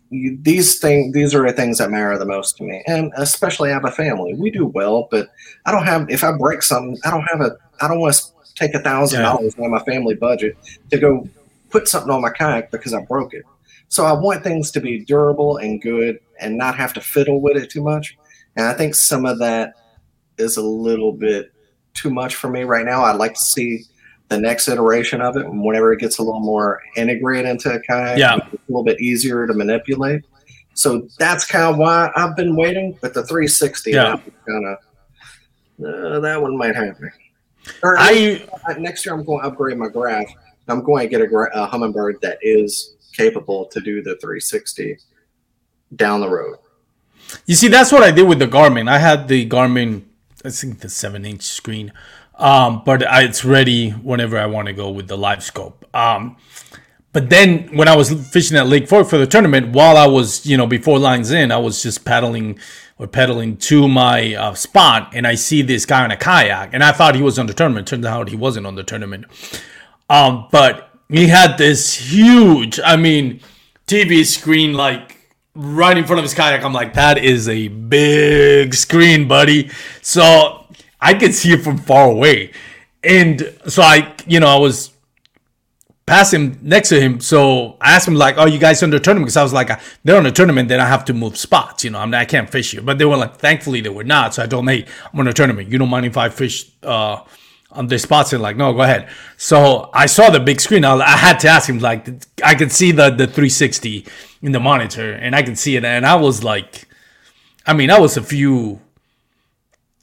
You, 0.09 0.37
these 0.41 0.79
things, 0.79 1.13
these 1.13 1.33
are 1.33 1.45
the 1.45 1.53
things 1.53 1.79
that 1.79 1.89
matter 1.89 2.17
the 2.17 2.25
most 2.25 2.57
to 2.57 2.63
me, 2.63 2.83
and 2.87 3.11
especially 3.17 3.71
I 3.71 3.73
have 3.73 3.85
a 3.85 3.91
family. 3.91 4.35
We 4.35 4.51
do 4.51 4.67
well, 4.67 5.07
but 5.09 5.29
I 5.65 5.71
don't 5.71 5.85
have. 5.85 6.09
If 6.09 6.23
I 6.23 6.31
break 6.37 6.61
something, 6.61 6.97
I 7.03 7.11
don't 7.11 7.25
have 7.31 7.41
a. 7.41 7.57
I 7.81 7.87
don't 7.87 7.99
want 7.99 8.13
to 8.13 8.23
take 8.53 8.75
a 8.75 8.79
thousand 8.79 9.23
dollars 9.23 9.55
out 9.57 9.65
of 9.65 9.71
my 9.71 9.83
family 9.83 10.13
budget 10.13 10.57
to 10.91 10.99
go 10.99 11.27
put 11.69 11.87
something 11.87 12.11
on 12.11 12.21
my 12.21 12.29
kayak 12.29 12.71
because 12.71 12.93
I 12.93 13.03
broke 13.03 13.33
it. 13.33 13.43
So 13.89 14.05
I 14.05 14.13
want 14.13 14.43
things 14.43 14.71
to 14.71 14.81
be 14.81 15.05
durable 15.05 15.57
and 15.57 15.81
good 15.81 16.19
and 16.39 16.57
not 16.57 16.75
have 16.75 16.93
to 16.93 17.01
fiddle 17.01 17.39
with 17.41 17.57
it 17.57 17.69
too 17.69 17.81
much. 17.83 18.17
And 18.55 18.65
I 18.65 18.73
think 18.73 18.95
some 18.95 19.25
of 19.25 19.39
that 19.39 19.73
is 20.37 20.57
a 20.57 20.61
little 20.61 21.11
bit 21.11 21.51
too 21.93 22.09
much 22.09 22.35
for 22.35 22.49
me 22.49 22.63
right 22.63 22.85
now. 22.85 23.03
I'd 23.03 23.15
like 23.17 23.33
to 23.35 23.41
see 23.41 23.83
the 24.29 24.37
next 24.39 24.67
iteration 24.67 25.21
of 25.21 25.37
it 25.37 25.45
whenever 25.47 25.93
it 25.93 25.99
gets 25.99 26.17
a 26.17 26.23
little 26.23 26.39
more 26.41 26.81
integrated 26.97 27.49
into 27.49 27.71
a 27.71 27.79
kayak. 27.79 28.17
Yeah. 28.17 28.35
a 28.35 28.49
little 28.67 28.83
bit 28.83 28.99
easier 28.99 29.45
to 29.47 29.53
manipulate. 29.53 30.23
So 30.73 31.07
that's 31.19 31.45
kind 31.45 31.63
of 31.65 31.77
why 31.77 32.11
I've 32.15 32.35
been 32.35 32.55
waiting. 32.55 32.97
But 33.01 33.13
the 33.13 33.23
360, 33.23 33.91
Yeah. 33.91 34.19
kind 34.47 34.65
of 34.65 34.77
uh, 35.85 36.19
that 36.21 36.41
one 36.41 36.57
might 36.57 36.75
happen. 36.75 37.11
Or 37.83 37.97
I 37.97 38.45
next 38.77 39.05
year 39.05 39.15
I'm 39.15 39.23
going 39.23 39.41
to 39.41 39.47
upgrade 39.47 39.77
my 39.77 39.87
graph. 39.87 40.27
I'm 40.67 40.83
going 40.83 41.07
to 41.07 41.17
get 41.17 41.21
a, 41.21 41.25
a 41.25 41.67
Humminbird 41.67 42.21
that 42.21 42.39
is 42.41 42.94
capable 43.15 43.65
to 43.65 43.79
do 43.79 44.01
the 44.01 44.15
360 44.17 44.97
down 45.95 46.21
the 46.21 46.29
road. 46.29 46.57
You 47.45 47.55
see, 47.55 47.67
that's 47.67 47.91
what 47.91 48.03
I 48.03 48.11
did 48.11 48.27
with 48.27 48.39
the 48.39 48.47
Garmin. 48.47 48.89
I 48.89 48.99
had 48.99 49.27
the 49.27 49.47
Garmin, 49.47 50.03
I 50.43 50.49
think 50.49 50.79
the 50.79 50.89
seven 50.89 51.25
inch 51.25 51.43
screen, 51.43 51.91
um, 52.35 52.83
but 52.85 53.05
I, 53.07 53.23
it's 53.23 53.43
ready 53.43 53.91
whenever 53.91 54.37
I 54.37 54.45
want 54.45 54.67
to 54.67 54.73
go 54.73 54.89
with 54.89 55.07
the 55.07 55.17
live 55.17 55.43
scope. 55.43 55.85
Um, 55.93 56.37
but 57.13 57.29
then 57.29 57.69
when 57.75 57.87
I 57.87 57.95
was 57.95 58.11
fishing 58.29 58.57
at 58.57 58.67
Lake 58.67 58.89
Fork 58.89 59.07
for 59.07 59.17
the 59.17 59.25
tournament, 59.25 59.73
while 59.73 59.95
I 59.95 60.05
was, 60.05 60.45
you 60.45 60.57
know, 60.57 60.67
before 60.67 60.99
lines 60.99 61.31
in, 61.31 61.49
I 61.51 61.57
was 61.57 61.81
just 61.81 62.03
paddling 62.03 62.59
or 62.97 63.07
pedaling 63.07 63.57
to 63.57 63.87
my 63.87 64.35
uh, 64.35 64.53
spot, 64.53 65.11
and 65.13 65.25
I 65.25 65.35
see 65.35 65.61
this 65.61 65.85
guy 65.85 66.03
on 66.03 66.11
a 66.11 66.17
kayak, 66.17 66.73
and 66.73 66.83
I 66.83 66.91
thought 66.91 67.15
he 67.15 67.21
was 67.21 67.39
on 67.39 67.45
the 67.45 67.53
tournament. 67.53 67.87
Turns 67.87 68.05
out 68.05 68.29
he 68.29 68.35
wasn't 68.35 68.67
on 68.67 68.75
the 68.75 68.83
tournament. 68.83 69.25
Um, 70.09 70.47
but 70.51 70.94
he 71.09 71.27
had 71.27 71.57
this 71.57 71.93
huge, 71.95 72.79
I 72.83 72.95
mean, 72.95 73.41
TV 73.87 74.25
screen 74.25 74.73
like 74.73 75.17
right 75.53 75.97
in 75.97 76.05
front 76.05 76.19
of 76.19 76.23
his 76.23 76.33
kayak. 76.33 76.63
I'm 76.63 76.73
like, 76.73 76.93
that 76.93 77.17
is 77.17 77.47
a 77.47 77.67
big 77.67 78.73
screen, 78.73 79.27
buddy. 79.27 79.69
So 80.01 80.65
I 80.99 81.13
could 81.13 81.33
see 81.33 81.53
it 81.53 81.63
from 81.63 81.77
far 81.77 82.09
away. 82.09 82.51
And 83.03 83.55
so 83.67 83.83
I, 83.83 84.13
you 84.25 84.39
know, 84.39 84.47
I 84.47 84.57
was 84.57 84.91
passing 86.05 86.57
next 86.61 86.89
to 86.89 86.99
him. 86.99 87.19
So 87.19 87.77
I 87.81 87.95
asked 87.95 88.07
him 88.07 88.15
like, 88.15 88.35
"Oh, 88.37 88.45
you 88.45 88.59
guys 88.59 88.81
on 88.83 88.89
the 88.89 88.99
tournament?" 88.99 89.25
Because 89.25 89.37
I 89.37 89.43
was 89.43 89.53
like, 89.53 89.69
"They're 90.03 90.17
on 90.17 90.25
a 90.25 90.31
tournament, 90.31 90.69
then 90.69 90.79
I 90.79 90.87
have 90.87 91.05
to 91.05 91.13
move 91.13 91.37
spots. 91.37 91.83
You 91.83 91.91
know, 91.91 91.99
I'm 91.99 92.13
I 92.13 92.25
can't 92.25 92.49
fish 92.49 92.71
here." 92.71 92.81
But 92.81 92.97
they 92.97 93.05
were 93.05 93.17
like, 93.17 93.37
thankfully 93.37 93.81
they 93.81 93.89
were 93.89 94.03
not. 94.03 94.33
So 94.33 94.43
I 94.43 94.47
told 94.47 94.65
them, 94.65 94.75
"Hey, 94.75 94.85
I'm 95.13 95.19
on 95.19 95.27
a 95.27 95.33
tournament. 95.33 95.69
You 95.69 95.77
don't 95.77 95.89
mind 95.89 96.05
if 96.05 96.17
I 96.17 96.29
fish 96.29 96.71
uh, 96.83 97.21
on 97.75 97.87
the 97.87 97.99
spots?" 97.99 98.33
And 98.33 98.41
like, 98.41 98.57
"No, 98.57 98.73
go 98.73 98.81
ahead." 98.81 99.09
So 99.37 99.89
I 99.93 100.05
saw 100.07 100.29
the 100.29 100.39
big 100.39 100.59
screen. 100.61 100.85
I, 100.85 100.95
I 100.95 101.17
had 101.17 101.39
to 101.41 101.47
ask 101.47 101.69
him 101.69 101.79
like, 101.79 102.07
I 102.43 102.55
could 102.55 102.71
see 102.71 102.91
the 102.91 103.09
the 103.09 103.27
360 103.27 104.05
in 104.41 104.51
the 104.51 104.59
monitor, 104.59 105.13
and 105.13 105.35
I 105.35 105.43
could 105.43 105.57
see 105.57 105.75
it, 105.75 105.85
and 105.85 106.05
I 106.05 106.15
was 106.15 106.43
like, 106.43 106.87
I 107.65 107.73
mean, 107.73 107.89
I 107.91 107.99
was 107.99 108.17
a 108.17 108.23
few 108.23 108.81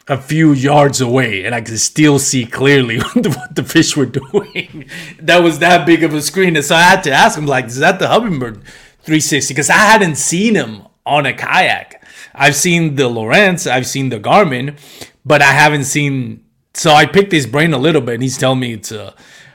a 0.08 0.20
few 0.20 0.52
yards 0.52 1.00
away 1.00 1.44
and 1.44 1.54
I 1.54 1.60
could 1.60 1.78
still 1.78 2.18
see 2.18 2.44
clearly 2.44 2.98
what 3.14 3.54
the 3.54 3.64
fish 3.64 3.96
were 3.96 4.06
doing. 4.20 4.88
that 5.20 5.42
was 5.42 5.58
that 5.60 5.86
big 5.86 6.02
of 6.02 6.14
a 6.14 6.22
screen. 6.22 6.56
And 6.56 6.64
so 6.64 6.74
I 6.74 6.82
had 6.82 7.02
to 7.04 7.12
ask 7.12 7.38
him, 7.38 7.46
like, 7.46 7.66
is 7.66 7.78
that 7.78 7.98
the 7.98 8.06
Humminbird 8.06 8.62
360? 9.02 9.54
Because 9.54 9.70
I 9.70 9.74
hadn't 9.74 10.16
seen 10.16 10.54
him 10.54 10.82
on 11.06 11.26
a 11.26 11.32
kayak. 11.32 12.04
I've 12.34 12.56
seen 12.56 12.96
the 12.96 13.04
Lowrance, 13.04 13.70
I've 13.70 13.86
seen 13.86 14.08
the 14.08 14.18
Garmin, 14.18 14.78
but 15.24 15.42
I 15.42 15.52
haven't 15.52 15.84
seen. 15.84 16.41
So 16.74 16.92
I 16.92 17.06
picked 17.06 17.32
his 17.32 17.46
brain 17.46 17.72
a 17.72 17.78
little 17.78 18.00
bit 18.00 18.14
and 18.14 18.22
he's 18.22 18.38
telling 18.38 18.60
me 18.60 18.80
uh, 18.90 19.10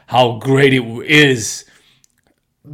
how 0.08 0.38
great 0.40 0.74
it 0.74 0.84
is 1.06 1.66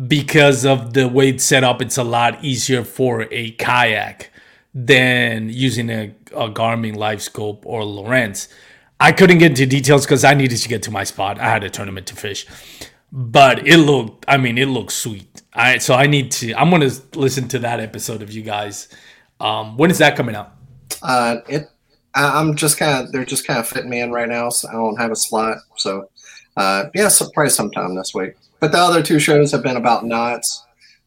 because 0.08 0.66
of 0.66 0.94
the 0.94 1.08
way 1.08 1.30
it's 1.30 1.44
set 1.44 1.64
up. 1.64 1.82
It's 1.82 1.98
a 1.98 2.04
lot 2.04 2.44
easier 2.44 2.84
for 2.84 3.28
a 3.32 3.52
kayak 3.52 4.32
than 4.74 5.50
using 5.50 5.89
a, 5.89 6.16
a 6.36 6.50
Garmin 6.50 6.96
Live 6.96 7.22
Scope 7.22 7.66
or 7.66 7.84
Lowrance. 7.84 8.48
I 9.00 9.12
couldn't 9.12 9.39
get 9.39 9.52
into 9.52 9.66
details 9.66 10.06
because 10.06 10.24
I 10.24 10.34
needed 10.34 10.58
to 10.58 10.70
get 10.70 10.84
to 10.84 10.91
my 10.91 11.04
spot. 11.04 11.39
I 11.39 11.50
had 11.50 11.64
a 11.64 11.70
tournament 11.70 12.08
to 12.08 12.16
fish, 12.16 12.48
but 13.12 13.68
it 13.68 13.78
looked. 13.78 14.26
I 14.28 14.38
mean, 14.38 14.58
it 14.58 14.68
looked 14.68 14.94
sweet. 14.94 15.41
So 15.80 15.94
I 15.94 16.08
need 16.08 16.32
to. 16.32 16.54
I'm 16.54 16.70
gonna 16.70 16.89
listen 17.16 17.48
to 17.50 17.60
that 17.60 17.80
episode 17.80 18.22
of 18.22 18.32
you 18.32 18.44
guys. 18.44 18.88
Um, 19.39 19.78
when 19.78 19.91
is 19.91 19.98
that 19.98 20.16
coming 20.16 20.36
out? 20.36 20.54
Uh, 21.02 21.38
it. 21.50 21.70
I, 22.16 22.39
I'm 22.39 22.55
just 22.55 22.78
kind 22.78 23.03
of. 23.03 23.11
They're 23.11 23.26
just 23.26 23.47
kind 23.47 23.59
of 23.59 23.68
fitting 23.68 23.89
me 23.89 24.01
in 24.01 24.11
right 24.11 24.30
now, 24.30 24.49
so 24.49 24.70
I 24.70 24.74
don't 24.74 24.97
have 24.97 25.11
a 25.11 25.16
slot. 25.16 25.57
So, 25.78 26.09
uh, 26.57 26.86
yeah, 26.93 27.07
so 27.07 27.30
probably 27.34 27.49
sometime 27.49 27.95
this 27.95 28.14
week. 28.14 28.36
But 28.59 28.72
the 28.72 28.78
other 28.78 29.01
two 29.01 29.20
shows 29.20 29.51
have 29.51 29.64
been 29.64 29.78
about 29.78 30.05
knots, 30.05 30.64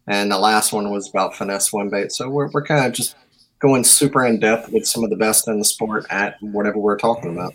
and 0.07 0.30
the 0.30 0.38
last 0.38 0.72
one 0.72 0.90
was 0.90 1.09
about 1.09 1.34
finesse 1.34 1.66
swim 1.66 1.90
bait. 1.90 2.12
So 2.12 2.28
we're 2.28 2.50
we're 2.50 2.64
kind 2.64 2.86
of 2.86 2.92
just 2.92 3.16
going 3.59 3.84
super 3.84 4.24
in 4.26 4.38
depth 4.38 4.70
with 4.70 4.86
some 4.86 5.04
of 5.04 5.11
the 5.11 5.16
best 5.16 5.48
in 5.48 5.59
the 5.59 5.64
sport 5.64 6.04
at 6.11 6.36
whatever 6.42 6.78
we're 6.78 6.98
talking 6.98 7.32
about. 7.32 7.54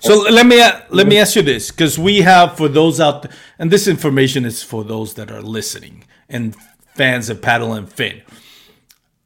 So 0.00 0.22
let 0.22 0.46
me 0.46 0.62
let 0.90 1.06
me 1.06 1.18
ask 1.18 1.34
you 1.34 1.42
this, 1.42 1.70
because 1.70 1.98
we 1.98 2.18
have 2.22 2.56
for 2.56 2.68
those 2.68 3.00
out, 3.00 3.22
there, 3.22 3.32
and 3.58 3.70
this 3.70 3.88
information 3.88 4.44
is 4.44 4.62
for 4.62 4.84
those 4.84 5.14
that 5.14 5.30
are 5.30 5.42
listening 5.42 6.04
and 6.28 6.54
fans 6.94 7.28
of 7.28 7.42
paddle 7.42 7.72
and 7.72 7.92
fin. 7.92 8.22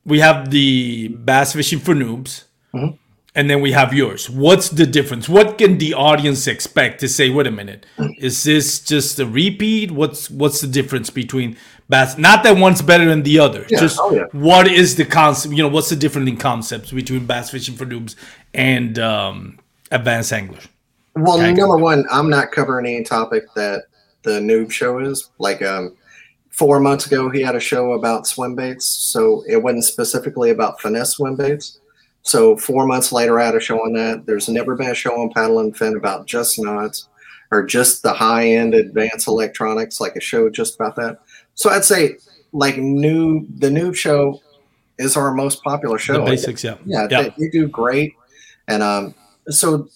We 0.07 0.21
have 0.21 0.51
the 0.51 1.09
bass 1.09 1.53
fishing 1.53 1.81
for 1.81 1.95
noobs, 1.95 2.45
and 3.35 3.51
then 3.51 3.61
we 3.61 3.73
have 3.73 3.93
yours. 3.93 4.31
What's 4.31 4.69
the 4.69 4.87
difference? 4.87 5.29
What 5.29 5.59
can 5.59 5.79
the 5.79 5.95
audience 5.95 6.47
expect 6.47 7.01
to 7.01 7.09
say? 7.09 7.31
Wait 7.31 7.47
a 7.47 7.51
minute, 7.51 7.87
is 8.19 8.45
this 8.45 8.81
just 8.81 9.19
a 9.19 9.27
repeat? 9.27 9.91
What's 9.91 10.31
what's 10.31 10.61
the 10.61 10.67
difference 10.69 11.11
between 11.11 11.57
bass? 11.89 12.17
Not 12.17 12.43
that 12.45 12.57
one's 12.57 12.83
better 12.83 13.05
than 13.07 13.23
the 13.23 13.39
other. 13.41 13.67
Yeah, 13.69 13.81
Just 13.81 13.99
oh 14.01 14.13
yeah. 14.15 14.25
what 14.33 14.69
is 14.69 14.97
the 14.97 15.05
concept? 15.05 15.55
You 15.55 15.63
know, 15.65 15.69
what's 15.69 15.91
the 15.91 15.97
difference 15.97 16.29
in 16.29 16.37
concepts 16.37 16.93
between 16.93 17.27
bass 17.27 17.51
fishing 17.51 17.75
for 17.75 17.87
noobs 17.87 18.15
and 18.53 18.99
um, 18.99 19.59
advanced 19.91 20.33
anglers? 20.33 20.67
Well, 21.17 21.39
Okay. 21.39 21.53
number 21.53 21.77
one, 21.77 22.05
I'm 22.11 22.29
not 22.31 22.51
covering 22.53 22.87
any 22.87 23.05
topic 23.05 23.45
that 23.55 23.85
the 24.23 24.41
noob 24.41 24.71
show 24.73 24.99
is. 24.99 25.31
Like 25.39 25.63
um, 25.63 25.97
four 26.51 26.81
months 26.81 27.07
ago, 27.07 27.31
he 27.31 27.41
had 27.43 27.55
a 27.55 27.61
show 27.61 27.93
about 27.93 28.27
swim 28.27 28.55
baits, 28.57 28.87
so 28.87 29.45
it 29.49 29.63
wasn't 29.63 29.85
specifically 29.85 30.51
about 30.51 30.81
finesse 30.81 31.11
swim 31.17 31.37
baits. 31.37 31.79
So 32.25 32.57
four 32.57 32.87
months 32.87 33.13
later, 33.13 33.39
I 33.39 33.45
had 33.45 33.55
a 33.55 33.61
show 33.61 33.77
on 33.77 33.93
that. 33.93 34.25
There's 34.27 34.49
never 34.49 34.75
been 34.75 34.91
a 34.91 34.95
show 34.95 35.21
on 35.21 35.31
paddle 35.31 35.61
and 35.61 35.77
fin 35.77 35.95
about 35.95 36.27
just 36.27 36.59
knots 36.59 37.07
or 37.51 37.65
just 37.65 38.03
the 38.03 38.13
high 38.13 38.49
end 38.49 38.75
advanced 38.75 39.29
electronics, 39.29 40.01
like 40.01 40.17
a 40.17 40.21
show 40.21 40.49
just 40.49 40.75
about 40.75 40.97
that. 40.97 41.19
So 41.55 41.71
I'd 41.71 41.85
say 41.85 42.17
like 42.53 42.79
new 42.79 43.47
the 43.59 43.71
new 43.71 43.93
show 43.93 44.41
is 44.99 45.17
our 45.17 45.35
most 45.35 45.63
popular 45.63 45.99
show. 45.99 46.15
The 46.15 46.31
basics, 46.31 46.65
yeah, 46.65 46.77
Yeah, 46.87 47.09
yeah. 47.11 47.23
They, 47.23 47.35
they 47.39 47.49
do 47.51 47.69
great, 47.69 48.15
and 48.69 48.83
um, 48.83 49.15
so 49.49 49.89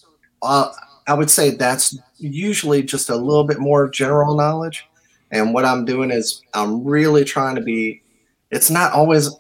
uh, 0.43 0.71
I 1.07 1.15
would 1.15 1.31
say 1.31 1.51
that's 1.51 1.99
usually 2.19 2.83
just 2.83 3.09
a 3.09 3.17
little 3.17 3.45
bit 3.45 3.59
more 3.59 3.89
general 3.89 4.37
knowledge. 4.37 4.87
And 5.31 5.55
what 5.55 5.65
I'm 5.65 5.85
doing 5.85 6.11
is 6.11 6.43
I'm 6.53 6.85
really 6.85 7.25
trying 7.25 7.55
to 7.57 7.63
be. 7.63 8.03
It's 8.51 8.71
not 8.71 8.93
always. 8.93 9.31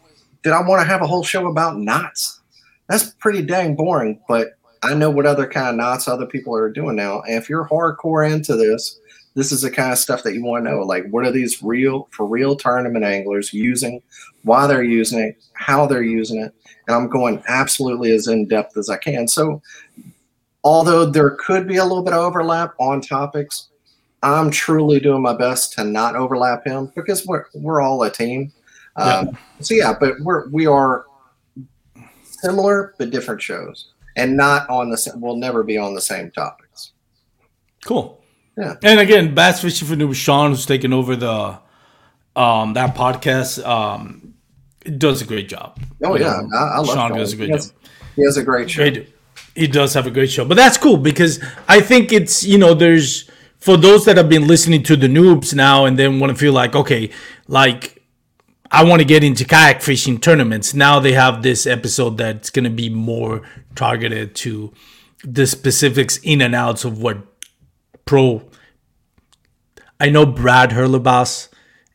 Did 0.42 0.52
I 0.52 0.62
want 0.62 0.80
to 0.80 0.86
have 0.86 1.02
a 1.02 1.06
whole 1.06 1.24
show 1.24 1.48
about 1.48 1.78
knots? 1.78 2.37
That's 2.88 3.10
pretty 3.10 3.42
dang 3.42 3.76
boring. 3.76 4.20
But 4.28 4.58
I 4.82 4.94
know 4.94 5.10
what 5.10 5.26
other 5.26 5.46
kind 5.46 5.68
of 5.68 5.76
knots 5.76 6.08
other 6.08 6.26
people 6.26 6.54
are 6.54 6.70
doing 6.70 6.96
now. 6.96 7.20
And 7.22 7.34
if 7.34 7.48
you're 7.48 7.68
hardcore 7.68 8.30
into 8.30 8.56
this, 8.56 8.98
this 9.34 9.52
is 9.52 9.62
the 9.62 9.70
kind 9.70 9.92
of 9.92 9.98
stuff 9.98 10.22
that 10.22 10.34
you 10.34 10.44
want 10.44 10.64
to 10.64 10.70
know. 10.70 10.80
Like, 10.80 11.06
what 11.10 11.24
are 11.24 11.30
these 11.30 11.62
real 11.62 12.08
for 12.10 12.26
real 12.26 12.56
tournament 12.56 13.04
anglers 13.04 13.52
using? 13.52 14.02
Why 14.42 14.66
they're 14.66 14.82
using 14.82 15.20
it? 15.20 15.36
How 15.52 15.86
they're 15.86 16.02
using 16.02 16.40
it? 16.40 16.52
And 16.86 16.96
I'm 16.96 17.08
going 17.08 17.42
absolutely 17.48 18.12
as 18.12 18.26
in 18.26 18.48
depth 18.48 18.76
as 18.76 18.88
I 18.88 18.96
can. 18.96 19.28
So, 19.28 19.62
although 20.64 21.04
there 21.04 21.30
could 21.30 21.68
be 21.68 21.76
a 21.76 21.84
little 21.84 22.02
bit 22.02 22.14
of 22.14 22.20
overlap 22.20 22.74
on 22.78 23.00
topics, 23.00 23.68
I'm 24.22 24.50
truly 24.50 24.98
doing 24.98 25.22
my 25.22 25.36
best 25.36 25.72
to 25.74 25.84
not 25.84 26.16
overlap 26.16 26.66
him 26.66 26.90
because 26.96 27.26
we're 27.26 27.44
we're 27.54 27.80
all 27.80 28.02
a 28.02 28.10
team. 28.10 28.52
Um, 28.96 29.38
So 29.60 29.74
yeah, 29.74 29.94
but 29.98 30.14
we're 30.20 30.48
we 30.48 30.66
are 30.66 31.04
similar 32.38 32.94
but 32.98 33.10
different 33.10 33.42
shows, 33.42 33.92
and 34.16 34.36
not 34.36 34.68
on 34.68 34.90
the 34.90 34.98
same. 34.98 35.20
We'll 35.20 35.36
never 35.36 35.62
be 35.62 35.78
on 35.78 35.94
the 35.94 36.00
same 36.00 36.30
topics. 36.30 36.92
Cool. 37.84 38.22
Yeah. 38.56 38.74
And 38.82 38.98
again, 38.98 39.34
Bass 39.34 39.62
Fishing 39.62 39.86
for 39.86 39.96
New 39.96 40.12
Sean, 40.14 40.50
who's 40.50 40.66
taking 40.66 40.92
over 40.92 41.14
the 41.16 41.58
um 42.34 42.74
that 42.74 42.94
podcast, 42.94 43.64
um, 43.66 44.34
does 44.96 45.22
a 45.22 45.24
great 45.24 45.48
job. 45.48 45.78
Oh 46.02 46.16
yeah, 46.16 46.40
I, 46.54 46.56
I 46.56 46.78
love 46.78 46.88
Sean 46.88 47.12
does 47.16 47.32
a 47.32 47.36
great 47.36 47.46
he 47.46 47.52
has, 47.52 47.70
job. 47.70 47.80
He 48.16 48.24
has 48.24 48.36
a 48.36 48.42
great 48.42 48.70
show. 48.70 48.84
He, 48.84 49.06
he 49.54 49.66
does 49.66 49.94
have 49.94 50.06
a 50.06 50.10
great 50.10 50.30
show, 50.30 50.44
but 50.44 50.56
that's 50.56 50.76
cool 50.76 50.96
because 50.96 51.42
I 51.68 51.80
think 51.80 52.12
it's 52.12 52.44
you 52.44 52.58
know 52.58 52.74
there's 52.74 53.28
for 53.58 53.76
those 53.76 54.04
that 54.04 54.16
have 54.16 54.28
been 54.28 54.46
listening 54.46 54.82
to 54.84 54.96
the 54.96 55.08
noobs 55.08 55.54
now 55.54 55.84
and 55.84 55.98
then 55.98 56.20
want 56.20 56.32
to 56.32 56.38
feel 56.38 56.52
like 56.52 56.74
okay, 56.74 57.10
like 57.46 57.97
I 58.70 58.84
want 58.84 59.00
to 59.00 59.06
get 59.06 59.24
into 59.24 59.44
kayak 59.44 59.80
fishing 59.80 60.20
tournaments. 60.20 60.74
Now 60.74 61.00
they 61.00 61.12
have 61.12 61.42
this 61.42 61.66
episode 61.66 62.18
that's 62.18 62.50
going 62.50 62.64
to 62.64 62.70
be 62.70 62.90
more 62.90 63.42
targeted 63.74 64.34
to 64.36 64.72
the 65.24 65.46
specifics 65.46 66.18
in 66.18 66.42
and 66.42 66.54
outs 66.54 66.84
of 66.84 67.00
what 67.00 67.18
pro. 68.04 68.42
I 69.98 70.10
know 70.10 70.26
Brad 70.26 70.70
Hurlebass 70.70 71.48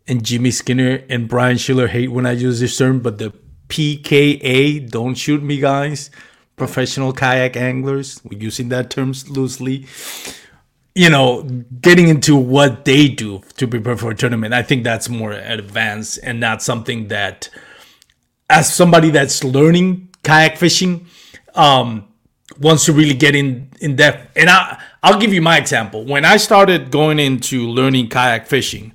and 0.07 0.25
Jimmy 0.25 0.51
Skinner 0.51 1.03
and 1.09 1.29
Brian 1.29 1.57
Schiller 1.57 1.87
hate 1.87 2.11
when 2.11 2.25
I 2.25 2.31
use 2.31 2.59
this 2.59 2.77
term, 2.77 2.99
but 2.99 3.17
the 3.17 3.33
PKA, 3.69 4.89
don't 4.89 5.15
shoot 5.15 5.41
me, 5.41 5.59
guys. 5.59 6.09
Professional 6.55 7.13
kayak 7.13 7.55
anglers, 7.55 8.21
we're 8.23 8.39
using 8.39 8.69
that 8.69 8.89
term 8.89 9.13
loosely. 9.29 9.87
You 10.95 11.09
know, 11.09 11.41
getting 11.81 12.07
into 12.07 12.35
what 12.35 12.85
they 12.85 13.07
do 13.07 13.41
to 13.57 13.67
prepare 13.67 13.97
for 13.97 14.11
a 14.11 14.15
tournament, 14.15 14.53
I 14.53 14.61
think 14.61 14.83
that's 14.83 15.09
more 15.09 15.31
advanced 15.31 16.19
and 16.21 16.39
not 16.39 16.61
something 16.61 17.07
that, 17.07 17.49
as 18.49 18.71
somebody 18.71 19.09
that's 19.09 19.43
learning 19.43 20.09
kayak 20.23 20.57
fishing, 20.57 21.07
um, 21.55 22.07
wants 22.59 22.85
to 22.85 22.93
really 22.93 23.15
get 23.15 23.35
in 23.35 23.69
in 23.81 23.95
depth. 23.95 24.31
And 24.35 24.49
I 24.49 24.79
I'll 25.01 25.19
give 25.19 25.33
you 25.33 25.41
my 25.41 25.57
example. 25.57 26.05
When 26.05 26.25
I 26.25 26.37
started 26.37 26.91
going 26.91 27.19
into 27.19 27.67
learning 27.67 28.09
kayak 28.09 28.47
fishing, 28.47 28.93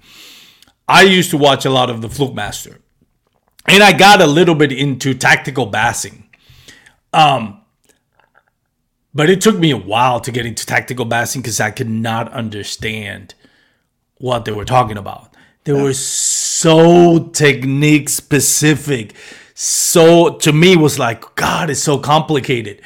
I 0.87 1.03
used 1.03 1.31
to 1.31 1.39
watch 1.39 1.65
a 1.65 1.71
lot 1.71 1.91
of 1.91 2.01
the 2.01 2.09
Flukemaster. 2.09 2.79
And 3.67 3.83
I 3.83 3.93
got 3.93 4.23
a 4.23 4.27
little 4.27 4.55
bit 4.55 4.73
into 4.73 5.15
tactical 5.15 5.67
bassing. 5.67 6.25
Um 7.13 7.61
but 9.19 9.29
it 9.29 9.41
took 9.41 9.59
me 9.59 9.73
a 9.73 9.77
while 9.77 10.21
to 10.21 10.31
get 10.31 10.47
into 10.47 10.65
tactical 10.65 11.05
bassing 11.05 11.43
because 11.43 11.59
I 11.59 11.73
could 11.73 11.91
not 11.91 12.31
understand 12.31 13.35
what 14.19 14.45
they 14.45 14.53
were 14.53 14.65
talking 14.65 14.97
about. 14.97 15.35
They 15.65 15.73
were 15.73 15.93
so 15.93 17.25
technique 17.31 18.11
specific. 18.11 19.17
So 19.55 20.37
to 20.37 20.53
me 20.53 20.75
it 20.75 20.79
was 20.79 21.01
like, 21.01 21.35
God, 21.35 21.69
it's 21.69 21.83
so 21.83 21.99
complicated. 21.99 22.81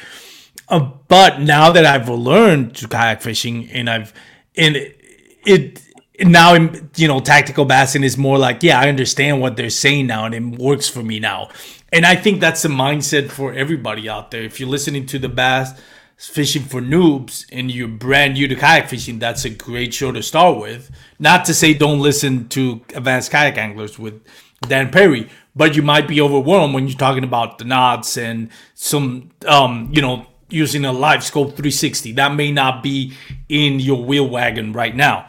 Uh, 0.71 0.89
but 1.07 1.41
now 1.41 1.71
that 1.71 1.85
I've 1.85 2.09
learned 2.09 2.77
to 2.77 2.89
kayak 2.89 3.21
fishing 3.21 3.69
and 3.71 3.91
I've 3.91 4.15
and 4.57 4.77
it, 4.77 4.99
it 5.45 5.83
now 6.19 6.55
you 6.97 7.09
know 7.09 7.21
tactical 7.21 7.67
bassing 7.67 8.05
is 8.05 8.17
more 8.17 8.39
like 8.39 8.63
yeah 8.63 8.81
I 8.81 8.89
understand 8.89 9.43
what 9.43 9.57
they're 9.57 9.69
saying 9.69 10.07
now 10.07 10.25
and 10.25 10.35
it 10.35 10.59
works 10.59 10.89
for 10.89 11.03
me 11.03 11.21
now 11.21 11.51
and 11.93 12.07
I 12.07 12.17
think 12.17 12.41
that's 12.41 12.63
the 12.63 12.71
mindset 12.71 13.31
for 13.31 13.53
everybody 13.53 14.09
out 14.09 14.31
there 14.31 14.43
if 14.43 14.59
you're 14.59 14.69
listening 14.71 15.05
to 15.07 15.19
the 15.19 15.29
bass 15.29 15.79
fishing 16.17 16.63
for 16.63 16.81
noobs 16.81 17.45
and 17.53 17.71
you're 17.71 17.89
brand 17.89 18.35
new 18.35 18.47
to 18.47 18.55
kayak 18.55 18.89
fishing 18.89 19.19
that's 19.19 19.45
a 19.45 19.51
great 19.51 19.93
show 19.93 20.13
to 20.13 20.23
start 20.23 20.59
with 20.59 20.91
not 21.19 21.45
to 21.45 21.53
say 21.55 21.75
don't 21.75 21.99
listen 22.01 22.49
to 22.49 22.81
advanced 22.95 23.31
kayak 23.33 23.59
anglers 23.59 23.99
with 23.99 24.23
Dan 24.69 24.91
Perry 24.91 25.29
but 25.57 25.75
you 25.77 25.83
might 25.83 26.07
be 26.07 26.21
overwhelmed 26.21 26.75
when 26.75 26.87
you're 26.87 26.97
talking 26.99 27.25
about 27.25 27.59
the 27.59 27.65
knots 27.65 28.17
and 28.17 28.51
some 28.75 29.31
um 29.49 29.91
you 29.93 30.01
know 30.01 30.27
using 30.49 30.85
a 30.85 30.93
live 30.93 31.25
scope 31.25 31.49
360 31.57 32.13
that 32.13 32.35
may 32.35 32.53
not 32.53 32.83
be 32.83 33.13
in 33.49 33.81
your 33.81 34.05
wheel 34.05 34.29
wagon 34.29 34.73
right 34.73 34.95
now 34.95 35.27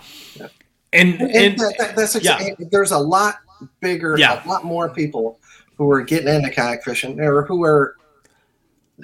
and, 0.91 1.19
And, 1.19 1.31
and 1.31 1.57
that, 1.59 1.75
that- 1.79 1.95
that's 1.95 2.15
yeah. 2.21 2.49
there's 2.69 2.91
a 2.91 2.99
lot 2.99 3.35
bigger, 3.79 4.15
Yeah. 4.17 4.43
a 4.43 4.47
lot 4.47 4.63
more 4.63 4.89
people 4.89 5.39
who 5.77 5.89
are 5.89 6.01
getting 6.01 6.27
into 6.27 6.51
kayak 6.51 6.83
fishing 6.83 7.19
or 7.19 7.43
who 7.45 7.63
are 7.63 7.95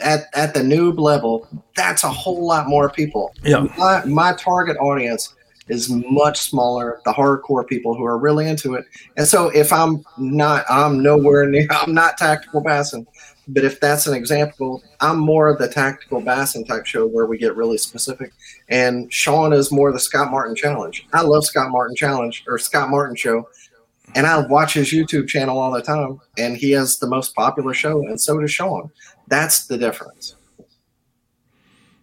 at 0.02 0.28
at 0.34 0.54
the 0.54 0.62
noob 0.62 1.00
level. 1.00 1.48
That's 1.76 2.04
a 2.04 2.10
whole 2.10 2.46
lot 2.46 2.68
more 2.68 2.90
people. 2.90 3.34
Yeah. 3.44 3.68
my, 3.78 4.04
my 4.06 4.34
target 4.34 4.78
audience 4.78 5.34
is 5.70 5.90
much 5.90 6.40
smaller. 6.40 7.00
The 7.06 7.14
hardcore 7.14 7.66
people 7.66 7.96
who 7.96 8.04
are 8.04 8.18
really 8.18 8.48
into 8.48 8.74
it. 8.74 8.86
And 9.18 9.28
so 9.28 9.50
if 9.50 9.72
I'm 9.72 10.04
not, 10.18 10.66
I'm 10.70 11.02
nowhere 11.02 11.48
near. 11.48 11.68
I'm 11.72 11.94
not 11.94 12.18
tactical 12.18 12.62
bassing. 12.62 13.06
But 13.48 13.64
if 13.64 13.80
that's 13.80 14.06
an 14.06 14.14
example, 14.14 14.84
I'm 15.00 15.18
more 15.18 15.48
of 15.48 15.58
the 15.58 15.68
tactical 15.68 16.22
bassing 16.22 16.66
type 16.66 16.86
show 16.86 17.08
where 17.08 17.26
we 17.26 17.38
get 17.38 17.56
really 17.56 17.80
specific. 17.80 18.32
And 18.68 19.12
Sean 19.12 19.54
is 19.54 19.72
more 19.72 19.92
the 19.92 20.00
Scott 20.00 20.30
Martin 20.30 20.56
challenge. 20.56 21.08
I 21.14 21.22
love 21.22 21.46
Scott 21.46 21.72
Martin 21.72 21.96
challenge 21.96 22.44
or 22.48 22.60
Scott 22.60 22.90
Martin 22.90 23.16
show. 23.16 23.48
And 24.16 24.28
I 24.28 24.40
watch 24.46 24.74
his 24.74 24.92
YouTube 24.92 25.28
channel 25.28 25.58
all 25.58 25.72
the 25.72 25.82
time. 25.82 26.20
And 26.38 26.58
he 26.58 26.72
has 26.72 27.00
the 27.00 27.08
most 27.08 27.36
popular 27.36 27.74
show, 27.74 28.02
and 28.02 28.20
so 28.20 28.40
does 28.40 28.52
Sean. 28.52 28.92
That's 29.30 29.68
the 29.68 29.78
difference. 29.78 30.36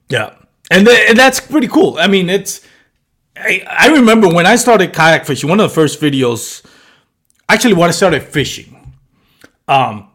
Yeah, 0.09 0.37
and, 0.71 0.87
th- 0.87 1.11
and 1.11 1.19
that's 1.19 1.41
pretty 1.41 1.69
cool. 1.69 1.99
I 1.99 2.07
mean, 2.07 2.31
it's. 2.31 2.67
I, 3.37 3.65
I 3.69 3.89
remember 3.89 4.29
when 4.29 4.47
I 4.47 4.57
started 4.57 4.93
kayak 4.95 5.27
fishing. 5.27 5.51
One 5.51 5.61
of 5.61 5.69
the 5.69 5.75
first 5.75 6.01
videos, 6.01 6.65
actually, 7.49 7.75
when 7.75 7.89
I 7.89 7.93
started 7.93 8.23
fishing, 8.23 8.95
um, 9.69 10.09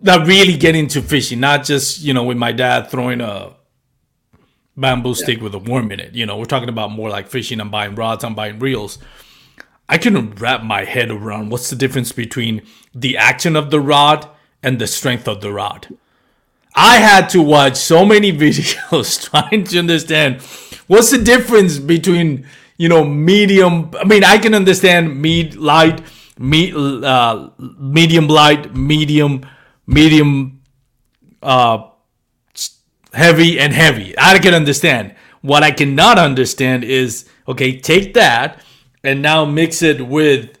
that 0.00 0.26
really 0.26 0.56
get 0.56 0.76
into 0.76 1.02
fishing, 1.02 1.40
not 1.40 1.64
just 1.64 2.00
you 2.02 2.14
know 2.14 2.24
with 2.24 2.36
my 2.36 2.52
dad 2.52 2.90
throwing 2.90 3.20
a 3.20 3.54
bamboo 4.76 5.14
stick 5.14 5.40
with 5.40 5.54
a 5.54 5.58
worm 5.58 5.90
in 5.92 6.00
it. 6.00 6.14
You 6.14 6.26
know, 6.26 6.36
we're 6.36 6.44
talking 6.44 6.68
about 6.68 6.92
more 6.92 7.10
like 7.10 7.28
fishing. 7.28 7.60
I'm 7.60 7.70
buying 7.70 7.96
rods. 7.96 8.24
I'm 8.24 8.34
buying 8.34 8.60
reels. 8.60 8.98
I 9.88 9.98
couldn't 9.98 10.40
wrap 10.40 10.62
my 10.62 10.84
head 10.84 11.10
around 11.10 11.50
what's 11.50 11.70
the 11.70 11.76
difference 11.76 12.12
between 12.12 12.62
the 12.94 13.16
action 13.16 13.56
of 13.56 13.70
the 13.70 13.80
rod 13.80 14.28
and 14.62 14.78
the 14.78 14.86
strength 14.86 15.28
of 15.28 15.40
the 15.40 15.52
rod. 15.52 15.88
I 16.74 16.96
had 16.96 17.28
to 17.30 17.42
watch 17.42 17.76
so 17.76 18.04
many 18.04 18.32
videos 18.44 19.22
trying 19.30 19.64
to 19.64 19.78
understand 19.78 20.42
what's 20.86 21.10
the 21.10 21.18
difference 21.18 21.78
between 21.78 22.46
you 22.76 22.88
know 22.88 23.04
medium. 23.04 23.90
I 23.98 24.04
mean, 24.04 24.24
I 24.24 24.38
can 24.38 24.54
understand 24.54 25.20
med 25.20 25.56
light, 25.56 26.00
uh, 26.40 27.48
medium 27.58 28.28
light, 28.28 28.74
medium, 28.74 29.46
medium, 29.86 30.62
uh, 31.42 31.90
heavy, 33.12 33.58
and 33.58 33.72
heavy. 33.72 34.14
I 34.18 34.38
can 34.38 34.54
understand. 34.54 35.14
What 35.42 35.62
I 35.62 35.72
cannot 35.72 36.18
understand 36.18 36.84
is 36.84 37.28
okay, 37.46 37.78
take 37.78 38.14
that 38.14 38.60
and 39.02 39.20
now 39.20 39.44
mix 39.44 39.82
it 39.82 40.06
with 40.06 40.58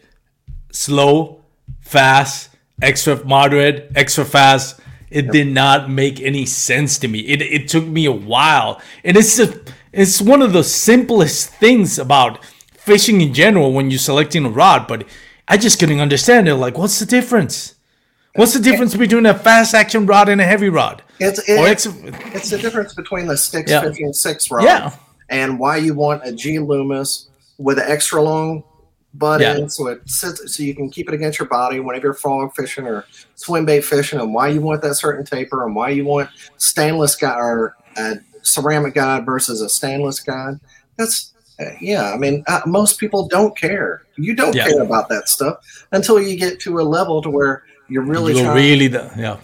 slow, 0.70 1.42
fast, 1.80 2.50
extra 2.82 3.24
moderate, 3.24 3.90
extra 3.96 4.24
fast. 4.24 4.80
It 5.14 5.30
did 5.30 5.46
not 5.46 5.88
make 5.88 6.20
any 6.20 6.44
sense 6.44 6.98
to 6.98 7.08
me. 7.08 7.20
It, 7.20 7.40
it 7.40 7.68
took 7.68 7.86
me 7.86 8.04
a 8.06 8.12
while. 8.12 8.80
And 9.04 9.16
it's 9.16 9.36
just, 9.36 9.56
it's 9.92 10.20
one 10.20 10.42
of 10.42 10.52
the 10.52 10.64
simplest 10.64 11.50
things 11.50 11.98
about 11.98 12.44
fishing 12.72 13.20
in 13.20 13.32
general 13.32 13.72
when 13.72 13.90
you're 13.90 13.98
selecting 13.98 14.44
a 14.44 14.50
rod, 14.50 14.88
but 14.88 15.06
I 15.46 15.56
just 15.56 15.78
couldn't 15.78 16.00
understand 16.00 16.48
it. 16.48 16.56
Like, 16.56 16.76
what's 16.76 16.98
the 16.98 17.06
difference? 17.06 17.74
What's 18.34 18.54
the 18.54 18.60
difference 18.60 18.96
between 18.96 19.24
a 19.26 19.34
fast 19.34 19.72
action 19.74 20.06
rod 20.06 20.28
and 20.28 20.40
a 20.40 20.44
heavy 20.44 20.68
rod? 20.68 21.02
It's 21.20 21.38
it's, 21.48 21.86
ex- 21.86 21.96
it's 22.34 22.50
the 22.50 22.58
difference 22.58 22.92
between 22.92 23.28
the 23.28 23.36
sticks 23.36 23.70
Yeah. 23.70 23.82
fishing 23.82 24.12
six 24.12 24.50
rod 24.50 24.64
Yeah. 24.64 24.96
and 25.28 25.60
why 25.60 25.76
you 25.76 25.94
want 25.94 26.22
a 26.26 26.32
G 26.32 26.58
Loomis 26.58 27.28
with 27.58 27.78
an 27.78 27.84
extra 27.86 28.20
long 28.20 28.64
butt 29.14 29.40
Yeah. 29.40 29.54
end 29.54 29.72
so 29.72 29.86
it 29.86 30.00
sits 30.06 30.56
so 30.56 30.62
you 30.62 30.74
can 30.74 30.90
keep 30.90 31.08
it 31.08 31.14
against 31.14 31.38
your 31.38 31.48
body 31.48 31.80
whenever 31.80 32.06
you're 32.08 32.14
frog 32.14 32.54
fishing 32.54 32.86
or 32.86 33.04
swim 33.36 33.64
bait 33.64 33.82
fishing 33.84 34.18
and 34.20 34.34
why 34.34 34.48
you 34.48 34.60
want 34.60 34.82
that 34.82 34.94
certain 34.96 35.24
taper 35.24 35.64
and 35.64 35.74
why 35.74 35.90
you 35.90 36.04
want 36.04 36.28
stainless 36.56 37.14
guide 37.16 37.38
or 37.38 37.76
a 37.96 38.16
ceramic 38.42 38.94
guide 38.94 39.24
versus 39.24 39.60
a 39.60 39.68
stainless 39.68 40.20
guide. 40.20 40.58
That's 40.96 41.32
uh, 41.60 41.66
yeah, 41.80 42.12
I 42.12 42.16
mean, 42.16 42.42
uh, 42.48 42.62
most 42.66 42.98
people 42.98 43.28
don't 43.28 43.56
care. 43.56 44.02
You 44.16 44.34
don't 44.34 44.54
Yeah. 44.56 44.66
care 44.66 44.82
about 44.82 45.08
that 45.10 45.28
stuff 45.28 45.58
until 45.92 46.20
you 46.20 46.36
get 46.36 46.58
to 46.60 46.80
a 46.80 46.82
level 46.82 47.22
to 47.22 47.30
where 47.30 47.62
you're 47.88 48.02
really 48.02 48.36
You're 48.36 48.52
really 48.52 48.88
the, 48.88 49.08
yeah. 49.16 49.36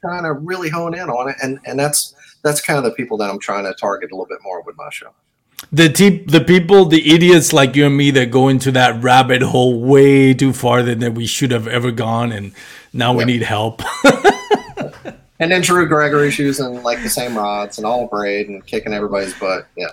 trying 0.00 0.24
to 0.24 0.32
really 0.32 0.68
hone 0.68 0.94
in 0.94 1.08
on 1.08 1.28
it, 1.28 1.36
and 1.42 1.60
and 1.64 1.78
that's 1.78 2.14
that's 2.42 2.60
kind 2.60 2.76
of 2.78 2.84
the 2.84 2.90
people 2.92 3.16
that 3.18 3.30
I'm 3.30 3.38
trying 3.38 3.64
to 3.64 3.74
target 3.74 4.10
a 4.10 4.14
little 4.14 4.26
bit 4.26 4.38
more 4.42 4.62
with 4.62 4.76
my 4.76 4.90
show. 4.90 5.10
The 5.70 5.88
te- 5.88 6.24
the 6.24 6.40
people, 6.40 6.84
the 6.86 7.14
idiots 7.14 7.52
like 7.52 7.76
you 7.76 7.86
and 7.86 7.96
me 7.96 8.10
that 8.12 8.30
go 8.30 8.48
into 8.48 8.72
that 8.72 9.02
rabbit 9.02 9.42
hole 9.42 9.80
way 9.80 10.34
too 10.34 10.52
far 10.52 10.82
than 10.82 10.98
that 11.00 11.14
we 11.14 11.26
should 11.26 11.50
have 11.50 11.66
ever 11.68 11.90
gone, 11.90 12.32
and 12.32 12.52
now 12.92 13.12
we 13.12 13.20
Yep. 13.20 13.26
need 13.26 13.42
help. 13.42 13.82
And 15.40 15.50
then 15.50 15.60
Drew 15.60 15.88
Gregory's 15.88 16.38
using 16.38 16.84
like 16.84 17.02
the 17.02 17.08
same 17.08 17.36
rods 17.36 17.76
and 17.76 17.84
all 17.84 18.06
braid 18.06 18.48
and 18.48 18.64
kicking 18.64 18.92
everybody's 18.92 19.34
butt. 19.34 19.66
Yeah. 19.76 19.88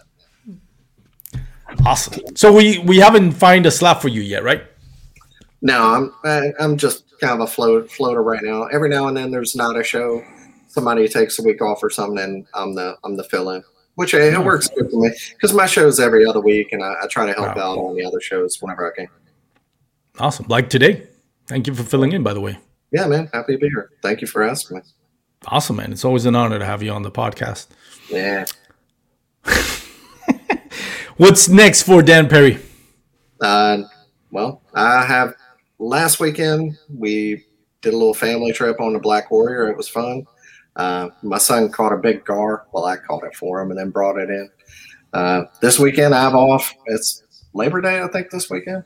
awesome. 1.86 2.36
So 2.36 2.54
we 2.54 2.78
we 2.80 2.98
haven't 2.98 3.32
find 3.32 3.66
a 3.66 3.72
slap 3.72 4.00
for 4.00 4.10
you 4.10 4.22
yet, 4.22 4.44
right? 4.44 4.62
No, 5.64 5.82
I'm 5.82 6.14
I- 6.24 6.54
I'm 6.60 6.78
just 6.78 7.20
kind 7.20 7.34
of 7.34 7.40
a 7.42 7.48
float 7.52 7.90
floater 7.92 8.22
right 8.22 8.44
now. 8.44 8.66
Every 8.66 8.90
now 8.90 9.08
and 9.08 9.18
then 9.18 9.32
there's 9.32 9.56
not 9.56 9.76
a 9.76 9.84
show. 9.84 10.24
Somebody 10.68 11.08
takes 11.08 11.40
a 11.40 11.44
week 11.44 11.64
off 11.64 11.82
or 11.84 11.90
something, 11.90 12.20
and 12.20 12.46
I'm 12.54 12.76
the 12.76 12.98
I'm 13.04 13.16
the 13.18 13.24
fill 13.24 13.50
in, 13.50 13.64
which 14.00 14.14
it, 14.14 14.34
it 14.34 14.40
works 14.40 14.70
good 14.70 14.90
for 14.90 15.02
me 15.02 15.12
because 15.34 15.54
my 15.54 15.66
show's 15.66 16.00
every 16.00 16.26
other 16.26 16.40
week, 16.40 16.72
and 16.72 16.82
I, 16.82 16.94
I 17.04 17.08
try 17.08 17.26
to 17.26 17.34
help 17.34 17.58
Wow. 17.58 17.74
out 17.74 17.78
on 17.80 17.96
the 17.98 18.06
other 18.06 18.22
shows 18.22 18.58
whenever 18.62 18.90
I 18.90 18.96
can. 18.96 19.08
Awesome. 20.18 20.46
Like 20.48 20.70
today. 20.70 21.06
Thank 21.48 21.68
you 21.68 21.76
for 21.76 21.84
filling 21.84 22.14
in, 22.14 22.24
by 22.24 22.34
the 22.34 22.40
way. 22.40 22.58
Yeah, 22.92 23.08
man, 23.08 23.30
happy 23.34 23.54
to 23.54 23.58
be 23.60 23.68
here. 23.68 23.90
Thank 24.02 24.22
you 24.22 24.28
for 24.28 24.42
asking 24.42 24.78
me. 24.78 24.84
Awesome, 25.48 25.76
man. 25.76 25.92
It's 25.92 26.06
always 26.06 26.26
an 26.26 26.34
honor 26.36 26.60
to 26.60 26.66
have 26.66 26.82
you 26.82 26.92
on 26.92 27.02
the 27.02 27.12
podcast. 27.12 27.68
Yeah. 28.10 28.46
What's 31.18 31.50
next 31.50 31.84
for 31.84 32.02
Dan 32.02 32.30
Perry? 32.30 32.58
Uh, 33.42 33.80
well, 34.32 34.62
I 34.74 35.04
have 35.04 35.34
last 35.78 36.22
weekend 36.22 36.78
we 36.94 37.44
did 37.82 37.94
a 37.94 37.98
little 37.98 38.14
family 38.14 38.54
trip 38.54 38.80
on 38.80 38.94
the 38.94 39.00
Black 39.00 39.30
Warrior. 39.30 39.68
It 39.70 39.76
was 39.76 39.90
fun. 39.90 40.26
Uh, 40.76 41.10
my 41.24 41.38
son 41.38 41.72
caught 41.72 41.94
a 41.94 41.98
big 41.98 42.24
gar. 42.26 42.66
Well, 42.72 42.86
I 42.86 42.98
caught 42.98 43.24
it 43.24 43.36
for 43.36 43.62
him 43.62 43.72
and 43.72 43.80
then 43.80 43.90
brought 43.90 44.18
it 44.18 44.30
in. 44.30 44.50
Uh, 45.14 45.44
this 45.62 45.80
weekend 45.80 46.14
I'm 46.14 46.36
off. 46.36 46.74
It's 46.86 47.24
Labor 47.54 47.82
Day, 47.82 48.02
I 48.02 48.08
think, 48.08 48.30
this 48.30 48.50
weekend. 48.50 48.84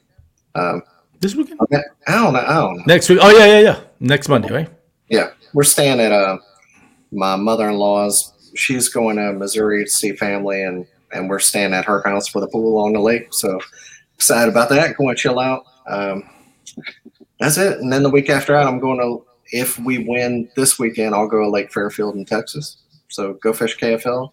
Um, 0.56 0.82
This 1.20 1.36
weekend? 1.36 1.60
I 2.08 2.16
don't 2.16 2.34
know. 2.34 2.40
I 2.40 2.54
don't 2.54 2.78
know. 2.78 2.84
Next 2.86 3.10
week? 3.10 3.20
Oh 3.22 3.30
yeah, 3.30 3.46
yeah, 3.46 3.60
yeah. 3.60 3.80
Next 4.00 4.30
Monday, 4.30 4.52
right? 4.52 4.70
Yeah, 5.10 5.32
we're 5.54 5.64
staying 5.64 6.00
at 6.00 6.12
uh, 6.12 6.38
my 7.12 7.36
mother-in-law's. 7.36 8.52
She's 8.56 8.90
going 8.90 9.18
to 9.18 9.34
Missouri 9.34 9.84
to 9.84 9.90
see 9.90 10.14
family, 10.16 10.64
and 10.64 10.86
and 11.12 11.30
we're 11.30 11.40
staying 11.40 11.74
at 11.74 11.86
her 11.86 12.02
house 12.06 12.34
with 12.34 12.44
a 12.44 12.48
pool 12.48 12.78
on 12.84 12.94
the 12.94 13.00
lake. 13.00 13.28
So 13.34 13.60
excited 14.16 14.50
about 14.50 14.70
that. 14.70 14.98
Going 14.98 15.16
to 15.16 15.22
chill 15.22 15.40
out. 15.40 15.64
Um, 15.88 16.30
that's 17.40 17.58
it. 17.58 17.80
And 17.80 17.92
then 17.92 18.04
the 18.04 18.10
week 18.10 18.30
after 18.30 18.54
that, 18.54 18.66
I'm 18.66 18.80
going 18.80 19.00
to. 19.00 19.26
If 19.54 19.78
we 19.78 20.00
win 20.00 20.50
this 20.56 20.80
weekend, 20.80 21.14
I'll 21.14 21.28
go 21.28 21.40
to 21.40 21.50
Lake 21.50 21.72
Fairfield 21.72 22.16
in 22.16 22.26
Texas. 22.26 22.78
So 23.10 23.34
go 23.36 23.54
fish 23.54 23.78
KFL. 23.78 24.32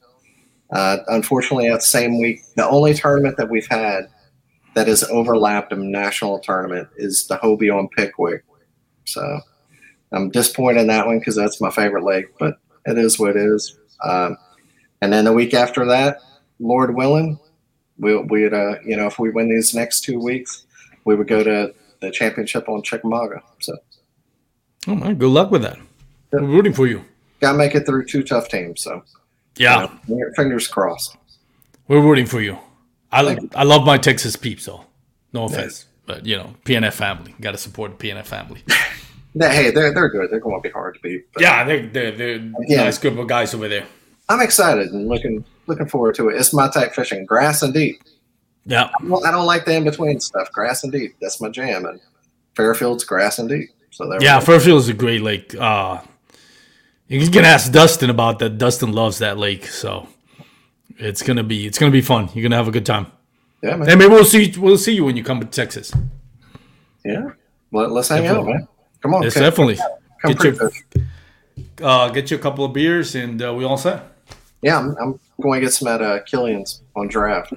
Uh, 0.72 0.96
unfortunately, 1.08 1.68
that 1.68 1.82
same 1.82 2.18
week, 2.18 2.40
the 2.56 2.66
only 2.66 2.94
tournament 2.94 3.36
that 3.36 3.50
we've 3.50 3.68
had 3.68 4.08
that 4.74 4.88
has 4.88 5.04
overlapped 5.04 5.72
a 5.72 5.76
national 5.76 6.38
tournament 6.38 6.88
is 6.96 7.26
the 7.26 7.36
Hobie 7.36 7.76
on 7.76 7.88
Pickwick. 7.88 8.44
So 9.04 9.40
I'm 10.12 10.30
disappointed 10.30 10.80
in 10.80 10.86
that 10.86 11.06
one 11.06 11.18
because 11.18 11.36
that's 11.36 11.60
my 11.60 11.70
favorite 11.70 12.04
lake, 12.04 12.26
but 12.38 12.54
it 12.86 12.96
is 12.96 13.18
what 13.18 13.30
it 13.30 13.36
is. 13.36 13.78
Um, 14.02 14.38
and 15.02 15.12
then 15.12 15.26
the 15.26 15.32
week 15.34 15.52
after 15.52 15.84
that, 15.84 16.18
Lord 16.60 16.94
willing, 16.94 17.38
we'll, 17.98 18.22
we'd, 18.22 18.54
uh, 18.54 18.76
you 18.84 18.96
know, 18.96 19.06
if 19.06 19.18
we 19.18 19.28
win 19.28 19.50
these 19.50 19.74
next 19.74 20.00
two 20.00 20.18
weeks, 20.18 20.64
we 21.04 21.14
would 21.14 21.28
go 21.28 21.42
to 21.42 21.74
the 22.00 22.10
championship 22.10 22.68
on 22.68 22.82
Chickamauga. 22.82 23.42
So 23.60 23.76
Oh 24.89 24.95
man, 24.95 25.16
good 25.16 25.31
luck 25.31 25.51
with 25.51 25.62
that. 25.62 25.78
We're 26.33 26.43
rooting 26.43 26.72
for 26.72 26.87
you. 26.87 27.05
got 27.41 27.53
to 27.53 27.59
make 27.59 27.74
it 27.74 27.87
through 27.87 28.07
two 28.07 28.22
tough 28.22 28.49
teams. 28.49 28.83
So 28.83 29.03
Yeah, 29.57 29.91
you 30.09 30.16
know, 30.16 30.31
fingers 30.37 30.66
crossed. 30.68 31.16
we're 31.89 32.01
rooting 32.01 32.26
for 32.26 32.41
you. 32.41 32.59
I 33.12 33.37
I 33.55 33.64
love 33.64 33.85
my 33.85 33.99
Texas 33.99 34.37
peeps, 34.37 34.66
though. 34.66 34.85
No 35.33 35.45
offense, 35.45 35.87
but 36.07 36.24
you 36.26 36.37
know, 36.37 36.55
PNF 36.64 36.93
family. 36.95 37.35
Got 37.41 37.53
to 37.53 37.59
support 37.59 37.99
the 37.99 38.09
PNF 38.09 38.26
family. 38.26 38.62
Hey, 39.39 39.70
they're, 39.70 39.95
they're 39.95 40.09
good. 40.09 40.28
They're 40.28 40.41
going 40.41 40.61
to 40.61 40.68
be 40.68 40.72
hard 40.72 40.95
to 40.95 41.01
beat. 41.03 41.24
Yeah, 41.39 41.62
they're 41.62 41.87
they're, 41.87 42.11
they're 42.11 42.51
Yeah. 42.66 42.83
nice 42.83 42.99
group 42.99 43.16
of 43.16 43.28
guys 43.28 43.55
over 43.55 43.68
there. 43.68 43.87
I'm 44.28 44.41
excited 44.41 44.91
and 44.91 45.07
looking 45.07 45.45
looking 45.68 45.87
forward 45.87 46.16
to 46.16 46.31
it. 46.31 46.35
It's 46.35 46.53
my 46.53 46.68
type 46.68 46.95
fishing, 46.95 47.26
grass 47.26 47.62
and 47.62 47.72
deep. 47.72 48.03
Yeah, 48.66 48.91
Well, 49.05 49.24
I 49.24 49.31
don't 49.31 49.47
like 49.47 49.66
the 49.66 49.74
in 49.76 49.85
between 49.85 50.18
stuff. 50.18 50.51
Grass 50.51 50.83
and 50.83 50.91
deep. 50.91 51.14
That's 51.20 51.41
my 51.41 51.49
jam. 51.49 51.85
And 51.87 52.01
Fairfield's 52.57 53.05
grass 53.05 53.39
and 53.39 53.49
deep. 53.49 53.70
So 53.91 54.09
there. 54.09 54.22
yeah. 54.22 54.41
Fairfield 54.41 54.80
is 54.80 54.88
a 54.88 54.95
great 54.95 55.22
lake. 55.22 55.55
Uh, 55.55 56.01
you 57.09 57.28
can 57.28 57.45
ask 57.45 57.72
Dustin 57.72 58.11
about 58.11 58.38
that. 58.38 58.59
Dustin 58.59 58.93
loves 58.93 59.18
that 59.18 59.36
lake, 59.36 59.66
so 59.66 60.07
it's 60.97 61.22
gonna 61.22 61.43
be 61.43 61.66
it's 61.66 61.78
gonna 61.78 61.93
be 61.93 62.03
fun. 62.03 62.28
You're 62.34 62.43
gonna 62.43 62.57
have 62.57 62.68
a 62.68 62.72
good 62.72 62.86
time. 62.86 63.07
yeah, 63.62 63.76
man. 63.76 63.88
And 63.88 63.99
maybe 63.99 64.12
we'll 64.12 64.24
see 64.24 64.55
we'll 64.57 64.78
see 64.78 64.95
you 64.95 65.05
when 65.05 65.16
you 65.16 65.24
come 65.24 65.41
to 65.41 65.47
Texas. 65.47 65.93
Yeah. 67.05 67.30
Let, 67.72 67.91
let's 67.91 68.09
hang 68.09 68.26
out, 68.26 68.47
man. 68.47 68.68
Come 69.01 69.14
on. 69.14 69.22
Yes, 69.22 69.34
come, 69.34 69.43
definitely. 69.43 69.76
come 70.22 70.32
Get 70.32 70.45
your 70.45 70.70
uh, 71.82 72.11
get 72.11 72.30
you 72.30 72.36
a 72.36 72.41
couple 72.41 72.64
of 72.64 72.72
beers, 72.72 73.14
and 73.14 73.43
uh, 73.43 73.55
we 73.55 73.64
all 73.64 73.76
set. 73.76 74.03
Yeah, 74.62 74.78
I'm, 74.78 74.97
I'm 75.01 75.20
going 75.41 75.61
to 75.61 75.66
get 75.66 75.72
some 75.72 75.88
at 75.88 76.03
uh, 76.03 76.22
Killian's 76.24 76.82
on 76.95 77.09
draft. 77.09 77.53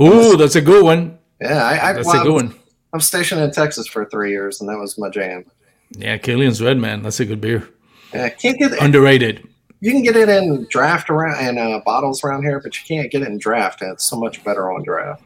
Ooh, 0.00 0.36
that's 0.36 0.56
a 0.56 0.60
good 0.60 0.84
one. 0.84 1.18
Yeah, 1.40 1.62
I, 1.62 1.90
I, 1.90 1.92
That's 1.92 2.06
well, 2.06 2.20
a 2.20 2.24
good 2.24 2.32
one. 2.32 2.54
I'm 2.92 3.00
stationed 3.00 3.40
in 3.40 3.50
Texas 3.50 3.86
for 3.86 4.06
three 4.06 4.30
years, 4.30 4.60
and 4.60 4.68
that 4.68 4.78
was 4.78 4.98
my 4.98 5.10
jam. 5.10 5.44
Yeah, 5.92 6.16
Killian's 6.18 6.62
Red 6.62 6.78
Man. 6.78 7.02
That's 7.02 7.20
a 7.20 7.24
good 7.24 7.40
beer. 7.40 7.68
Yeah, 8.12 8.28
can't 8.28 8.58
get 8.58 8.72
it. 8.72 8.80
Underrated. 8.80 9.46
You 9.80 9.92
can 9.92 10.02
get 10.02 10.16
it 10.16 10.28
in 10.28 10.66
draft 10.70 11.08
around 11.08 11.38
and 11.40 11.58
uh, 11.58 11.80
bottles 11.84 12.24
around 12.24 12.42
here, 12.42 12.60
but 12.60 12.76
you 12.76 12.84
can't 12.86 13.10
get 13.10 13.22
it 13.22 13.28
in 13.28 13.38
draft. 13.38 13.80
And 13.80 13.92
it's 13.92 14.04
so 14.04 14.18
much 14.18 14.42
better 14.42 14.72
on 14.72 14.82
draft. 14.82 15.22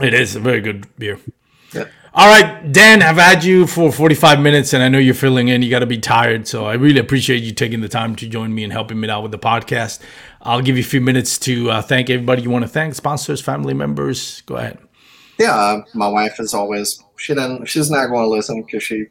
It 0.00 0.14
is 0.14 0.34
a 0.34 0.40
very 0.40 0.60
good 0.60 0.86
beer. 0.98 1.18
Yeah. 1.72 1.86
All 2.12 2.26
right, 2.26 2.72
Dan, 2.72 3.02
I've 3.02 3.16
had 3.16 3.44
you 3.44 3.68
for 3.68 3.92
45 3.92 4.40
minutes 4.40 4.72
and 4.72 4.82
I 4.82 4.88
know 4.88 4.98
you're 4.98 5.14
filling 5.14 5.46
in. 5.46 5.62
You 5.62 5.70
got 5.70 5.78
to 5.80 5.86
be 5.86 5.98
tired. 5.98 6.48
So 6.48 6.66
I 6.66 6.74
really 6.74 6.98
appreciate 6.98 7.44
you 7.44 7.52
taking 7.52 7.80
the 7.80 7.88
time 7.88 8.16
to 8.16 8.28
join 8.28 8.52
me 8.52 8.64
and 8.64 8.72
helping 8.72 8.98
me 8.98 9.08
out 9.08 9.22
with 9.22 9.30
the 9.30 9.38
podcast. 9.38 10.00
I'll 10.42 10.60
give 10.60 10.76
you 10.76 10.82
a 10.82 10.86
few 10.86 11.00
minutes 11.00 11.38
to 11.40 11.70
uh, 11.70 11.82
thank 11.82 12.10
everybody 12.10 12.42
you 12.42 12.50
want 12.50 12.64
to 12.64 12.68
thank 12.68 12.96
sponsors, 12.96 13.40
family 13.40 13.74
members. 13.74 14.40
Go 14.42 14.56
ahead. 14.56 14.78
Yeah, 15.38 15.54
uh, 15.54 15.82
my 15.94 16.08
wife 16.08 16.40
is 16.40 16.52
always 16.52 17.02
she 17.16 17.32
doesn't 17.32 17.66
she's 17.66 17.90
not 17.90 18.08
going 18.08 18.24
to 18.24 18.28
listen 18.28 18.62
because 18.62 18.82
she, 18.82 19.06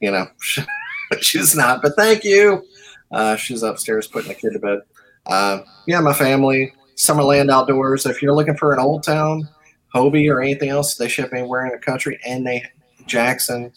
you 0.00 0.10
know, 0.10 0.26
she's 1.20 1.54
not. 1.54 1.82
But 1.82 1.96
thank 1.96 2.24
you. 2.24 2.64
Uh, 3.10 3.36
she's 3.36 3.62
upstairs 3.62 4.06
putting 4.06 4.28
the 4.28 4.34
kid 4.34 4.52
to 4.52 4.58
bed. 4.58 4.80
Uh, 5.26 5.60
yeah, 5.86 6.00
my 6.00 6.12
family, 6.12 6.72
Summerland 6.96 7.50
Outdoors. 7.50 8.06
If 8.06 8.22
you're 8.22 8.34
looking 8.34 8.56
for 8.56 8.72
an 8.72 8.80
old 8.80 9.02
town, 9.02 9.48
Hobie 9.94 10.30
or 10.30 10.40
anything 10.40 10.68
else, 10.68 10.96
they 10.96 11.08
ship 11.08 11.30
anywhere 11.32 11.64
in 11.64 11.72
the 11.72 11.78
country, 11.78 12.18
and 12.26 12.46
they 12.46 12.64
Jackson, 13.06 13.72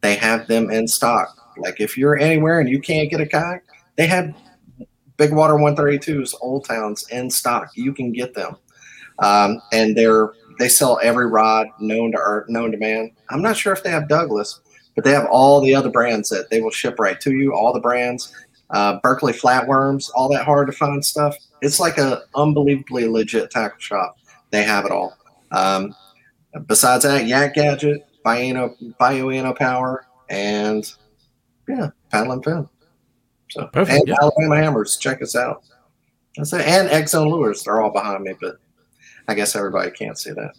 they 0.00 0.16
have 0.16 0.46
them 0.46 0.70
in 0.70 0.88
stock. 0.88 1.36
Like 1.56 1.80
if 1.80 1.96
you're 1.96 2.18
anywhere 2.18 2.60
and 2.60 2.68
you 2.68 2.80
can't 2.80 3.10
get 3.10 3.20
a 3.20 3.26
kayak, 3.26 3.64
they 3.96 4.06
have 4.06 4.34
Big 5.16 5.32
Water 5.32 5.54
132s, 5.54 6.34
Old 6.40 6.64
Towns 6.64 7.06
in 7.10 7.30
stock. 7.30 7.70
You 7.74 7.92
can 7.92 8.12
get 8.12 8.34
them, 8.34 8.56
um, 9.18 9.60
and 9.72 9.96
they're 9.96 10.32
they 10.58 10.68
sell 10.68 10.98
every 11.02 11.26
rod 11.26 11.68
known 11.80 12.12
to 12.12 12.18
earth, 12.18 12.48
known 12.48 12.70
to 12.72 12.76
man. 12.76 13.10
I'm 13.30 13.42
not 13.42 13.56
sure 13.56 13.72
if 13.72 13.82
they 13.82 13.90
have 13.90 14.08
Douglas, 14.08 14.60
but 15.00 15.08
they 15.08 15.14
have 15.14 15.28
all 15.30 15.62
the 15.62 15.74
other 15.74 15.88
brands 15.88 16.28
that 16.28 16.50
they 16.50 16.60
will 16.60 16.70
ship 16.70 16.98
right 16.98 17.18
to 17.22 17.32
you. 17.32 17.54
All 17.54 17.72
the 17.72 17.80
brands, 17.80 18.34
uh, 18.68 19.00
Berkley 19.02 19.32
flatworms, 19.32 20.10
all 20.14 20.28
that 20.28 20.44
hard 20.44 20.66
to 20.66 20.74
find 20.74 21.02
stuff. 21.02 21.34
It's 21.62 21.80
like 21.80 21.96
a 21.96 22.24
unbelievably 22.34 23.08
legit 23.08 23.50
tackle 23.50 23.78
shop. 23.78 24.18
They 24.50 24.62
have 24.62 24.84
it 24.84 24.92
all. 24.92 25.16
Um, 25.52 25.96
besides 26.66 27.04
that, 27.04 27.24
Yak 27.26 27.54
Gadget, 27.54 28.06
Bioenno, 28.26 28.74
Bioenno 29.00 29.56
Power, 29.56 30.04
and 30.28 30.84
yeah, 31.66 31.88
Paddle 32.10 32.32
and 32.32 32.44
Fin. 32.44 32.68
So 33.48 33.68
Perfect, 33.68 34.00
and 34.00 34.08
yeah. 34.08 34.16
Alabama 34.20 34.56
Hammers, 34.58 34.98
check 34.98 35.22
us 35.22 35.34
out. 35.34 35.62
That's 36.36 36.52
it. 36.52 36.60
And 36.60 37.08
Zone 37.08 37.28
Lures, 37.28 37.62
they're 37.62 37.80
all 37.80 37.90
behind 37.90 38.22
me, 38.22 38.34
but 38.38 38.56
I 39.28 39.34
guess 39.34 39.56
everybody 39.56 39.92
can't 39.92 40.18
see 40.18 40.32
that. 40.32 40.52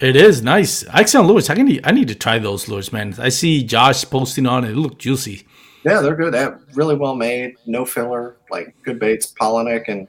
It 0.00 0.14
is 0.14 0.42
nice. 0.42 0.84
Excellent 0.92 1.28
lures. 1.28 1.50
I, 1.50 1.54
can, 1.54 1.80
I 1.84 1.90
need 1.90 2.08
to 2.08 2.14
try 2.14 2.38
those 2.38 2.68
lures, 2.68 2.92
man. 2.92 3.14
I 3.18 3.30
see 3.30 3.64
Josh 3.64 4.04
posting 4.04 4.46
on 4.46 4.64
it. 4.64 4.70
It 4.70 4.76
look 4.76 4.98
juicy. 4.98 5.46
Yeah, 5.84 6.00
they're 6.00 6.16
good. 6.16 6.34
They're 6.34 6.60
really 6.74 6.94
well 6.94 7.14
made, 7.14 7.56
no 7.66 7.84
filler, 7.84 8.36
like 8.50 8.74
good 8.84 8.98
baits. 8.98 9.32
Polinick 9.40 9.84
and 9.88 10.06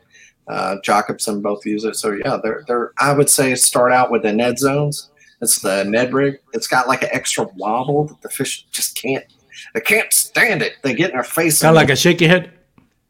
uh, 0.47 0.77
Jacobson 0.83 1.41
both 1.41 1.65
use 1.65 1.85
it. 1.85 1.95
So 1.95 2.11
yeah, 2.11 2.37
they're 2.41 2.63
they're. 2.67 2.91
I 2.99 3.13
would 3.13 3.29
say 3.29 3.55
start 3.55 3.91
out 3.91 4.11
with 4.11 4.23
the 4.23 4.33
Ned 4.33 4.59
zones. 4.59 5.09
It's 5.41 5.61
the 5.61 5.83
Ned 5.85 6.13
rig. 6.13 6.39
It's 6.53 6.67
got 6.67 6.87
like 6.87 7.03
an 7.03 7.09
extra 7.11 7.47
wobble 7.55 8.05
that 8.05 8.21
the 8.21 8.29
fish 8.29 8.65
just 8.71 8.95
can't. 9.01 9.25
They 9.73 9.81
can't 9.81 10.11
stand 10.11 10.61
it. 10.61 10.73
They 10.83 10.93
get 10.93 11.11
in 11.11 11.15
their 11.15 11.23
face. 11.23 11.61
Kind 11.61 11.75
of 11.75 11.75
like 11.75 11.89
a 11.89 11.95
shaky 11.95 12.27
head. 12.27 12.51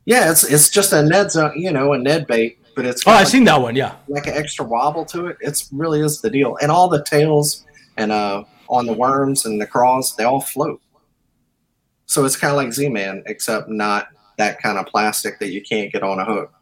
yeah, 0.06 0.30
it's 0.32 0.44
it's 0.44 0.70
just 0.70 0.94
a 0.94 1.02
Ned 1.02 1.32
zone, 1.32 1.54
you 1.56 1.72
know, 1.72 1.94
a 1.94 1.98
Ned 1.98 2.28
bait, 2.28 2.59
but 2.80 2.86
it's 2.86 3.02
Oh, 3.04 3.12
got 3.12 3.16
I 3.16 3.20
like, 3.20 3.28
seen 3.28 3.44
that 3.44 3.62
one. 3.62 3.76
Yeah. 3.76 3.96
like 4.08 4.26
an 4.28 4.36
extra 4.36 4.64
wobble 4.64 5.04
to 5.06 5.26
it. 5.28 5.38
It's 5.42 5.68
really 5.74 6.00
is 6.00 6.22
the 6.22 6.30
deal. 6.30 6.58
And 6.62 6.72
all 6.72 6.88
the 6.88 7.04
tails 7.04 7.66
and 7.98 8.12
uh 8.12 8.44
on 8.70 8.86
the 8.86 8.94
worms 8.94 9.46
and 9.46 9.60
the 9.60 9.68
craws, 9.68 10.16
they 10.16 10.24
all 10.24 10.40
float. 10.40 10.80
So 12.06 12.24
it's 12.26 12.36
kind 12.38 12.52
of 12.52 12.58
like 12.58 12.72
Z-Man, 12.74 13.24
except 13.26 13.68
not 13.70 14.08
that 14.38 14.62
kind 14.62 14.78
of 14.78 14.86
plastic 14.86 15.40
that 15.40 15.50
you 15.50 15.62
can't 15.62 15.92
get 15.92 16.04
on 16.04 16.20
a 16.20 16.26
hook. 16.26 16.54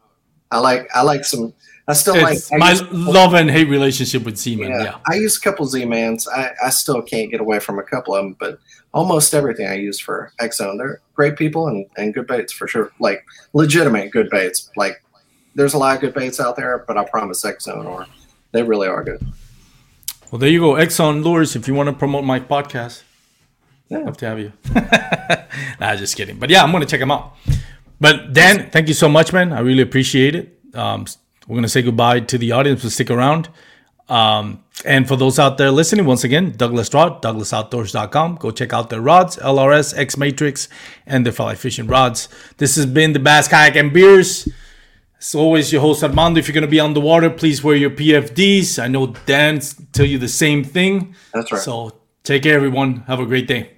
I 0.50 0.58
like 0.58 0.88
I 0.94 1.02
like 1.02 1.24
some 1.24 1.52
I 1.86 1.92
still 1.94 2.20
like 2.20 2.38
I 2.52 2.56
my 2.56 2.70
use- 2.72 2.82
love 2.90 3.34
and 3.34 3.48
hate 3.50 3.68
relationship 3.68 4.24
with 4.24 4.36
Z-Man. 4.36 4.70
Yeah, 4.70 4.82
Yeah. 4.82 4.94
I 5.08 5.14
use 5.14 5.36
a 5.36 5.40
couple 5.40 5.64
Z-Mans. 5.66 6.26
I, 6.28 6.50
I 6.64 6.70
still 6.70 7.00
can't 7.00 7.30
get 7.30 7.40
away 7.40 7.60
from 7.60 7.78
a 7.78 7.82
couple 7.82 8.14
of 8.14 8.24
them, 8.24 8.36
but 8.40 8.58
almost 8.92 9.32
everything 9.34 9.66
I 9.68 9.74
use 9.74 9.98
for 10.00 10.32
X-Zone, 10.40 10.76
they're 10.78 11.00
great 11.14 11.36
people 11.36 11.68
and, 11.68 11.86
and 11.96 12.12
good 12.12 12.26
baits 12.26 12.52
for 12.52 12.66
sure. 12.66 12.90
Like 12.98 13.24
legitimate 13.54 14.10
good 14.10 14.28
baits. 14.30 14.70
Like 14.76 15.02
there's 15.54 15.74
a 15.74 15.78
lot 15.78 15.94
of 15.96 16.00
good 16.00 16.14
baits 16.14 16.40
out 16.40 16.56
there, 16.56 16.84
but 16.86 16.96
I 16.96 17.04
promise 17.04 17.44
X-Zone 17.44 17.86
or 17.86 18.06
they 18.52 18.62
really 18.62 18.88
are 18.88 19.02
good. 19.02 19.20
Well, 20.30 20.38
there 20.38 20.48
you 20.48 20.60
go. 20.60 20.74
X-Zone 20.76 21.22
Lures, 21.22 21.56
if 21.56 21.66
you 21.68 21.74
want 21.74 21.88
to 21.88 21.92
promote 21.92 22.24
my 22.24 22.38
podcast, 22.40 23.02
Yeah. 23.88 23.98
love 23.98 24.16
to 24.18 24.26
have 24.26 24.38
you. 24.38 24.52
nah, 25.80 25.96
just 25.96 26.16
kidding. 26.16 26.38
But 26.38 26.50
yeah, 26.50 26.62
I'm 26.62 26.70
going 26.70 26.82
to 26.82 26.88
check 26.88 27.00
them 27.00 27.10
out. 27.10 27.34
But 28.00 28.32
Dan, 28.32 28.70
thank 28.70 28.88
you 28.88 28.94
so 28.94 29.08
much, 29.08 29.32
man. 29.32 29.52
I 29.52 29.60
really 29.60 29.82
appreciate 29.82 30.34
it. 30.34 30.58
Um, 30.74 31.06
we're 31.46 31.54
going 31.54 31.62
to 31.62 31.68
say 31.68 31.82
goodbye 31.82 32.20
to 32.20 32.38
the 32.38 32.52
audience, 32.52 32.82
but 32.82 32.92
stick 32.92 33.10
around. 33.10 33.48
Um, 34.08 34.62
and 34.84 35.08
for 35.08 35.16
those 35.16 35.38
out 35.38 35.58
there 35.58 35.70
listening, 35.70 36.06
once 36.06 36.24
again, 36.24 36.52
Douglas 36.56 36.92
Rod, 36.94 37.20
douglasoutdoors.com. 37.22 38.36
Go 38.36 38.50
check 38.50 38.72
out 38.72 38.90
their 38.90 39.00
rods, 39.00 39.36
LRS, 39.38 39.96
X 39.98 40.16
Matrix, 40.16 40.68
and 41.06 41.26
the 41.26 41.32
fly 41.32 41.54
fishing 41.54 41.86
rods. 41.86 42.28
This 42.58 42.76
has 42.76 42.86
been 42.86 43.12
the 43.12 43.18
Bass 43.18 43.48
Kayak 43.48 43.76
and 43.76 43.92
Beers. 43.92 44.48
As 45.20 45.34
always, 45.34 45.72
your 45.72 45.80
host 45.80 46.04
Armando. 46.04 46.38
If 46.38 46.46
you're 46.46 46.54
going 46.54 46.62
to 46.62 46.68
be 46.68 46.78
underwater, 46.78 47.28
please 47.28 47.62
wear 47.64 47.74
your 47.74 47.90
PFDs. 47.90 48.80
I 48.80 48.86
know 48.86 49.08
Dan 49.26 49.60
tell 49.92 50.06
you 50.06 50.18
the 50.18 50.28
same 50.28 50.62
thing. 50.62 51.14
That's 51.34 51.50
right. 51.50 51.60
So 51.60 51.92
take 52.22 52.44
care, 52.44 52.54
everyone. 52.54 53.00
Have 53.08 53.18
a 53.18 53.26
great 53.26 53.48
day. 53.48 53.77